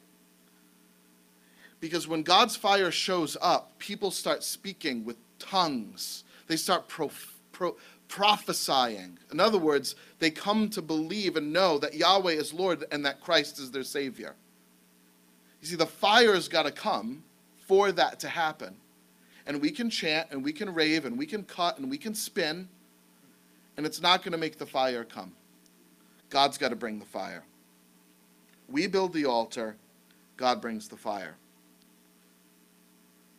Because 1.79 2.07
when 2.07 2.23
God's 2.23 2.55
fire 2.55 2.91
shows 2.91 3.35
up, 3.41 3.77
people 3.77 4.09
start 4.09 4.43
speaking 4.43 5.03
with 5.03 5.17
tongues. 5.37 6.23
They 6.47 6.55
start 6.55 6.87
pro- 6.87 7.11
pro- 7.51 7.75
prophesying. 8.07 9.19
In 9.31 9.39
other 9.39 9.57
words, 9.57 9.95
they 10.19 10.31
come 10.31 10.69
to 10.69 10.81
believe 10.81 11.35
and 11.35 11.51
know 11.51 11.77
that 11.79 11.93
Yahweh 11.93 12.33
is 12.33 12.53
Lord 12.53 12.85
and 12.91 13.05
that 13.05 13.19
Christ 13.19 13.59
is 13.59 13.71
their 13.71 13.83
Savior. 13.83 14.35
You 15.61 15.67
see, 15.67 15.75
the 15.75 15.85
fire's 15.85 16.47
got 16.47 16.63
to 16.63 16.71
come 16.71 17.23
for 17.67 17.91
that 17.91 18.19
to 18.21 18.29
happen. 18.29 18.77
And 19.45 19.61
we 19.61 19.71
can 19.71 19.89
chant 19.89 20.29
and 20.31 20.43
we 20.43 20.53
can 20.53 20.73
rave 20.73 21.05
and 21.05 21.17
we 21.17 21.25
can 21.25 21.43
cut 21.43 21.77
and 21.77 21.89
we 21.89 21.97
can 21.97 22.15
spin, 22.15 22.67
and 23.75 23.85
it's 23.85 24.01
not 24.01 24.23
going 24.23 24.31
to 24.31 24.37
make 24.37 24.57
the 24.57 24.65
fire 24.65 25.03
come. 25.03 25.33
God's 26.29 26.57
got 26.57 26.69
to 26.69 26.75
bring 26.75 26.99
the 26.99 27.05
fire. 27.05 27.43
We 28.69 28.87
build 28.87 29.13
the 29.13 29.25
altar, 29.25 29.75
God 30.37 30.61
brings 30.61 30.87
the 30.87 30.97
fire. 30.97 31.35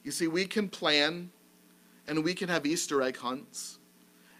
You 0.02 0.10
see, 0.10 0.28
we 0.28 0.44
can 0.44 0.68
plan 0.68 1.30
and 2.06 2.22
we 2.22 2.34
can 2.34 2.48
have 2.48 2.66
Easter 2.66 3.02
egg 3.02 3.16
hunts 3.16 3.78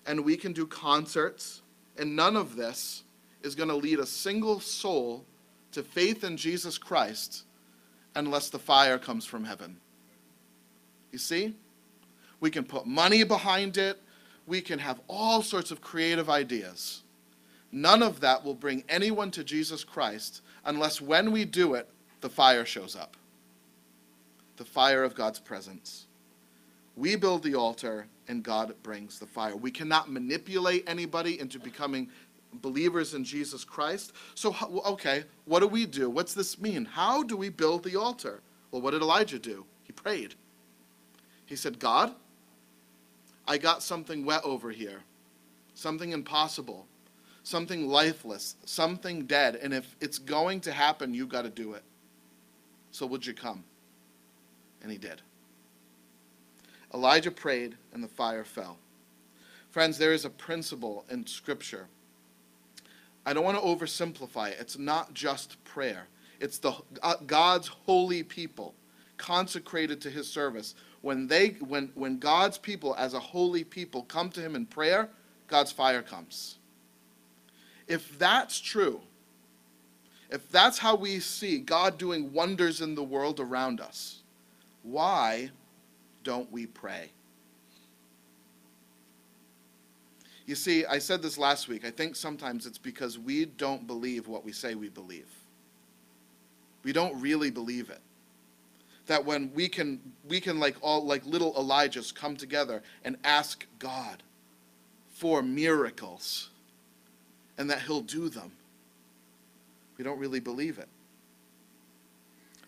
and 0.07 0.25
we 0.25 0.37
can 0.37 0.53
do 0.53 0.67
concerts, 0.67 1.63
and 1.97 2.15
none 2.15 2.37
of 2.37 2.57
this 2.57 3.05
is 3.43 3.55
going 3.55 3.71
to 3.71 3.75
lead 3.75 3.99
a 3.99 4.07
single 4.07 4.61
soul 4.61 5.25
to 5.73 5.83
faith 5.83 6.25
in 6.25 6.37
Jesus 6.37 6.77
Christ 6.77 7.45
unless 8.15 8.51
the 8.51 8.59
fire 8.59 8.99
comes 8.99 9.25
from 9.25 9.45
heaven. 9.45 9.79
You 11.15 11.19
see? 11.19 11.55
We 12.41 12.51
can 12.51 12.65
put 12.65 12.87
money 12.87 13.23
behind 13.23 13.77
it, 13.77 14.03
we 14.49 14.61
can 14.61 14.81
have 14.81 15.01
all 15.07 15.43
sorts 15.43 15.71
of 15.71 15.81
creative 15.81 16.29
ideas. 16.29 17.05
None 17.71 18.03
of 18.03 18.19
that 18.19 18.45
will 18.45 18.55
bring 18.55 18.83
anyone 18.89 19.31
to 19.31 19.45
Jesus 19.45 19.85
Christ 19.85 20.43
unless 20.65 21.01
when 21.01 21.31
we 21.31 21.45
do 21.45 21.75
it, 21.75 21.89
the 22.21 22.29
fire 22.29 22.65
shows 22.65 22.97
up 22.97 23.17
the 24.57 24.65
fire 24.65 25.05
of 25.05 25.15
God's 25.15 25.39
presence. 25.39 26.07
We 26.97 27.15
build 27.15 27.45
the 27.45 27.55
altar 27.55 28.07
and 28.27 28.43
God 28.43 28.75
brings 28.83 29.21
the 29.21 29.27
fire. 29.27 29.55
We 29.57 29.71
cannot 29.71 30.11
manipulate 30.11 30.85
anybody 30.89 31.39
into 31.39 31.61
becoming 31.61 32.09
believers 32.55 33.15
in 33.15 33.25
Jesus 33.25 33.65
Christ. 33.65 34.13
So, 34.35 34.55
okay, 34.87 35.25
what 35.45 35.61
do 35.61 35.69
we 35.69 35.87
do? 35.87 36.11
What's 36.11 36.35
this 36.35 36.61
mean? 36.61 36.85
How 36.85 37.23
do 37.23 37.37
we 37.37 37.51
build 37.51 37.85
the 37.85 37.97
altar? 37.97 38.43
Well, 38.71 38.83
what 38.83 38.93
did 38.93 39.03
Elijah 39.03 39.39
do? 39.39 39.65
He 39.85 39.93
prayed. 39.93 40.35
He 41.55 41.57
said, 41.57 41.79
God, 41.79 42.13
I 43.47 43.59
got 43.59 43.81
something 43.81 44.25
wet 44.25 44.41
over 44.43 44.73
here, 44.73 45.03
something 45.75 46.11
impossible, 46.11 46.85
something 47.45 47.87
lifeless, 47.87 48.57
something 48.65 49.27
dead. 49.27 49.55
And 49.63 49.73
if 49.73 49.95
it's 50.01 50.19
going 50.19 50.63
to 50.63 50.73
happen, 50.73 51.15
you've 51.15 51.29
got 51.29 51.43
to 51.43 51.51
do 51.51 51.75
it. 51.75 51.85
So, 52.91 53.07
would 53.07 53.25
you 53.25 53.35
come? 53.35 53.63
And 54.83 54.91
he 54.91 54.99
did. 54.99 55.23
Elijah 56.93 57.31
prayed, 57.31 57.77
and 57.93 58.03
the 58.03 58.09
fire 58.09 58.43
fell. 58.43 58.77
Friends, 59.71 59.97
there 59.97 60.13
is 60.13 60.25
a 60.25 60.31
principle 60.31 61.05
in 61.09 61.25
Scripture. 61.25 61.87
I 63.25 63.33
don't 63.33 63.45
want 63.45 63.59
to 63.59 63.65
oversimplify 63.65 64.51
it. 64.51 64.57
It's 64.59 64.77
not 64.77 65.15
just 65.15 65.63
prayer, 65.63 66.09
It's 66.41 66.59
the 66.59 66.73
uh, 67.01 67.15
God's 67.25 67.69
holy 67.69 68.25
people 68.25 68.75
consecrated 69.17 70.01
to 70.01 70.11
his 70.11 70.29
service. 70.29 70.75
When 71.05 71.27
they 71.27 71.49
when 71.61 71.91
when 71.95 72.19
God's 72.19 72.57
people 72.57 72.95
as 72.97 73.13
a 73.13 73.21
holy 73.21 73.63
people 73.63 74.05
come 74.05 74.31
to 74.31 74.41
him 74.41 74.57
in 74.57 74.65
prayer, 74.65 75.11
God's 75.49 75.71
fire 75.71 76.01
comes. 76.01 76.57
If 77.87 78.19
that's 78.19 78.59
true, 78.59 79.03
if 80.31 80.51
that's 80.51 80.79
how 80.79 80.95
we 80.97 81.21
see 81.21 81.59
God 81.59 81.99
doing 81.99 82.33
wonders 82.33 82.81
in 82.81 82.95
the 82.95 83.03
world 83.03 83.39
around 83.39 83.83
us, 83.83 84.23
why 84.83 85.51
don't 86.23 86.51
we 86.51 86.65
pray? 86.65 87.11
You 90.47 90.55
see, 90.55 90.87
I 90.87 90.99
said 91.01 91.21
this 91.21 91.37
last 91.37 91.69
week. 91.69 91.85
I 91.85 91.91
think 91.91 92.17
sometimes 92.17 92.65
it's 92.65 92.79
because 92.79 93.19
we 93.19 93.45
don't 93.45 93.87
believe 93.87 94.27
what 94.27 94.43
we 94.43 94.53
say 94.53 94.75
we 94.75 94.89
believe. 94.89 95.29
We 96.83 96.95
don't 96.95 97.21
really 97.21 97.51
believe 97.51 97.91
it. 97.91 98.01
That 99.07 99.25
when 99.25 99.53
we 99.55 99.69
can 99.69 100.01
we 100.29 100.41
can 100.41 100.59
like 100.59 100.77
all 100.81 101.05
like 101.05 101.27
little 101.27 101.53
Elijahs 101.55 102.15
come 102.15 102.37
together 102.37 102.83
and 103.05 103.17
ask 103.25 103.67
God 103.79 104.23
for 105.11 105.43
miracles 105.43 106.51
and 107.59 107.71
that 107.71 107.83
he'll 107.83 108.01
do 108.01 108.29
them. 108.29 108.53
We 109.97 110.05
don't 110.05 110.19
really 110.19 110.41
believe 110.41 110.79
it. 110.79 110.89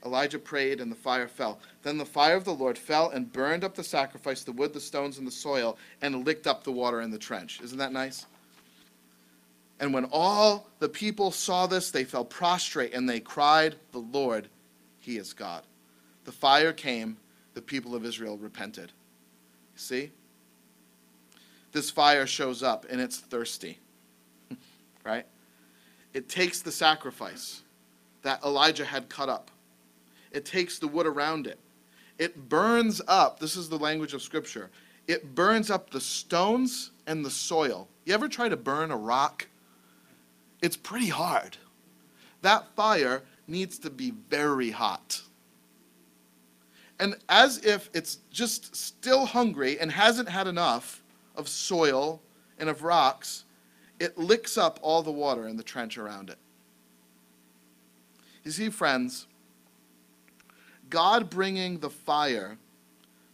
Elijah 0.04 0.38
prayed, 0.38 0.80
and 0.80 0.90
the 0.90 0.96
fire 0.96 1.26
fell. 1.26 1.58
Then 1.82 1.98
the 1.98 2.06
fire 2.06 2.36
of 2.36 2.44
the 2.44 2.54
Lord 2.54 2.78
fell 2.78 3.10
and 3.10 3.32
burned 3.32 3.64
up 3.64 3.74
the 3.74 3.82
sacrifice, 3.82 4.44
the 4.44 4.52
wood, 4.52 4.72
the 4.72 4.80
stones, 4.80 5.18
and 5.18 5.26
the 5.26 5.32
soil, 5.32 5.76
and 6.00 6.24
licked 6.24 6.46
up 6.46 6.62
the 6.62 6.70
water 6.70 7.00
in 7.00 7.10
the 7.10 7.18
trench. 7.18 7.60
Isn't 7.60 7.78
that 7.78 7.92
nice? 7.92 8.26
And 9.80 9.92
when 9.92 10.06
all 10.12 10.68
the 10.78 10.88
people 10.88 11.32
saw 11.32 11.66
this, 11.66 11.90
they 11.90 12.04
fell 12.04 12.24
prostrate 12.24 12.94
and 12.94 13.08
they 13.08 13.20
cried, 13.20 13.74
The 13.90 13.98
Lord, 13.98 14.48
He 15.00 15.16
is 15.16 15.32
God. 15.32 15.64
The 16.26 16.32
fire 16.32 16.72
came, 16.72 17.16
the 17.54 17.62
people 17.62 17.94
of 17.94 18.04
Israel 18.04 18.36
repented. 18.36 18.92
See? 19.74 20.12
This 21.72 21.90
fire 21.90 22.26
shows 22.26 22.62
up 22.62 22.84
and 22.90 23.00
it's 23.00 23.18
thirsty, 23.18 23.78
right? 25.04 25.24
It 26.12 26.28
takes 26.28 26.60
the 26.60 26.72
sacrifice 26.72 27.62
that 28.22 28.42
Elijah 28.44 28.84
had 28.84 29.08
cut 29.08 29.28
up 29.28 29.50
it 30.36 30.44
takes 30.44 30.78
the 30.78 30.86
wood 30.86 31.06
around 31.06 31.46
it. 31.46 31.58
It 32.18 32.50
burns 32.50 33.00
up, 33.08 33.40
this 33.40 33.56
is 33.56 33.70
the 33.70 33.78
language 33.78 34.12
of 34.12 34.20
Scripture, 34.20 34.70
it 35.08 35.34
burns 35.34 35.70
up 35.70 35.88
the 35.88 36.00
stones 36.00 36.90
and 37.06 37.24
the 37.24 37.30
soil. 37.30 37.88
You 38.04 38.12
ever 38.12 38.28
try 38.28 38.50
to 38.50 38.56
burn 38.56 38.90
a 38.90 38.96
rock? 38.96 39.46
It's 40.60 40.76
pretty 40.76 41.08
hard. 41.08 41.56
That 42.42 42.66
fire 42.76 43.22
needs 43.46 43.78
to 43.78 43.90
be 43.90 44.12
very 44.28 44.70
hot. 44.70 45.22
And 46.98 47.16
as 47.28 47.58
if 47.64 47.90
it's 47.92 48.18
just 48.30 48.74
still 48.74 49.26
hungry 49.26 49.78
and 49.78 49.90
hasn't 49.90 50.28
had 50.28 50.46
enough 50.46 51.02
of 51.34 51.48
soil 51.48 52.22
and 52.58 52.68
of 52.68 52.82
rocks, 52.82 53.44
it 54.00 54.16
licks 54.16 54.56
up 54.56 54.78
all 54.82 55.02
the 55.02 55.10
water 55.10 55.46
in 55.46 55.56
the 55.56 55.62
trench 55.62 55.98
around 55.98 56.30
it. 56.30 56.38
You 58.44 58.50
see, 58.50 58.70
friends, 58.70 59.26
God 60.88 61.28
bringing 61.28 61.78
the 61.80 61.90
fire 61.90 62.58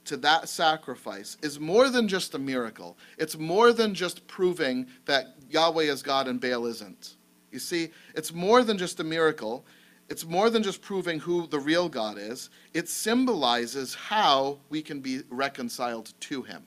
to 0.07 0.17
that 0.19 0.49
sacrifice 0.49 1.37
is 1.43 1.61
more 1.61 1.89
than 1.89 2.09
just 2.09 2.35
a 2.35 2.39
miracle. 2.39 2.97
It's 3.19 3.39
more 3.39 3.73
than 3.73 3.95
just 3.95 4.27
proving 4.27 4.87
that 5.05 5.37
Yahweh 5.51 5.85
is 5.85 6.03
God 6.03 6.29
and 6.29 6.41
Baal 6.41 6.67
isn't. 6.67 7.17
You 7.53 7.59
see, 7.59 7.91
it's 8.15 8.33
more 8.33 8.65
than 8.65 8.79
just 8.79 8.99
a 9.01 9.05
miracle. 9.05 9.65
It's 10.13 10.27
more 10.27 10.51
than 10.51 10.63
just 10.63 10.83
proving 10.83 11.21
who 11.21 11.47
the 11.47 11.59
real 11.59 11.89
God 11.89 12.19
is. 12.19 12.51
It 12.75 12.91
symbolizes 12.91 13.95
how 13.95 14.59
we 14.69 14.83
can 14.83 15.01
be 15.01 15.23
reconciled 15.31 16.13
to 16.21 16.43
Him. 16.43 16.65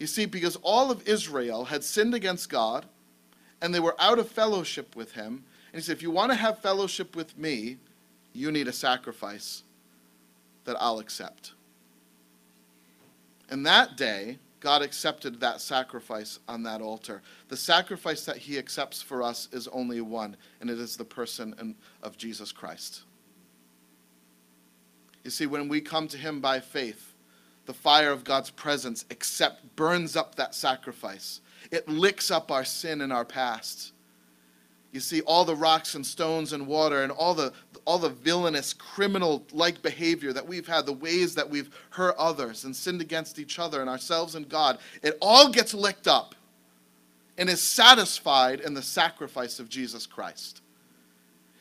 You 0.00 0.08
see, 0.08 0.26
because 0.26 0.56
all 0.56 0.90
of 0.90 1.06
Israel 1.06 1.66
had 1.66 1.84
sinned 1.84 2.12
against 2.12 2.50
God 2.50 2.86
and 3.62 3.72
they 3.72 3.78
were 3.78 3.94
out 4.00 4.18
of 4.18 4.28
fellowship 4.28 4.96
with 4.96 5.12
Him. 5.12 5.44
And 5.72 5.80
He 5.80 5.82
said, 5.82 5.92
if 5.92 6.02
you 6.02 6.10
want 6.10 6.32
to 6.32 6.36
have 6.36 6.58
fellowship 6.58 7.14
with 7.14 7.38
me, 7.38 7.76
you 8.32 8.50
need 8.50 8.66
a 8.66 8.72
sacrifice 8.72 9.62
that 10.64 10.76
I'll 10.80 10.98
accept. 10.98 11.52
And 13.50 13.64
that 13.66 13.96
day, 13.96 14.40
God 14.60 14.82
accepted 14.82 15.40
that 15.40 15.60
sacrifice 15.60 16.38
on 16.46 16.62
that 16.64 16.82
altar. 16.82 17.22
The 17.48 17.56
sacrifice 17.56 18.24
that 18.26 18.36
He 18.36 18.58
accepts 18.58 19.00
for 19.00 19.22
us 19.22 19.48
is 19.52 19.66
only 19.68 20.02
one, 20.02 20.36
and 20.60 20.68
it 20.68 20.78
is 20.78 20.96
the 20.96 21.04
person 21.04 21.74
of 22.02 22.18
Jesus 22.18 22.52
Christ. 22.52 23.02
You 25.24 25.30
see, 25.30 25.46
when 25.46 25.68
we 25.68 25.80
come 25.80 26.08
to 26.08 26.18
Him 26.18 26.40
by 26.40 26.60
faith, 26.60 27.14
the 27.66 27.74
fire 27.74 28.10
of 28.10 28.24
God's 28.24 28.50
presence 28.50 29.04
accept, 29.10 29.76
burns 29.76 30.16
up 30.16 30.34
that 30.34 30.54
sacrifice. 30.54 31.40
It 31.70 31.88
licks 31.88 32.30
up 32.30 32.50
our 32.50 32.64
sin 32.64 33.00
and 33.00 33.12
our 33.12 33.24
past. 33.24 33.92
You 34.92 35.00
see, 35.00 35.20
all 35.22 35.44
the 35.44 35.54
rocks 35.54 35.94
and 35.94 36.04
stones 36.04 36.52
and 36.52 36.66
water 36.66 37.02
and 37.02 37.12
all 37.12 37.34
the, 37.34 37.52
all 37.90 37.98
the 37.98 38.08
villainous, 38.08 38.72
criminal 38.72 39.44
like 39.52 39.82
behavior 39.82 40.32
that 40.32 40.46
we've 40.46 40.68
had, 40.68 40.86
the 40.86 40.92
ways 40.92 41.34
that 41.34 41.50
we've 41.50 41.74
hurt 41.90 42.14
others 42.16 42.64
and 42.64 42.74
sinned 42.74 43.00
against 43.00 43.36
each 43.40 43.58
other 43.58 43.80
and 43.80 43.90
ourselves 43.90 44.36
and 44.36 44.48
God, 44.48 44.78
it 45.02 45.18
all 45.20 45.50
gets 45.50 45.74
licked 45.74 46.06
up 46.06 46.36
and 47.36 47.50
is 47.50 47.60
satisfied 47.60 48.60
in 48.60 48.74
the 48.74 48.82
sacrifice 48.82 49.58
of 49.58 49.68
Jesus 49.68 50.06
Christ. 50.06 50.62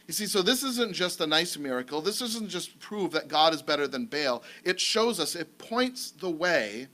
You 0.05 0.13
see, 0.13 0.27
so 0.27 0.43
this 0.43 0.61
isn't 0.61 0.93
just 0.93 1.19
a 1.19 1.25
nice 1.25 1.57
miracle. 1.57 1.99
This 1.99 2.21
isn't 2.21 2.47
just 2.47 2.79
prove 2.79 3.11
that 3.13 3.27
God 3.27 3.51
is 3.51 3.63
better 3.63 3.87
than 3.87 4.05
Baal. 4.05 4.43
It 4.63 4.79
shows 4.79 5.19
us, 5.19 5.35
it 5.35 5.57
points 5.57 6.11
the 6.11 6.29
way 6.29 6.89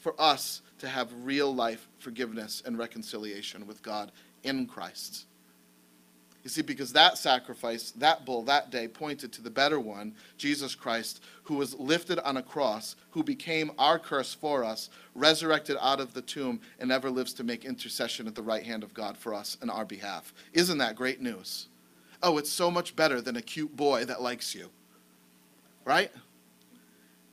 for 0.00 0.20
us 0.20 0.60
to 0.80 0.88
have 0.88 1.08
real 1.22 1.54
life 1.54 1.88
forgiveness 2.00 2.64
and 2.66 2.76
reconciliation 2.76 3.64
with 3.64 3.80
God 3.80 4.10
in 4.42 4.66
Christ. 4.66 5.26
You 6.42 6.50
see, 6.50 6.62
because 6.62 6.92
that 6.92 7.18
sacrifice, 7.18 7.92
that 7.92 8.24
bull, 8.24 8.42
that 8.44 8.70
day 8.70 8.88
pointed 8.88 9.32
to 9.32 9.42
the 9.42 9.50
better 9.50 9.78
one, 9.78 10.14
Jesus 10.38 10.74
Christ, 10.74 11.22
who 11.44 11.54
was 11.54 11.78
lifted 11.78 12.18
on 12.18 12.36
a 12.36 12.42
cross, 12.42 12.96
who 13.10 13.22
became 13.22 13.70
our 13.78 13.98
curse 13.98 14.34
for 14.34 14.64
us, 14.64 14.90
resurrected 15.14 15.76
out 15.80 16.00
of 16.00 16.14
the 16.14 16.22
tomb, 16.22 16.60
and 16.80 16.90
ever 16.90 17.10
lives 17.10 17.32
to 17.34 17.44
make 17.44 17.64
intercession 17.64 18.26
at 18.26 18.34
the 18.34 18.42
right 18.42 18.64
hand 18.64 18.82
of 18.82 18.92
God 18.92 19.16
for 19.16 19.34
us 19.34 19.56
in 19.62 19.70
our 19.70 19.84
behalf. 19.84 20.34
Isn't 20.52 20.78
that 20.78 20.96
great 20.96 21.20
news? 21.20 21.68
Oh, 22.24 22.38
it's 22.38 22.50
so 22.50 22.70
much 22.70 22.96
better 22.96 23.20
than 23.20 23.36
a 23.36 23.42
cute 23.42 23.76
boy 23.76 24.04
that 24.06 24.20
likes 24.20 24.52
you. 24.52 24.68
Right? 25.84 26.10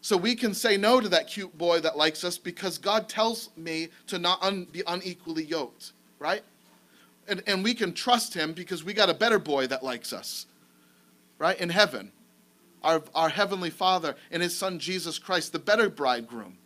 So 0.02 0.18
we 0.18 0.36
can 0.36 0.54
say 0.54 0.78
no 0.78 1.00
to 1.00 1.10
that 1.10 1.28
cute 1.28 1.58
boy 1.58 1.80
that 1.82 1.98
likes 1.98 2.24
us 2.24 2.38
because 2.38 2.78
God 2.78 3.10
tells 3.10 3.50
me 3.58 3.90
to 4.08 4.20
not 4.20 4.42
un- 4.44 4.68
be 4.72 4.84
unequally 4.86 5.46
yoked. 5.46 5.94
Right? 6.20 6.44
And, 7.30 7.44
and 7.48 7.64
we 7.64 7.74
can 7.74 7.94
trust 7.94 8.34
him 8.34 8.54
because 8.54 8.84
we 8.84 8.94
got 8.94 9.10
a 9.10 9.14
better 9.14 9.40
boy 9.40 9.68
that 9.68 9.84
likes 9.84 10.14
us, 10.14 10.46
right? 11.38 11.60
In 11.60 11.70
heaven. 11.70 12.12
Our, 12.82 13.04
our 13.14 13.30
heavenly 13.30 13.70
Father 13.70 14.16
and 14.32 14.42
his 14.42 14.58
son 14.58 14.80
Jesus 14.80 15.20
Christ, 15.20 15.52
the 15.52 15.60
better 15.60 15.90
bridegroom. 15.90 16.58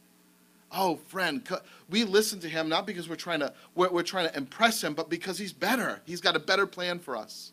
Oh, 0.72 0.98
friend, 1.08 1.48
we 1.90 2.04
listen 2.04 2.40
to 2.42 2.50
him 2.50 2.70
not 2.70 2.88
because 2.88 3.08
we're 3.08 3.16
trying 3.16 3.40
to 3.40 3.54
we're, 3.76 3.90
we're 3.90 4.04
trying 4.04 4.30
to 4.30 4.38
impress 4.38 4.84
him, 4.84 4.94
but 4.94 5.10
because 5.10 5.38
he's 5.38 5.54
better. 5.54 6.02
He's 6.06 6.22
got 6.22 6.36
a 6.36 6.40
better 6.40 6.66
plan 6.66 7.00
for 7.00 7.16
us. 7.16 7.52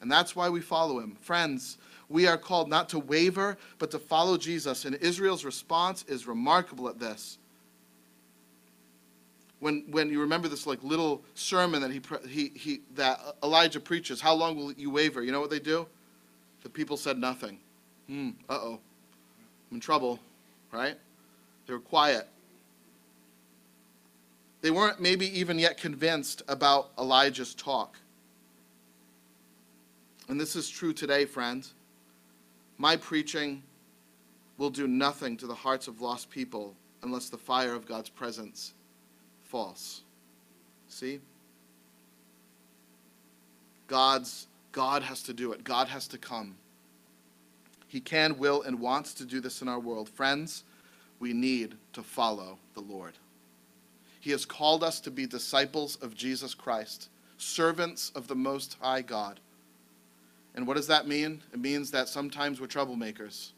And 0.00 0.10
that's 0.10 0.34
why 0.34 0.48
we 0.48 0.60
follow 0.60 0.98
him. 0.98 1.16
Friends, 1.20 1.78
we 2.08 2.26
are 2.26 2.38
called 2.38 2.68
not 2.68 2.88
to 2.90 2.98
waver, 2.98 3.56
but 3.78 3.90
to 3.92 3.98
follow 3.98 4.36
Jesus. 4.36 4.84
And 4.84 4.96
Israel's 4.96 5.44
response 5.44 6.04
is 6.08 6.26
remarkable 6.26 6.88
at 6.88 6.98
this 6.98 7.38
when, 9.60 9.84
when 9.90 10.10
you 10.10 10.20
remember 10.20 10.48
this 10.48 10.66
like 10.66 10.82
little 10.82 11.22
sermon 11.34 11.82
that 11.82 11.90
he, 11.92 12.00
he, 12.28 12.58
he 12.58 12.80
that 12.94 13.20
Elijah 13.42 13.78
preaches, 13.78 14.20
how 14.20 14.34
long 14.34 14.56
will 14.56 14.72
you 14.72 14.90
waver? 14.90 15.22
You 15.22 15.32
know 15.32 15.40
what 15.40 15.50
they 15.50 15.60
do? 15.60 15.86
The 16.62 16.70
people 16.70 16.96
said 16.96 17.18
nothing. 17.18 17.58
Hmm, 18.06 18.30
uh-oh. 18.48 18.80
I'm 19.70 19.76
in 19.76 19.80
trouble, 19.80 20.18
right? 20.72 20.96
They 21.66 21.74
were 21.74 21.80
quiet. 21.80 22.26
They 24.62 24.70
weren't 24.70 25.00
maybe 25.00 25.26
even 25.38 25.58
yet 25.58 25.76
convinced 25.76 26.42
about 26.48 26.90
Elijah's 26.98 27.54
talk. 27.54 27.96
And 30.28 30.40
this 30.40 30.56
is 30.56 30.68
true 30.68 30.92
today, 30.92 31.24
friends. 31.24 31.74
My 32.78 32.96
preaching 32.96 33.62
will 34.58 34.70
do 34.70 34.86
nothing 34.86 35.36
to 35.38 35.46
the 35.46 35.54
hearts 35.54 35.86
of 35.86 36.00
lost 36.00 36.30
people 36.30 36.74
unless 37.02 37.28
the 37.28 37.38
fire 37.38 37.74
of 37.74 37.86
God's 37.86 38.10
presence 38.10 38.74
false. 39.50 40.02
See? 40.88 41.20
God's 43.88 44.46
God 44.72 45.02
has 45.02 45.22
to 45.24 45.32
do 45.32 45.52
it. 45.52 45.64
God 45.64 45.88
has 45.88 46.06
to 46.08 46.18
come. 46.18 46.54
He 47.88 48.00
can, 48.00 48.38
will, 48.38 48.62
and 48.62 48.78
wants 48.78 49.14
to 49.14 49.24
do 49.24 49.40
this 49.40 49.62
in 49.62 49.68
our 49.68 49.80
world. 49.80 50.08
Friends, 50.08 50.62
we 51.18 51.32
need 51.32 51.74
to 51.92 52.02
follow 52.04 52.58
the 52.74 52.80
Lord. 52.80 53.14
He 54.20 54.30
has 54.30 54.44
called 54.44 54.84
us 54.84 55.00
to 55.00 55.10
be 55.10 55.26
disciples 55.26 55.96
of 55.96 56.14
Jesus 56.14 56.54
Christ, 56.54 57.08
servants 57.36 58.12
of 58.14 58.28
the 58.28 58.36
Most 58.36 58.76
High 58.80 59.02
God. 59.02 59.40
And 60.54 60.68
what 60.68 60.76
does 60.76 60.86
that 60.86 61.08
mean? 61.08 61.42
It 61.52 61.58
means 61.58 61.90
that 61.90 62.08
sometimes 62.08 62.60
we're 62.60 62.68
troublemakers, 62.68 63.50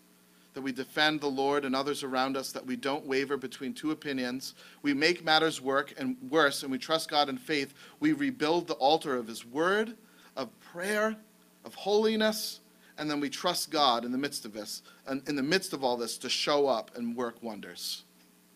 that 0.54 0.62
we 0.62 0.72
defend 0.72 1.20
the 1.20 1.28
Lord 1.28 1.64
and 1.64 1.74
others 1.74 2.02
around 2.02 2.36
us, 2.36 2.52
that 2.52 2.66
we 2.66 2.76
don't 2.76 3.06
waver 3.06 3.36
between 3.36 3.72
two 3.72 3.90
opinions. 3.90 4.54
We 4.82 4.92
make 4.92 5.24
matters 5.24 5.60
work 5.60 5.94
and 5.96 6.16
worse, 6.28 6.62
and 6.62 6.70
we 6.70 6.78
trust 6.78 7.10
God 7.10 7.28
in 7.28 7.38
faith. 7.38 7.74
We 8.00 8.12
rebuild 8.12 8.66
the 8.66 8.74
altar 8.74 9.16
of 9.16 9.26
His 9.26 9.46
Word, 9.46 9.96
of 10.36 10.48
prayer, 10.60 11.16
of 11.64 11.74
holiness, 11.74 12.60
and 12.98 13.10
then 13.10 13.20
we 13.20 13.30
trust 13.30 13.70
God 13.70 14.04
in 14.04 14.12
the 14.12 14.18
midst 14.18 14.44
of 14.44 14.52
this, 14.52 14.82
and 15.06 15.26
in 15.28 15.36
the 15.36 15.42
midst 15.42 15.72
of 15.72 15.82
all 15.82 15.96
this, 15.96 16.18
to 16.18 16.28
show 16.28 16.66
up 16.66 16.90
and 16.96 17.16
work 17.16 17.42
wonders. 17.42 18.04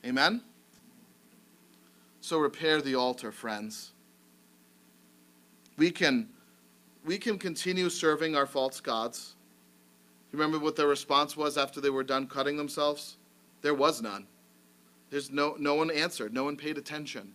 Amen? 0.05 0.43
So 2.21 2.39
repair 2.39 2.83
the 2.83 2.97
altar, 2.97 3.33
friends. 3.33 3.93
We 5.79 5.91
can, 5.91 6.29
we 7.05 7.19
can 7.19 7.39
continue 7.39 7.89
serving 7.89 8.35
our 8.35 8.47
false 8.47 8.81
gods. 8.81 9.36
You 10.33 10.39
remember 10.39 10.59
what 10.59 10.77
their 10.77 10.89
response 10.89 11.37
was 11.37 11.57
after 11.57 11.81
they 11.81 11.91
were 11.91 12.05
done 12.05 12.27
cutting 12.27 12.57
themselves? 12.57 13.17
There 13.63 13.75
was 13.75 14.03
none. 14.03 14.27
There's 15.11 15.31
no, 15.31 15.57
no 15.59 15.75
one 15.75 15.91
answered, 15.91 16.35
no 16.35 16.45
one 16.45 16.57
paid 16.57 16.79
attention. 16.79 17.35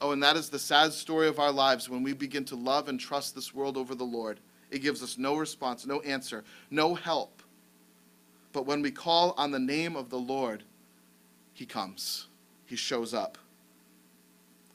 Oh, 0.00 0.12
and 0.12 0.22
that 0.22 0.36
is 0.36 0.50
the 0.50 0.58
sad 0.58 0.92
story 0.92 1.28
of 1.28 1.38
our 1.38 1.50
lives 1.50 1.88
when 1.88 2.02
we 2.02 2.12
begin 2.12 2.44
to 2.46 2.56
love 2.56 2.88
and 2.88 3.00
trust 3.00 3.34
this 3.34 3.54
world 3.54 3.76
over 3.76 3.94
the 3.94 4.04
Lord. 4.04 4.40
It 4.70 4.80
gives 4.80 5.02
us 5.02 5.16
no 5.16 5.36
response, 5.36 5.86
no 5.86 6.00
answer, 6.00 6.44
no 6.70 6.94
help. 6.94 7.42
But 8.52 8.66
when 8.66 8.82
we 8.82 8.90
call 8.90 9.34
on 9.38 9.50
the 9.50 9.58
name 9.58 9.96
of 9.96 10.10
the 10.10 10.18
Lord, 10.18 10.64
He 11.54 11.64
comes, 11.64 12.26
He 12.66 12.76
shows 12.76 13.14
up. 13.14 13.38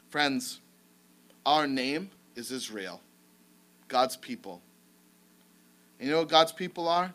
Friends, 0.10 0.60
our 1.46 1.68
name 1.68 2.10
is 2.36 2.52
Israel, 2.52 3.02
God's 3.88 4.18
people. 4.18 4.62
And 6.00 6.08
you 6.08 6.14
know 6.14 6.22
what 6.22 6.30
God's 6.30 6.52
people 6.52 6.88
are? 6.88 7.14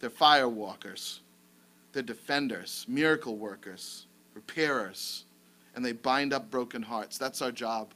They're 0.00 0.10
fire 0.10 0.48
walkers, 0.48 1.20
they're 1.92 2.02
defenders, 2.02 2.84
miracle 2.88 3.36
workers, 3.36 4.06
repairers, 4.34 5.24
and 5.74 5.84
they 5.84 5.92
bind 5.92 6.32
up 6.32 6.50
broken 6.50 6.82
hearts. 6.82 7.18
That's 7.18 7.42
our 7.42 7.52
job. 7.52 7.92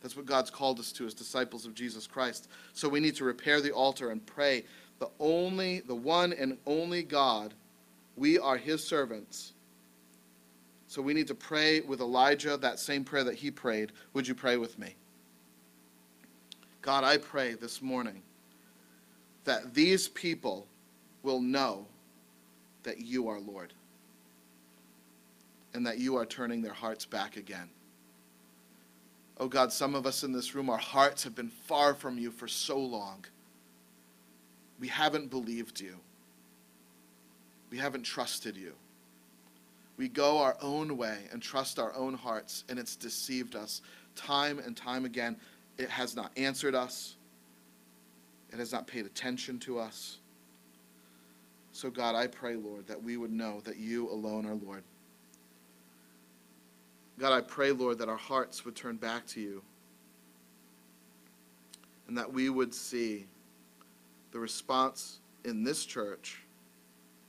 That's 0.00 0.16
what 0.16 0.26
God's 0.26 0.50
called 0.50 0.78
us 0.78 0.92
to 0.92 1.06
as 1.06 1.14
disciples 1.14 1.66
of 1.66 1.74
Jesus 1.74 2.06
Christ. 2.06 2.48
So 2.72 2.88
we 2.88 3.00
need 3.00 3.16
to 3.16 3.24
repair 3.24 3.60
the 3.60 3.72
altar 3.72 4.10
and 4.10 4.24
pray. 4.24 4.64
The 5.00 5.08
only, 5.18 5.80
the 5.80 5.94
one 5.94 6.32
and 6.32 6.56
only 6.66 7.02
God, 7.02 7.54
we 8.16 8.38
are 8.38 8.56
his 8.56 8.84
servants. 8.84 9.52
So 10.86 11.02
we 11.02 11.14
need 11.14 11.26
to 11.26 11.34
pray 11.34 11.80
with 11.80 12.00
Elijah 12.00 12.56
that 12.56 12.78
same 12.78 13.04
prayer 13.04 13.24
that 13.24 13.34
he 13.34 13.50
prayed. 13.50 13.92
Would 14.14 14.26
you 14.26 14.34
pray 14.34 14.56
with 14.56 14.78
me? 14.78 14.94
God, 16.80 17.04
I 17.04 17.18
pray 17.18 17.54
this 17.54 17.82
morning 17.82 18.22
that 19.44 19.74
these 19.74 20.08
people 20.08 20.66
will 21.22 21.40
know 21.40 21.86
that 22.82 23.00
you 23.00 23.28
are 23.28 23.40
Lord 23.40 23.72
and 25.74 25.86
that 25.86 25.98
you 25.98 26.16
are 26.16 26.26
turning 26.26 26.62
their 26.62 26.72
hearts 26.72 27.04
back 27.04 27.36
again. 27.36 27.68
Oh 29.38 29.48
God, 29.48 29.72
some 29.72 29.94
of 29.94 30.06
us 30.06 30.24
in 30.24 30.32
this 30.32 30.54
room, 30.54 30.68
our 30.68 30.78
hearts 30.78 31.22
have 31.24 31.34
been 31.34 31.48
far 31.48 31.94
from 31.94 32.18
you 32.18 32.30
for 32.30 32.48
so 32.48 32.78
long. 32.78 33.24
We 34.80 34.88
haven't 34.88 35.30
believed 35.30 35.80
you, 35.80 35.96
we 37.70 37.78
haven't 37.78 38.02
trusted 38.02 38.56
you. 38.56 38.72
We 39.96 40.08
go 40.08 40.38
our 40.38 40.56
own 40.62 40.96
way 40.96 41.18
and 41.32 41.42
trust 41.42 41.80
our 41.80 41.92
own 41.94 42.14
hearts, 42.14 42.64
and 42.68 42.78
it's 42.78 42.94
deceived 42.94 43.56
us 43.56 43.82
time 44.14 44.60
and 44.60 44.76
time 44.76 45.04
again. 45.04 45.36
It 45.76 45.90
has 45.90 46.14
not 46.14 46.30
answered 46.36 46.74
us, 46.74 47.16
it 48.52 48.58
has 48.58 48.72
not 48.72 48.86
paid 48.86 49.06
attention 49.06 49.58
to 49.60 49.78
us. 49.78 50.18
So, 51.78 51.90
God, 51.90 52.16
I 52.16 52.26
pray, 52.26 52.56
Lord, 52.56 52.88
that 52.88 53.00
we 53.00 53.16
would 53.16 53.30
know 53.30 53.60
that 53.60 53.76
you 53.76 54.10
alone 54.10 54.46
are 54.46 54.56
Lord. 54.56 54.82
God, 57.20 57.32
I 57.32 57.40
pray, 57.40 57.70
Lord, 57.70 57.98
that 57.98 58.08
our 58.08 58.16
hearts 58.16 58.64
would 58.64 58.74
turn 58.74 58.96
back 58.96 59.28
to 59.28 59.40
you 59.40 59.62
and 62.08 62.18
that 62.18 62.32
we 62.32 62.50
would 62.50 62.74
see 62.74 63.26
the 64.32 64.40
response 64.40 65.20
in 65.44 65.62
this 65.62 65.86
church, 65.86 66.42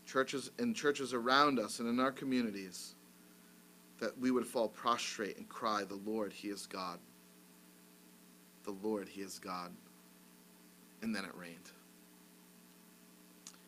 churches 0.07 0.49
and 0.57 0.75
churches 0.75 1.13
around 1.13 1.59
us 1.59 1.79
and 1.79 1.87
in 1.87 1.99
our 1.99 2.11
communities, 2.11 2.95
that 3.99 4.17
we 4.17 4.31
would 4.31 4.47
fall 4.47 4.67
prostrate 4.67 5.37
and 5.37 5.47
cry, 5.47 5.83
The 5.83 6.01
Lord, 6.09 6.33
He 6.33 6.47
is 6.47 6.65
God. 6.65 6.97
The 8.63 8.73
Lord, 8.81 9.09
He 9.09 9.21
is 9.21 9.37
God. 9.37 9.69
And 11.03 11.15
then 11.15 11.23
it 11.23 11.35
rained. 11.37 11.69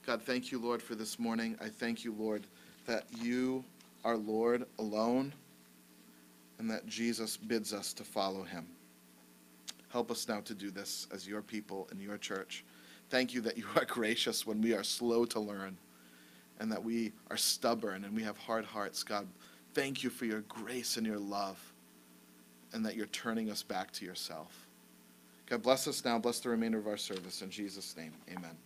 God, 0.06 0.22
thank 0.22 0.52
you, 0.52 0.60
Lord, 0.60 0.82
for 0.82 0.96
this 0.96 1.20
morning. 1.20 1.56
I 1.62 1.68
thank 1.68 2.04
you, 2.04 2.16
Lord, 2.18 2.48
that 2.86 3.06
you 3.20 3.64
are 4.04 4.18
Lord 4.18 4.66
alone 4.80 5.32
and 6.58 6.70
that 6.72 6.88
Jesus 6.88 7.38
bids 7.38 7.74
us 7.74 7.94
to 7.94 8.04
follow 8.04 8.44
him. 8.44 8.66
Help 9.90 10.10
us 10.10 10.28
now 10.28 10.40
to 10.42 10.54
do 10.54 10.72
this 10.72 11.08
as 11.14 11.28
your 11.28 11.42
people 11.42 11.88
in 11.92 12.00
your 12.00 12.18
church. 12.18 12.64
Thank 13.10 13.34
you 13.34 13.42
that 13.42 13.58
you 13.58 13.66
are 13.76 13.86
gracious 13.88 14.46
when 14.48 14.62
we 14.62 14.74
are 14.74 14.84
slow 14.84 15.26
to 15.26 15.40
learn 15.40 15.78
and 16.60 16.72
that 16.72 16.84
we 16.84 17.12
are 17.30 17.38
stubborn 17.38 18.04
and 18.04 18.16
we 18.16 18.24
have 18.24 18.38
hard 18.38 18.66
hearts. 18.66 19.04
God, 19.04 19.28
thank 19.74 20.04
you 20.04 20.10
for 20.10 20.26
your 20.26 20.42
grace 20.42 20.98
and 20.98 21.06
your 21.06 21.20
love 21.20 21.60
and 22.74 22.86
that 22.86 22.96
you're 22.96 23.08
turning 23.08 23.52
us 23.52 23.62
back 23.62 23.92
to 23.94 24.06
yourself. 24.06 24.68
God 25.48 25.62
bless 25.62 25.88
us 25.88 26.04
now. 26.06 26.18
Bless 26.18 26.40
the 26.40 26.50
remainder 26.50 26.78
of 26.78 26.88
our 26.88 26.98
service. 26.98 27.42
In 27.42 27.50
Jesus' 27.50 27.96
name, 27.98 28.14
amen. 28.30 28.58